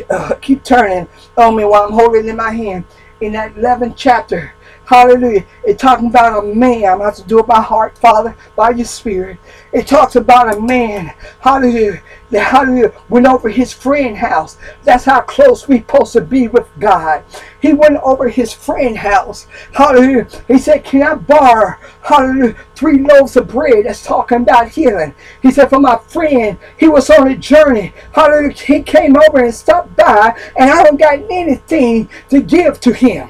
uh, 0.10 0.36
keep 0.42 0.64
turning 0.64 1.08
on 1.38 1.56
me 1.56 1.66
while 1.66 1.84
I'm 1.84 1.94
holding 1.94 2.26
it 2.26 2.30
in 2.30 2.36
my 2.36 2.52
hand. 2.52 2.86
In 3.22 3.34
that 3.34 3.56
11th 3.56 3.96
chapter, 3.98 4.54
Hallelujah. 4.90 5.46
It's 5.64 5.80
talking 5.80 6.08
about 6.08 6.44
a 6.44 6.48
man. 6.48 6.86
I'm 6.86 6.98
to 6.98 7.06
have 7.06 7.16
to 7.18 7.24
do 7.24 7.38
it 7.38 7.46
by 7.46 7.62
heart, 7.62 7.96
Father, 7.96 8.36
by 8.56 8.72
your 8.72 8.88
spirit. 8.88 9.38
It 9.72 9.88
talks 9.88 10.16
about 10.16 10.56
a 10.56 10.60
man. 10.60 11.14
Hallelujah. 11.40 12.02
That 12.32 12.44
hallelujah 12.44 12.94
went 13.10 13.26
over 13.26 13.50
his 13.50 13.74
friend 13.74 14.16
house. 14.16 14.58
That's 14.84 15.06
how 15.06 15.22
close 15.22 15.68
we 15.68 15.80
supposed 15.80 16.14
to 16.14 16.22
be 16.22 16.48
with 16.48 16.68
God. 16.80 17.24
He 17.62 17.74
went 17.74 17.98
over 18.04 18.30
his 18.30 18.54
friend 18.54 18.98
house. 18.98 19.48
Hallelujah. 19.74 20.28
He 20.48 20.58
said, 20.58 20.84
Can 20.84 21.04
I 21.04 21.16
borrow 21.16 21.76
hallelujah 22.02 22.56
three 22.76 23.00
loaves 23.00 23.36
of 23.36 23.48
bread? 23.48 23.86
That's 23.86 24.04
talking 24.04 24.42
about 24.42 24.70
healing. 24.70 25.14
He 25.42 25.52
said, 25.52 25.70
For 25.70 25.80
my 25.80 25.98
friend, 25.98 26.58
he 26.78 26.88
was 26.88 27.10
on 27.10 27.28
a 27.28 27.36
journey. 27.36 27.94
Hallelujah. 28.14 28.54
He 28.54 28.82
came 28.82 29.16
over 29.18 29.44
and 29.44 29.54
stopped 29.54 29.96
by, 29.96 30.36
and 30.58 30.70
I 30.70 30.84
don't 30.84 31.00
got 31.00 31.20
anything 31.30 32.10
to 32.30 32.42
give 32.42 32.80
to 32.82 32.94
him. 32.94 33.30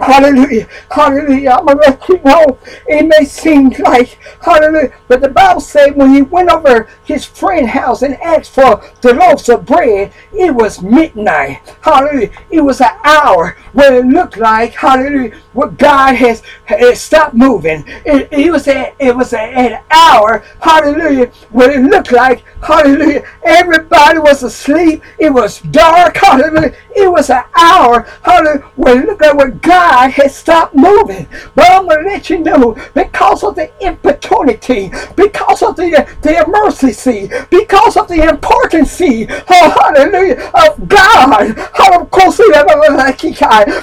Hallelujah. 0.00 0.66
Hallelujah. 0.90 1.50
I'm 1.50 1.66
going 1.66 1.78
to 1.78 1.90
let 1.90 2.08
you 2.08 2.18
know. 2.24 2.58
It 2.86 3.06
may 3.06 3.24
seem 3.26 3.68
like, 3.80 4.18
hallelujah. 4.42 4.92
But 5.08 5.20
the 5.20 5.28
Bible 5.28 5.60
said 5.80 5.96
when 5.96 6.14
he 6.14 6.22
went 6.22 6.50
over 6.50 6.88
his 7.04 7.24
friend's 7.24 7.70
house 7.70 8.02
and 8.02 8.14
asked 8.20 8.52
for 8.52 8.82
the 9.00 9.14
loaves 9.14 9.48
of 9.48 9.64
bread, 9.64 10.12
it 10.32 10.54
was 10.54 10.82
midnight. 10.82 11.60
Hallelujah. 11.80 12.30
It 12.50 12.60
was 12.60 12.80
an 12.80 12.96
hour 13.04 13.56
where 13.72 13.98
it 13.98 14.06
looked 14.06 14.36
like, 14.36 14.74
hallelujah, 14.74 15.36
what 15.52 15.78
God 15.78 16.14
has, 16.14 16.42
has 16.64 17.00
stopped 17.00 17.34
moving. 17.34 17.84
It, 18.04 18.28
it 18.30 18.50
was, 18.50 18.68
a, 18.68 18.94
it 18.98 19.16
was 19.16 19.32
a, 19.32 19.40
an 19.40 19.82
hour, 19.90 20.44
hallelujah, 20.60 21.26
where 21.50 21.70
it 21.70 21.82
looked 21.82 22.12
like, 22.12 22.44
hallelujah, 22.62 23.24
everybody 23.44 24.18
was 24.18 24.42
asleep. 24.42 25.02
It 25.18 25.30
was 25.30 25.60
dark, 25.60 26.16
hallelujah. 26.16 26.74
It 26.94 27.10
was 27.10 27.30
an 27.30 27.44
hour, 27.56 28.02
hallelujah, 28.22 28.62
where 28.76 29.00
it 29.00 29.06
looked 29.06 29.22
like 29.22 29.34
what 29.34 29.62
God 29.62 30.10
had 30.10 30.30
stopped 30.30 30.74
moving. 30.74 31.26
But 31.54 31.70
I'm 31.70 31.86
going 31.86 32.04
to 32.04 32.10
let 32.10 32.28
you 32.28 32.38
know, 32.38 32.76
because 32.94 33.44
of 33.44 33.54
the 33.54 33.70
importunity, 33.80 34.90
because 35.16 35.62
of 35.62 35.69
the, 35.76 36.06
the 36.22 36.44
emergency, 36.44 37.30
because 37.50 37.96
of 37.96 38.08
the 38.08 38.28
importance, 38.28 39.00
oh, 39.00 39.70
hallelujah, 39.70 40.50
of 40.54 40.88
God, 40.88 41.56
hallelujah, 41.74 42.10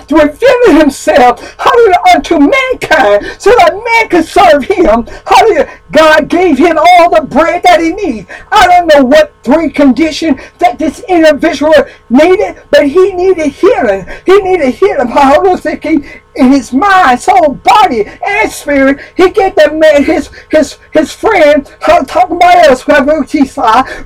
revealing 0.09 0.79
himself, 0.79 1.55
hallelujah, 1.57 2.15
unto 2.15 2.39
mankind, 2.39 3.25
so 3.39 3.51
that 3.51 3.73
man 3.73 4.09
could 4.09 4.25
serve 4.25 4.63
him, 4.63 5.05
hallelujah. 5.25 5.79
God 5.91 6.27
gave 6.27 6.57
him 6.57 6.77
all 6.77 7.09
the 7.09 7.25
bread 7.25 7.63
that 7.63 7.79
he 7.79 7.91
needs. 7.93 8.29
I 8.51 8.67
don't 8.67 8.87
know 8.87 9.05
what 9.05 9.33
three 9.47 9.69
conditions 9.69 10.41
that 10.59 10.77
this 10.77 10.99
individual 11.07 11.73
needed, 12.09 12.61
but 12.69 12.85
he 12.85 13.13
needed 13.13 13.47
healing. 13.47 14.05
He 14.25 14.37
needed 14.41 14.73
healing. 14.73 15.07
Hallelujah 15.07 16.21
in 16.37 16.51
his 16.51 16.71
mind, 16.71 17.19
soul, 17.19 17.55
body, 17.55 18.05
and 18.05 18.51
spirit. 18.51 18.99
He 19.17 19.31
gave 19.31 19.55
that 19.55 19.75
man 19.75 20.03
his 20.03 20.29
his 20.49 20.77
his 20.91 21.11
friend. 21.11 21.67
I'm 21.87 22.05
talking 22.05 22.37
about 22.37 22.69
us, 22.69 22.87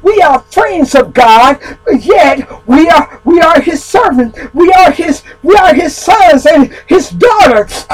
we 0.01 0.21
are 0.21 0.39
friends 0.39 0.95
of 0.95 1.13
God, 1.13 1.59
yet 1.99 2.67
we 2.67 2.89
are 2.89 3.21
we 3.25 3.41
are 3.41 3.61
his 3.61 3.83
servants. 3.83 4.39
We 4.53 4.71
are 4.71 4.91
his 4.91 5.23
we 5.43 5.55
are 5.55 5.73
his 5.73 5.95
sons 5.95 6.45
and 6.45 6.73
his 6.87 7.09
daughters. 7.09 7.85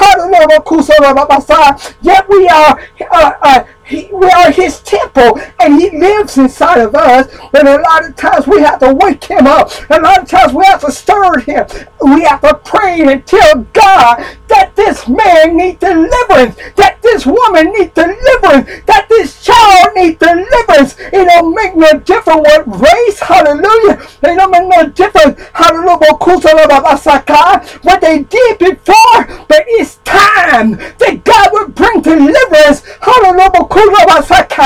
Yet 2.00 2.28
we 2.28 2.48
are 2.48 2.80
uh, 3.10 3.32
uh, 3.42 3.64
he, 3.88 4.08
we 4.12 4.28
are 4.30 4.50
his 4.50 4.80
temple 4.80 5.40
and 5.60 5.80
he 5.80 5.90
lives 5.90 6.36
inside 6.36 6.80
of 6.80 6.94
us. 6.94 7.34
But 7.50 7.66
a 7.66 7.76
lot 7.76 8.04
of 8.04 8.16
times 8.16 8.46
we 8.46 8.60
have 8.60 8.78
to 8.80 8.94
wake 8.94 9.24
him 9.24 9.46
up. 9.46 9.70
A 9.90 10.00
lot 10.00 10.22
of 10.22 10.28
times 10.28 10.52
we 10.52 10.64
have 10.66 10.82
to 10.82 10.92
stir 10.92 11.38
him. 11.40 11.66
We 12.02 12.22
have 12.24 12.42
to 12.42 12.54
pray 12.64 13.00
and 13.00 13.26
tell 13.26 13.62
God 13.72 14.24
that 14.48 14.74
this 14.76 15.08
man 15.08 15.56
needs 15.56 15.78
deliverance, 15.78 16.56
that 16.76 16.98
this 17.02 17.26
woman 17.26 17.72
needs 17.72 17.94
deliverance, 17.94 18.68
that 18.86 19.06
this 19.08 19.44
child 19.44 19.94
needs 19.94 20.18
deliverance. 20.18 20.96
It 20.98 21.24
don't 21.24 21.54
make 21.54 21.76
no 21.76 21.98
difference 22.00 22.40
what 22.48 22.80
race, 22.80 23.20
hallelujah. 23.20 24.00
It 24.22 24.36
don't 24.36 24.50
make 24.50 24.68
no 24.68 24.88
difference, 24.88 25.40
hallelujah, 25.52 25.98
uh, 27.28 27.60
what 27.82 28.00
they 28.00 28.22
did 28.24 28.58
before, 28.58 29.46
but 29.48 29.64
it's 29.68 29.96
time 30.04 30.72
that 30.98 31.20
God 31.24 31.50
will 31.52 31.68
bring 31.68 32.00
deliverance, 32.00 32.82
hallelujah 33.00 33.48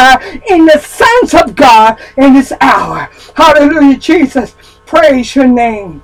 uh, 0.03 0.41
in 0.49 0.67
the 0.67 0.79
sense 0.79 1.35
of 1.35 1.55
God 1.55 2.01
in 2.17 2.35
this 2.35 2.53
hour. 2.61 3.11
Hallelujah, 3.35 3.99
Jesus. 3.99 4.55
Praise 4.87 5.35
your 5.37 5.47
name. 5.47 6.03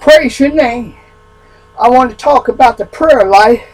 Praise 0.00 0.40
your 0.40 0.52
name. 0.52 0.96
I 1.78 1.88
want 1.88 2.10
to 2.10 2.16
talk 2.16 2.46
about 2.48 2.78
the 2.78 2.86
prayer 2.86 3.24
life. 3.24 3.66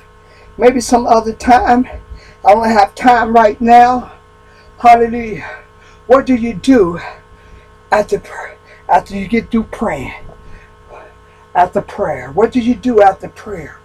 Maybe 0.57 0.81
some 0.81 1.07
other 1.07 1.35
time. 1.35 1.87
I 2.45 2.55
don't 2.55 2.69
have 2.69 2.95
time 2.95 3.35
right 3.35 3.61
now. 3.61 4.13
Hallelujah. 4.79 5.65
What 6.07 6.25
do 6.25 6.35
you 6.35 6.55
do 6.55 6.99
after 7.93 8.23
after 8.89 9.17
you 9.17 9.29
get 9.29 9.51
through 9.51 9.65
praying? 9.65 10.15
After 11.55 11.83
prayer. 11.83 12.33
What 12.33 12.53
do 12.53 12.61
you 12.61 12.75
do 12.75 13.03
after 13.03 13.29
prayer? 13.29 13.79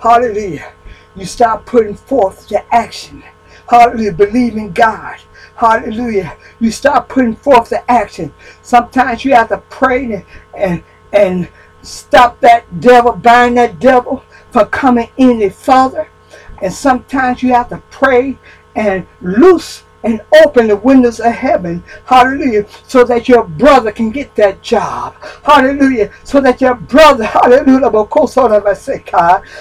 Hallelujah. 0.00 0.72
You 1.14 1.24
start 1.24 1.64
putting 1.64 1.94
forth 1.94 2.48
the 2.48 2.64
action. 2.74 3.22
Hallelujah. 3.68 4.12
Believe 4.12 4.56
in 4.56 4.72
God. 4.72 5.18
Hallelujah. 5.54 6.36
You 6.58 6.72
start 6.72 7.08
putting 7.08 7.36
forth 7.36 7.68
the 7.68 7.88
action. 7.88 8.34
Sometimes 8.62 9.24
you 9.24 9.34
have 9.34 9.50
to 9.50 9.58
pray 9.68 10.12
and, 10.12 10.24
and, 10.54 10.82
and 11.12 11.48
stop 11.82 12.40
that 12.40 12.80
devil, 12.80 13.12
bind 13.12 13.56
that 13.56 13.78
devil 13.78 14.24
for 14.50 14.66
coming 14.66 15.08
any 15.18 15.48
further. 15.48 16.08
And 16.62 16.72
sometimes 16.72 17.42
you 17.42 17.52
have 17.54 17.68
to 17.70 17.82
pray 17.90 18.38
and 18.74 19.06
loose 19.20 19.82
and 20.02 20.20
open 20.44 20.68
the 20.68 20.76
windows 20.76 21.20
of 21.20 21.32
heaven, 21.32 21.82
hallelujah, 22.06 22.66
so 22.86 23.04
that 23.04 23.28
your 23.28 23.44
brother 23.44 23.92
can 23.92 24.10
get 24.10 24.34
that 24.34 24.62
job, 24.62 25.14
hallelujah, 25.44 26.10
so 26.24 26.40
that 26.40 26.60
your 26.60 26.74
brother, 26.74 27.24
hallelujah, 27.24 27.90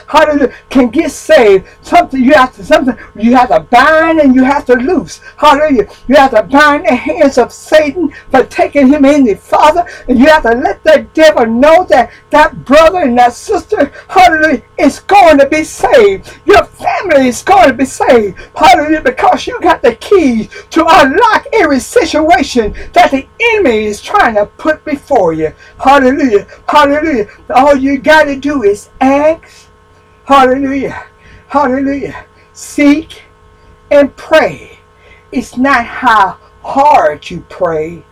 hallelujah, 0.08 0.54
can 0.70 0.90
get 0.90 1.12
saved. 1.12 1.68
Something 1.82 2.24
you 2.24 2.34
have 2.34 2.56
to, 2.56 2.64
something 2.64 2.98
you 3.16 3.36
have 3.36 3.50
to 3.50 3.60
bind 3.60 4.20
and 4.20 4.34
you 4.34 4.44
have 4.44 4.66
to 4.66 4.76
loose, 4.76 5.20
hallelujah. 5.38 5.88
You 6.08 6.16
have 6.16 6.32
to 6.32 6.44
bind 6.44 6.86
the 6.86 6.96
hands 6.96 7.38
of 7.38 7.52
Satan 7.52 8.12
for 8.32 8.46
taking 8.46 8.88
him 8.88 9.06
in 9.06 9.26
the 9.26 9.36
Father, 9.36 9.86
and 10.08 10.18
you 10.18 10.28
have 10.28 10.44
to 10.44 10.52
let 10.56 10.84
that 10.84 11.14
devil 11.14 11.46
know 11.46 11.84
that 11.86 12.12
that 12.30 12.64
brother 12.66 13.00
and 13.00 13.18
that 13.18 13.34
sister, 13.34 13.92
hallelujah, 14.08 14.64
is 14.78 15.00
going 15.02 15.38
to 15.40 15.48
be 15.50 15.64
saved. 15.64 16.40
Your 16.46 16.64
family 16.64 17.28
is 17.28 17.42
going 17.42 17.68
to 17.68 17.74
be 17.74 17.86
saved, 17.86 18.38
hallelujah, 18.56 19.02
because 19.02 19.46
you 19.46 19.60
got 19.60 19.82
the 19.82 19.96
key 19.96 20.29
to 20.48 20.86
unlock 20.88 21.46
every 21.54 21.80
situation 21.80 22.74
that 22.94 23.12
the 23.12 23.28
enemy 23.40 23.86
is 23.86 24.02
trying 24.02 24.36
to 24.36 24.46
put 24.46 24.84
before 24.86 25.34
you. 25.34 25.54
Hallelujah. 25.80 26.48
Hallelujah. 26.68 27.28
All 27.50 27.76
you 27.76 28.00
got 28.00 28.26
to 28.26 28.36
do 28.36 28.64
is 28.64 28.90
ask. 29.02 29.68
Hallelujah. 30.26 31.06
Hallelujah. 31.48 32.26
Seek 32.54 33.24
and 33.92 34.16
pray. 34.16 34.80
It's 35.32 35.58
not 35.58 35.86
how 35.86 36.38
hard 36.62 37.30
you 37.30 37.46
pray, 37.50 38.04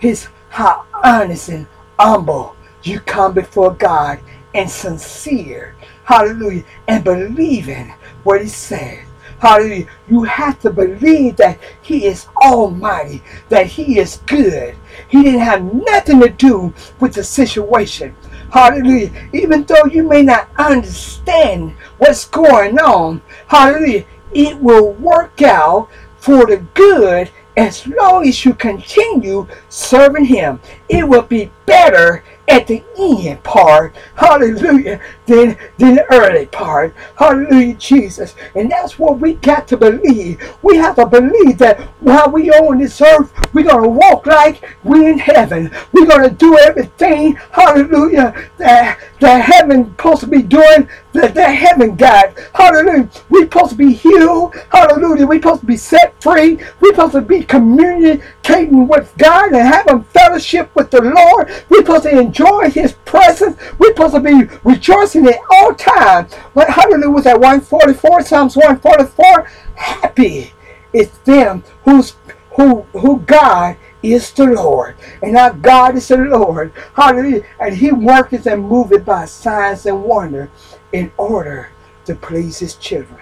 it's 0.00 0.28
how 0.50 0.84
honest 1.04 1.48
and 1.48 1.66
humble 1.98 2.56
you 2.82 3.00
come 3.00 3.34
before 3.34 3.74
God 3.74 4.20
and 4.54 4.70
sincere. 4.70 5.74
Hallelujah. 6.04 6.64
And 6.86 7.04
believing 7.04 7.92
what 8.24 8.42
He 8.42 8.48
says. 8.48 9.07
Hallelujah. 9.38 9.86
You 10.08 10.24
have 10.24 10.58
to 10.60 10.70
believe 10.70 11.36
that 11.36 11.58
He 11.80 12.06
is 12.06 12.26
almighty, 12.42 13.22
that 13.48 13.66
He 13.66 13.98
is 13.98 14.20
good. 14.26 14.76
He 15.08 15.22
didn't 15.22 15.40
have 15.40 15.62
nothing 15.62 16.20
to 16.20 16.28
do 16.28 16.74
with 17.00 17.14
the 17.14 17.24
situation. 17.24 18.14
Hallelujah. 18.50 19.10
Even 19.32 19.64
though 19.64 19.84
you 19.84 20.02
may 20.02 20.22
not 20.22 20.48
understand 20.56 21.74
what's 21.98 22.24
going 22.24 22.78
on, 22.78 23.22
hallelujah, 23.46 24.04
it 24.32 24.58
will 24.58 24.92
work 24.94 25.42
out 25.42 25.88
for 26.18 26.46
the 26.46 26.58
good 26.74 27.30
as 27.56 27.86
long 27.86 28.26
as 28.26 28.44
you 28.44 28.54
continue 28.54 29.46
serving 29.68 30.24
Him. 30.24 30.60
It 30.88 31.06
will 31.06 31.22
be 31.22 31.50
better 31.66 32.22
at 32.48 32.66
the 32.66 32.82
end 32.98 33.42
part, 33.42 33.94
hallelujah, 34.14 35.00
than, 35.26 35.56
than 35.76 35.96
the 35.96 36.06
early 36.12 36.46
part. 36.46 36.94
Hallelujah, 37.16 37.74
Jesus. 37.74 38.34
And 38.54 38.70
that's 38.70 38.98
what 38.98 39.20
we 39.20 39.34
got 39.34 39.68
to 39.68 39.76
believe. 39.76 40.56
We 40.62 40.76
have 40.76 40.96
to 40.96 41.06
believe 41.06 41.58
that 41.58 41.80
while 42.00 42.30
we 42.30 42.50
on 42.50 42.78
this 42.78 43.00
earth, 43.02 43.32
we're 43.52 43.64
going 43.64 43.82
to 43.82 43.88
walk 43.88 44.26
like 44.26 44.64
we're 44.82 45.10
in 45.10 45.18
heaven. 45.18 45.70
We're 45.92 46.06
going 46.06 46.28
to 46.28 46.34
do 46.34 46.58
everything, 46.58 47.34
hallelujah, 47.52 48.48
that, 48.56 48.98
that 49.20 49.42
heaven 49.42 49.90
supposed 49.90 50.20
to 50.20 50.26
be 50.26 50.42
doing, 50.42 50.88
that, 51.12 51.34
that 51.34 51.50
heaven 51.50 51.96
God. 51.96 52.34
Hallelujah. 52.54 53.10
We're 53.28 53.44
supposed 53.44 53.70
to 53.72 53.76
be 53.76 53.92
healed. 53.92 54.54
Hallelujah. 54.70 55.26
We're 55.26 55.40
supposed 55.42 55.60
to 55.60 55.66
be 55.66 55.76
set 55.76 56.20
free. 56.22 56.58
We're 56.80 56.94
supposed 56.94 57.12
to 57.12 57.20
be 57.20 57.44
communicating 57.44 58.88
with 58.88 59.12
God 59.18 59.52
and 59.52 59.56
having 59.56 60.02
fellowship 60.04 60.74
with 60.78 60.90
the 60.90 61.02
Lord. 61.02 61.50
We're 61.68 61.80
supposed 61.80 62.04
to 62.04 62.18
enjoy 62.18 62.70
his 62.70 62.92
presence. 63.04 63.60
We're 63.78 63.90
supposed 63.90 64.14
to 64.14 64.20
be 64.20 64.44
rejoicing 64.64 65.26
at 65.26 65.38
all 65.50 65.74
times. 65.74 66.32
Like 66.54 66.68
hallelujah 66.68 67.10
was 67.10 67.24
that 67.24 67.40
144, 67.40 68.22
Psalms 68.22 68.56
144. 68.56 69.42
Happy 69.74 70.52
is 70.92 71.10
them 71.24 71.62
who's 71.84 72.16
who 72.52 72.82
who 72.92 73.20
God 73.20 73.76
is 74.02 74.30
the 74.32 74.46
Lord. 74.46 74.96
And 75.22 75.36
our 75.36 75.52
God 75.52 75.96
is 75.96 76.08
the 76.08 76.16
Lord. 76.16 76.72
Hallelujah. 76.94 77.44
And 77.60 77.76
he 77.76 77.92
worketh 77.92 78.46
and 78.46 78.66
moveth 78.66 79.04
by 79.04 79.26
signs 79.26 79.84
and 79.86 80.04
wonder 80.04 80.50
in 80.92 81.12
order 81.16 81.70
to 82.06 82.14
please 82.14 82.58
his 82.58 82.74
children. 82.76 83.20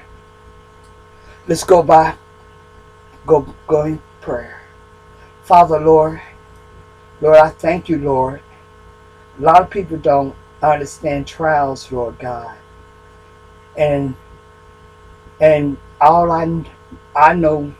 Let's 1.49 1.65
go 1.65 1.83
by. 1.83 2.17
Go 3.27 3.55
go 3.67 3.85
in 3.85 4.03
prayer. 4.21 4.61
Father 5.43 5.81
Lord, 5.81 6.21
Lord, 7.21 7.39
I 7.39 7.49
thank 7.49 7.89
you, 7.89 7.99
Lord, 7.99 8.43
a 9.39 9.43
lot 9.43 9.63
of 9.63 9.71
people 9.71 9.97
don't 9.97 10.35
understand 10.63 11.27
trials, 11.27 11.91
Lord 11.91 12.19
God. 12.19 12.57
And 13.77 14.15
and 15.41 15.77
all 16.01 16.31
I 16.31 16.65
I 17.15 17.35
know 17.35 17.75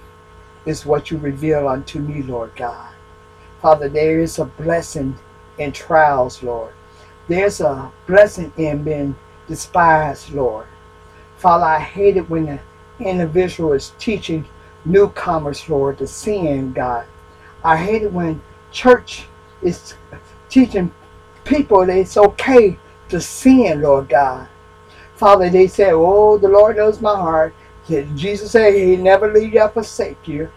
is 0.65 0.87
what 0.87 1.11
you 1.11 1.19
reveal 1.19 1.69
unto 1.69 2.01
me, 2.01 2.23
Lord 2.23 2.55
God. 2.57 2.93
Father, 3.61 3.89
there 3.89 4.21
is 4.21 4.39
a 4.39 4.45
blessing 4.45 5.17
in 5.59 5.73
trials, 5.73 6.43
Lord. 6.43 6.73
There's 7.29 7.61
a 7.61 7.91
blessing 8.07 8.53
in 8.57 8.83
being 8.83 9.17
despised, 9.49 10.33
Lord. 10.33 10.67
Father, 11.37 11.65
I 11.65 11.81
hate 11.81 12.17
it 12.17 12.29
when 12.29 12.49
an 12.49 12.61
individual 13.01 13.73
is 13.73 13.93
teaching 13.99 14.47
newcomers, 14.85 15.69
Lord, 15.69 15.99
to 15.99 16.07
sin, 16.07 16.73
God. 16.73 17.07
I 17.65 17.77
hate 17.77 18.03
it 18.03 18.13
when 18.13 18.41
church 18.77 19.25
is 19.63 19.95
teaching 20.51 20.93
people 21.45 21.87
that 21.87 21.97
it's 21.97 22.19
okay 22.19 22.79
to 23.09 23.21
sin, 23.21 23.81
Lord 23.81 24.11
God. 24.11 24.49
Father, 25.15 25.49
they 25.49 25.67
say, 25.67 25.93
oh, 25.93 26.37
the 26.37 26.49
Lord 26.49 26.77
knows 26.77 27.01
my 27.01 27.17
heart. 27.17 27.55
Jesus 27.89 28.51
said 28.51 28.75
he 28.75 28.97
never 28.97 29.33
leave 29.33 29.55
you 29.55 29.63
or 29.63 29.71
forsake 29.71 30.29
you. 30.29 30.51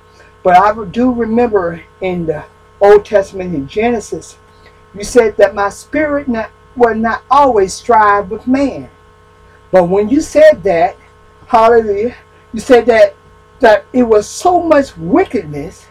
But 0.43 0.57
I 0.57 0.73
do 0.85 1.13
remember 1.13 1.81
in 2.01 2.25
the 2.25 2.43
Old 2.81 3.05
Testament 3.05 3.55
in 3.55 3.67
Genesis, 3.67 4.37
you 4.93 5.03
said 5.03 5.37
that 5.37 5.55
my 5.55 5.69
spirit 5.69 6.27
not, 6.27 6.51
will 6.75 6.95
not 6.95 7.23
always 7.31 7.73
strive 7.73 8.31
with 8.31 8.47
man. 8.47 8.89
But 9.71 9.85
when 9.85 10.09
you 10.09 10.19
said 10.19 10.63
that, 10.63 10.97
hallelujah, 11.47 12.15
you 12.51 12.59
said 12.59 12.85
that 12.87 13.15
that 13.59 13.85
it 13.91 14.03
was 14.03 14.27
so 14.27 14.61
much 14.61 14.95
wickedness 14.97 15.88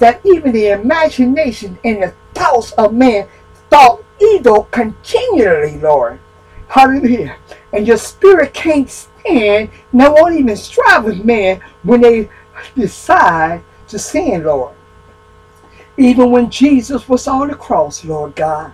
that 0.00 0.20
even 0.24 0.52
the 0.52 0.68
imagination 0.68 1.78
and 1.84 2.02
the 2.02 2.14
thoughts 2.34 2.72
of 2.72 2.92
man 2.92 3.28
thought 3.70 4.02
evil 4.20 4.64
continually, 4.70 5.78
Lord. 5.78 6.18
Hallelujah. 6.68 7.36
And 7.72 7.86
your 7.86 7.96
spirit 7.96 8.52
can't 8.52 8.90
stand, 8.90 9.70
no 9.92 10.12
won't 10.12 10.38
even 10.38 10.56
strive 10.56 11.04
with 11.04 11.24
man 11.24 11.62
when 11.82 12.00
they 12.00 12.28
decide 12.74 13.62
to 13.88 13.98
sin, 13.98 14.44
Lord. 14.44 14.74
Even 15.96 16.30
when 16.30 16.50
Jesus 16.50 17.08
was 17.08 17.28
on 17.28 17.48
the 17.48 17.54
cross, 17.54 18.04
Lord 18.04 18.34
God. 18.34 18.72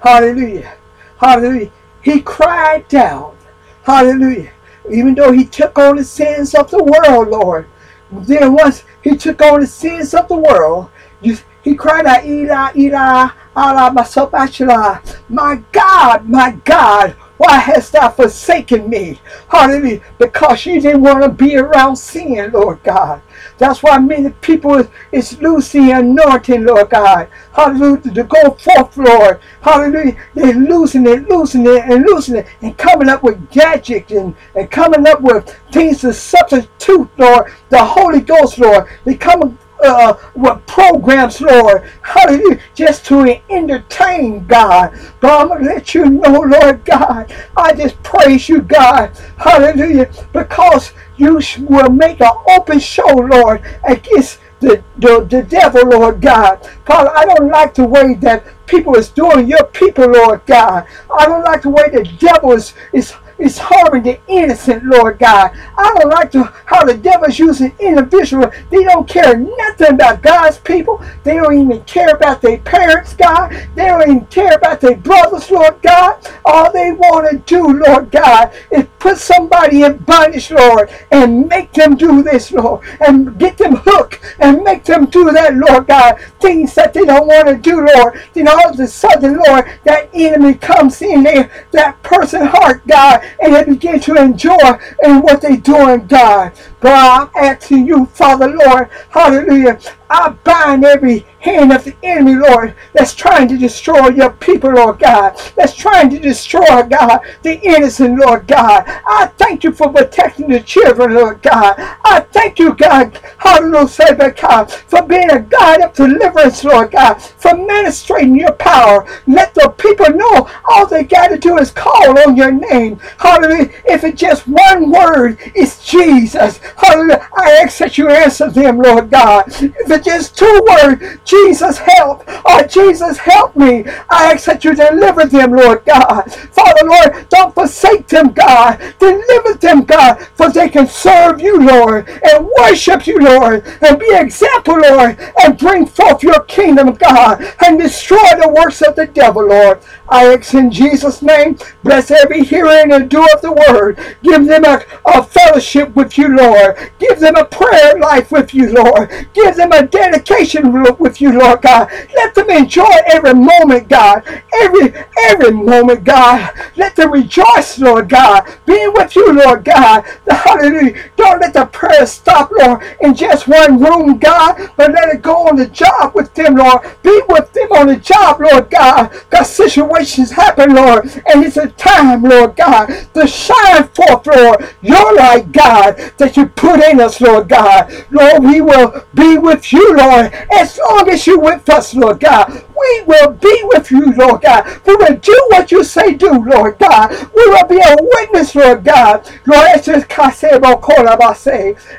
Hallelujah. 0.00 0.76
Hallelujah. 1.18 1.70
He 2.02 2.20
cried 2.20 2.94
out. 2.94 3.36
Hallelujah. 3.82 4.52
Even 4.90 5.14
though 5.14 5.32
he 5.32 5.44
took 5.44 5.78
on 5.78 5.96
the 5.96 6.04
sins 6.04 6.54
of 6.54 6.70
the 6.70 6.82
world, 6.82 7.28
Lord. 7.28 7.66
Then 8.10 8.52
once 8.52 8.84
he 9.02 9.16
took 9.16 9.42
on 9.42 9.60
the 9.60 9.66
sins 9.66 10.14
of 10.14 10.28
the 10.28 10.36
world, 10.36 10.90
you, 11.20 11.38
he 11.62 11.74
cried 11.74 12.06
out, 12.06 12.24
Ila, 12.24 12.72
Ila, 12.76 13.34
Ala, 13.56 15.02
My 15.28 15.62
God, 15.72 16.28
my 16.28 16.52
God, 16.64 17.16
why 17.38 17.58
hast 17.58 17.92
thou 17.92 18.08
forsaken 18.10 18.88
me? 18.88 19.20
Hallelujah. 19.48 20.00
Because 20.18 20.64
you 20.64 20.80
didn't 20.80 21.02
want 21.02 21.22
to 21.22 21.28
be 21.28 21.56
around 21.56 21.96
sin, 21.96 22.50
Lord 22.52 22.82
God. 22.82 23.20
That's 23.58 23.82
why 23.82 23.98
many 23.98 24.30
people 24.30 24.76
is, 24.76 24.88
is 25.12 25.40
losing 25.40 25.92
anointing, 25.92 26.64
Lord 26.64 26.90
God. 26.90 27.28
Hallelujah. 27.52 28.12
To 28.14 28.24
go 28.24 28.50
forth, 28.52 28.96
Lord. 28.96 29.40
Hallelujah. 29.60 30.16
They're 30.34 30.54
losing 30.54 31.06
it, 31.06 31.28
losing 31.28 31.66
it, 31.66 31.82
and 31.84 32.06
losing 32.06 32.36
it, 32.36 32.46
and 32.62 32.76
coming 32.78 33.08
up 33.08 33.22
with 33.22 33.50
gadgets 33.50 34.12
and, 34.12 34.34
and 34.54 34.70
coming 34.70 35.06
up 35.06 35.20
with 35.20 35.54
things 35.72 36.00
to 36.00 36.12
substitute, 36.14 37.10
Lord, 37.18 37.52
the 37.68 37.84
Holy 37.84 38.20
Ghost, 38.20 38.58
Lord. 38.58 38.88
They 39.04 39.14
come 39.14 39.58
uh, 39.84 40.14
with 40.34 40.64
programs, 40.66 41.40
Lord. 41.40 41.84
Hallelujah. 42.02 42.60
Just 42.74 43.04
to 43.06 43.40
entertain 43.50 44.46
God. 44.46 44.98
But 45.20 45.40
I'm 45.40 45.48
going 45.48 45.64
to 45.64 45.70
let 45.70 45.94
you 45.94 46.06
know, 46.06 46.40
Lord 46.40 46.84
God. 46.84 47.32
I 47.56 47.74
just 47.74 48.02
praise 48.02 48.48
you, 48.48 48.62
God. 48.62 49.16
Hallelujah. 49.38 50.10
Because 50.32 50.92
you 51.16 51.40
will 51.60 51.90
make 51.90 52.20
an 52.20 52.32
open 52.50 52.78
show, 52.78 53.06
Lord, 53.06 53.62
against 53.84 54.40
the, 54.60 54.82
the, 54.98 55.26
the 55.30 55.42
devil, 55.42 55.88
Lord 55.88 56.20
God. 56.20 56.66
Father, 56.86 57.10
I 57.14 57.24
don't 57.24 57.50
like 57.50 57.74
the 57.74 57.84
way 57.86 58.14
that 58.14 58.44
people 58.66 58.96
is 58.96 59.08
doing 59.10 59.48
your 59.48 59.64
people, 59.64 60.06
Lord 60.08 60.44
God. 60.46 60.86
I 61.16 61.26
don't 61.26 61.44
like 61.44 61.62
the 61.62 61.70
way 61.70 61.88
the 61.90 62.04
devil 62.18 62.52
is, 62.52 62.74
is 62.92 63.14
is 63.38 63.58
harming 63.58 64.02
the 64.02 64.20
innocent, 64.28 64.84
Lord 64.84 65.18
God. 65.18 65.50
I 65.76 65.94
don't 65.94 66.10
like 66.10 66.30
to, 66.32 66.44
how 66.64 66.84
the 66.84 66.94
devil's 66.96 67.38
using 67.38 67.74
individuals. 67.78 68.54
They 68.70 68.84
don't 68.84 69.08
care 69.08 69.36
nothing 69.36 69.94
about 69.94 70.22
God's 70.22 70.58
people. 70.58 71.02
They 71.22 71.34
don't 71.36 71.58
even 71.58 71.82
care 71.84 72.14
about 72.14 72.40
their 72.40 72.58
parents, 72.58 73.14
God. 73.14 73.50
They 73.74 73.86
don't 73.86 74.02
even 74.02 74.26
care 74.26 74.54
about 74.54 74.80
their 74.80 74.96
brothers, 74.96 75.50
Lord 75.50 75.80
God. 75.82 76.26
All 76.44 76.72
they 76.72 76.92
want 76.92 77.30
to 77.30 77.38
do, 77.38 77.78
Lord 77.84 78.10
God, 78.10 78.54
is 78.70 78.86
put 78.98 79.18
somebody 79.18 79.82
in 79.82 79.98
bondage, 79.98 80.50
Lord, 80.50 80.90
and 81.10 81.48
make 81.48 81.72
them 81.72 81.96
do 81.96 82.22
this, 82.22 82.52
Lord, 82.52 82.86
and 83.06 83.38
get 83.38 83.58
them 83.58 83.76
hooked 83.76 84.20
and 84.40 84.62
make 84.62 84.84
them 84.84 85.06
do 85.06 85.30
that, 85.30 85.54
Lord 85.54 85.86
God. 85.86 86.20
Things 86.40 86.74
that 86.74 86.92
they 86.94 87.04
don't 87.04 87.26
want 87.26 87.48
to 87.48 87.56
do, 87.56 87.86
Lord. 87.86 88.20
Then 88.32 88.48
all 88.48 88.70
of 88.70 88.80
a 88.80 88.86
sudden, 88.86 89.40
Lord, 89.46 89.70
that 89.84 90.10
enemy 90.12 90.54
comes 90.54 91.02
in 91.02 91.22
there, 91.22 91.50
that 91.72 92.02
person 92.02 92.46
heart, 92.46 92.86
God, 92.86 93.22
and 93.40 93.54
they 93.54 93.64
begin 93.64 94.00
to 94.00 94.14
enjoy 94.14 94.56
in 95.04 95.20
what 95.22 95.40
they're 95.42 95.56
doing, 95.56 96.06
God. 96.06 96.52
God, 96.80 97.30
I'm 97.34 97.44
asking 97.44 97.86
you, 97.86 98.06
Father, 98.06 98.48
Lord, 98.48 98.88
hallelujah. 99.10 99.78
I 100.10 100.30
bind 100.44 100.84
every 100.84 101.26
hand 101.40 101.72
of 101.72 101.84
the 101.84 101.96
enemy, 102.02 102.36
Lord, 102.36 102.74
that's 102.92 103.14
trying 103.14 103.48
to 103.48 103.58
destroy 103.58 104.08
your 104.08 104.30
people, 104.30 104.72
Lord 104.72 104.98
God. 104.98 105.40
That's 105.56 105.74
trying 105.74 106.10
to 106.10 106.18
destroy, 106.18 106.82
God, 106.82 107.20
the 107.42 107.60
innocent, 107.60 108.18
Lord 108.18 108.46
God. 108.46 108.84
I 108.86 109.26
thank 109.36 109.64
you 109.64 109.72
for 109.72 109.92
protecting 109.92 110.48
the 110.48 110.60
children, 110.60 111.14
Lord 111.14 111.42
God. 111.42 111.74
I 112.04 112.26
thank 112.32 112.58
you, 112.58 112.74
God, 112.74 113.18
hallelujah, 113.38 114.32
God, 114.32 114.70
for 114.70 115.02
being 115.02 115.30
a 115.30 115.40
God 115.40 115.82
of 115.82 115.92
deliverance, 115.92 116.64
Lord 116.64 116.90
God, 116.92 117.14
for 117.22 117.54
ministrating 117.56 118.36
your 118.36 118.52
power. 118.52 119.06
Let 119.26 119.54
the 119.54 119.68
people 119.76 120.10
know 120.10 120.48
all 120.68 120.86
they 120.86 121.04
got 121.04 121.28
to 121.28 121.38
do 121.38 121.58
is 121.58 121.70
call 121.70 122.18
on 122.18 122.36
your 122.36 122.52
name. 122.52 122.98
Hallelujah. 123.18 123.70
If 123.84 124.04
it's 124.04 124.20
just 124.20 124.46
one 124.48 124.90
word, 124.90 125.38
it's 125.54 125.85
Jesus. 125.86 126.58
Hallelujah. 126.76 127.28
I 127.36 127.52
ask 127.62 127.78
that 127.78 127.96
you 127.96 128.08
answer 128.08 128.50
them, 128.50 128.78
Lord 128.78 129.08
God. 129.08 129.44
If 129.46 130.02
just 130.04 130.36
two 130.36 130.66
words, 130.68 131.20
Jesus 131.24 131.78
help, 131.78 132.28
or 132.44 132.66
Jesus 132.66 133.18
help 133.18 133.54
me, 133.54 133.84
I 134.10 134.32
ask 134.32 134.46
that 134.46 134.64
you 134.64 134.74
deliver 134.74 135.26
them, 135.26 135.52
Lord 135.52 135.84
God. 135.84 136.32
Father, 136.32 136.86
Lord, 136.86 137.28
don't 137.28 137.54
forsake 137.54 138.08
them, 138.08 138.32
God. 138.32 138.80
Deliver 138.98 139.54
them, 139.54 139.84
God, 139.84 140.26
for 140.34 140.50
they 140.50 140.68
can 140.68 140.88
serve 140.88 141.40
you, 141.40 141.60
Lord, 141.60 142.08
and 142.08 142.48
worship 142.58 143.06
you, 143.06 143.18
Lord, 143.20 143.64
and 143.82 143.98
be 143.98 144.10
example, 144.12 144.78
Lord, 144.80 145.18
and 145.42 145.56
bring 145.56 145.86
forth 145.86 146.22
your 146.22 146.40
kingdom, 146.44 146.94
God, 146.94 147.42
and 147.64 147.78
destroy 147.78 148.18
the 148.40 148.52
works 148.56 148.82
of 148.82 148.96
the 148.96 149.06
devil, 149.06 149.46
Lord. 149.46 149.80
I 150.08 150.34
ask 150.34 150.54
in 150.54 150.70
Jesus' 150.70 151.22
name, 151.22 151.58
bless 151.82 152.10
every 152.10 152.42
hearer 152.44 152.68
and 152.68 153.08
doer 153.08 153.26
of 153.34 153.42
the 153.42 153.52
word. 153.52 153.98
Give 154.22 154.46
them 154.46 154.64
a, 154.64 154.82
a 155.04 155.22
fellowship 155.22 155.75
with 155.84 156.16
you, 156.18 156.36
Lord. 156.36 156.76
Give 156.98 157.18
them 157.18 157.36
a 157.36 157.44
prayer 157.44 157.98
life 157.98 158.30
with 158.32 158.54
you, 158.54 158.70
Lord. 158.72 159.10
Give 159.34 159.54
them 159.56 159.72
a 159.72 159.86
dedication 159.86 160.72
with 160.98 161.20
you, 161.20 161.38
Lord 161.38 161.62
God. 161.62 161.90
Let 162.14 162.34
them 162.34 162.50
enjoy 162.50 162.90
every 163.06 163.34
moment, 163.34 163.88
God. 163.88 164.22
Every 164.54 164.94
every 165.24 165.50
moment, 165.52 166.04
God. 166.04 166.52
Let 166.76 166.96
them 166.96 167.12
rejoice, 167.12 167.78
Lord 167.78 168.08
God. 168.08 168.46
Being 168.66 168.92
with 168.94 169.14
you, 169.16 169.32
Lord 169.32 169.64
God. 169.64 170.04
Hallelujah. 170.28 171.10
Don't 171.16 171.40
let 171.40 171.52
the 171.52 171.66
prayer 171.66 172.06
stop, 172.06 172.50
Lord, 172.50 172.82
in 173.00 173.14
just 173.14 173.48
one 173.48 173.80
room, 173.80 174.18
God, 174.18 174.70
but 174.76 174.92
let 174.92 175.08
it 175.14 175.22
go 175.22 175.48
on 175.48 175.56
the 175.56 175.66
job 175.66 176.14
with 176.14 176.32
them, 176.34 176.56
Lord. 176.56 176.82
Be 177.02 177.20
with 177.28 177.52
them 177.52 177.72
on 177.72 177.88
the 177.88 177.96
job, 177.96 178.40
Lord 178.40 178.70
God. 178.70 179.10
Because 179.10 179.50
situations 179.50 180.30
happen, 180.30 180.74
Lord, 180.74 181.04
and 181.26 181.44
it's 181.44 181.56
a 181.56 181.68
time, 181.68 182.22
Lord 182.22 182.56
God, 182.56 182.86
to 183.14 183.26
shine 183.26 183.88
forth, 183.88 184.26
Lord, 184.26 184.68
your 184.82 185.14
light, 185.16 185.50
God, 185.52 185.65
that 185.66 186.36
you 186.36 186.46
put 186.46 186.82
in 186.82 187.00
us, 187.00 187.20
Lord 187.20 187.48
God. 187.48 187.92
Lord, 188.10 188.44
we 188.44 188.60
will 188.60 189.04
be 189.14 189.38
with 189.38 189.72
you, 189.72 189.96
Lord, 189.96 190.32
as 190.52 190.78
long 190.78 191.08
as 191.08 191.26
you're 191.26 191.40
with 191.40 191.68
us, 191.68 191.94
Lord 191.94 192.20
God. 192.20 192.64
We 192.78 193.02
will 193.06 193.32
be 193.32 193.60
with 193.64 193.90
you, 193.90 194.12
Lord 194.12 194.42
God. 194.42 194.80
We 194.86 194.94
will 194.96 195.16
do 195.16 195.46
what 195.48 195.72
you 195.72 195.82
say 195.82 196.14
do, 196.14 196.44
Lord 196.44 196.78
God. 196.78 197.10
We 197.34 197.48
will 197.48 197.66
be 197.66 197.80
a 197.80 197.96
witness, 197.98 198.54
Lord 198.54 198.84
God. 198.84 199.28
Lord, 199.46 199.66
as 199.68 199.86
your, 199.86 200.04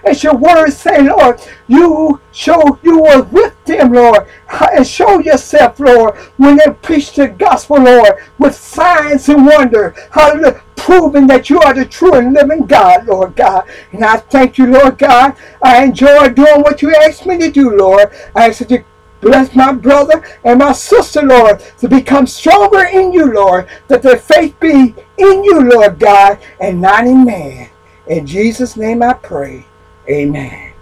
as 0.03 0.23
your 0.23 0.35
words 0.35 0.77
say, 0.77 1.01
Lord, 1.01 1.41
you 1.67 2.21
show 2.31 2.79
you 2.83 3.01
were 3.01 3.23
with 3.23 3.53
them, 3.65 3.91
Lord, 3.93 4.27
and 4.49 4.87
show 4.87 5.19
yourself, 5.19 5.79
Lord, 5.79 6.15
when 6.37 6.57
they 6.57 6.71
preach 6.81 7.13
the 7.13 7.27
gospel, 7.27 7.81
Lord, 7.81 8.13
with 8.37 8.55
signs 8.55 9.27
and 9.29 9.45
wonder. 9.45 9.95
Hallelujah 10.11 10.61
proving 10.77 11.27
that 11.27 11.49
you 11.49 11.59
are 11.59 11.73
the 11.73 11.85
true 11.85 12.13
and 12.13 12.33
living 12.33 12.65
God, 12.65 13.07
Lord 13.07 13.35
God. 13.35 13.69
And 13.91 14.05
I 14.05 14.17
thank 14.17 14.57
you, 14.57 14.67
Lord 14.67 14.97
God. 14.97 15.35
I 15.61 15.83
enjoy 15.83 16.29
doing 16.29 16.61
what 16.61 16.81
you 16.81 16.95
asked 16.95 17.25
me 17.25 17.37
to 17.39 17.51
do, 17.51 17.75
Lord. 17.75 18.09
I 18.35 18.47
ask 18.47 18.69
you 18.69 18.85
Bless 19.19 19.55
my 19.55 19.71
brother 19.73 20.23
and 20.43 20.59
my 20.59 20.71
sister, 20.73 21.23
Lord, 21.23 21.59
to 21.79 21.89
become 21.89 22.27
stronger 22.27 22.85
in 22.85 23.11
you, 23.11 23.33
Lord, 23.33 23.67
that 23.87 24.03
their 24.03 24.17
faith 24.17 24.59
be 24.59 24.93
in 25.17 25.43
you, 25.43 25.61
Lord 25.61 25.99
God, 25.99 26.39
and 26.61 26.79
not 26.79 27.07
in 27.07 27.25
man. 27.25 27.69
In 28.05 28.27
Jesus' 28.27 28.77
name 28.77 29.01
I 29.01 29.13
pray. 29.13 29.65
Amen. 30.07 30.73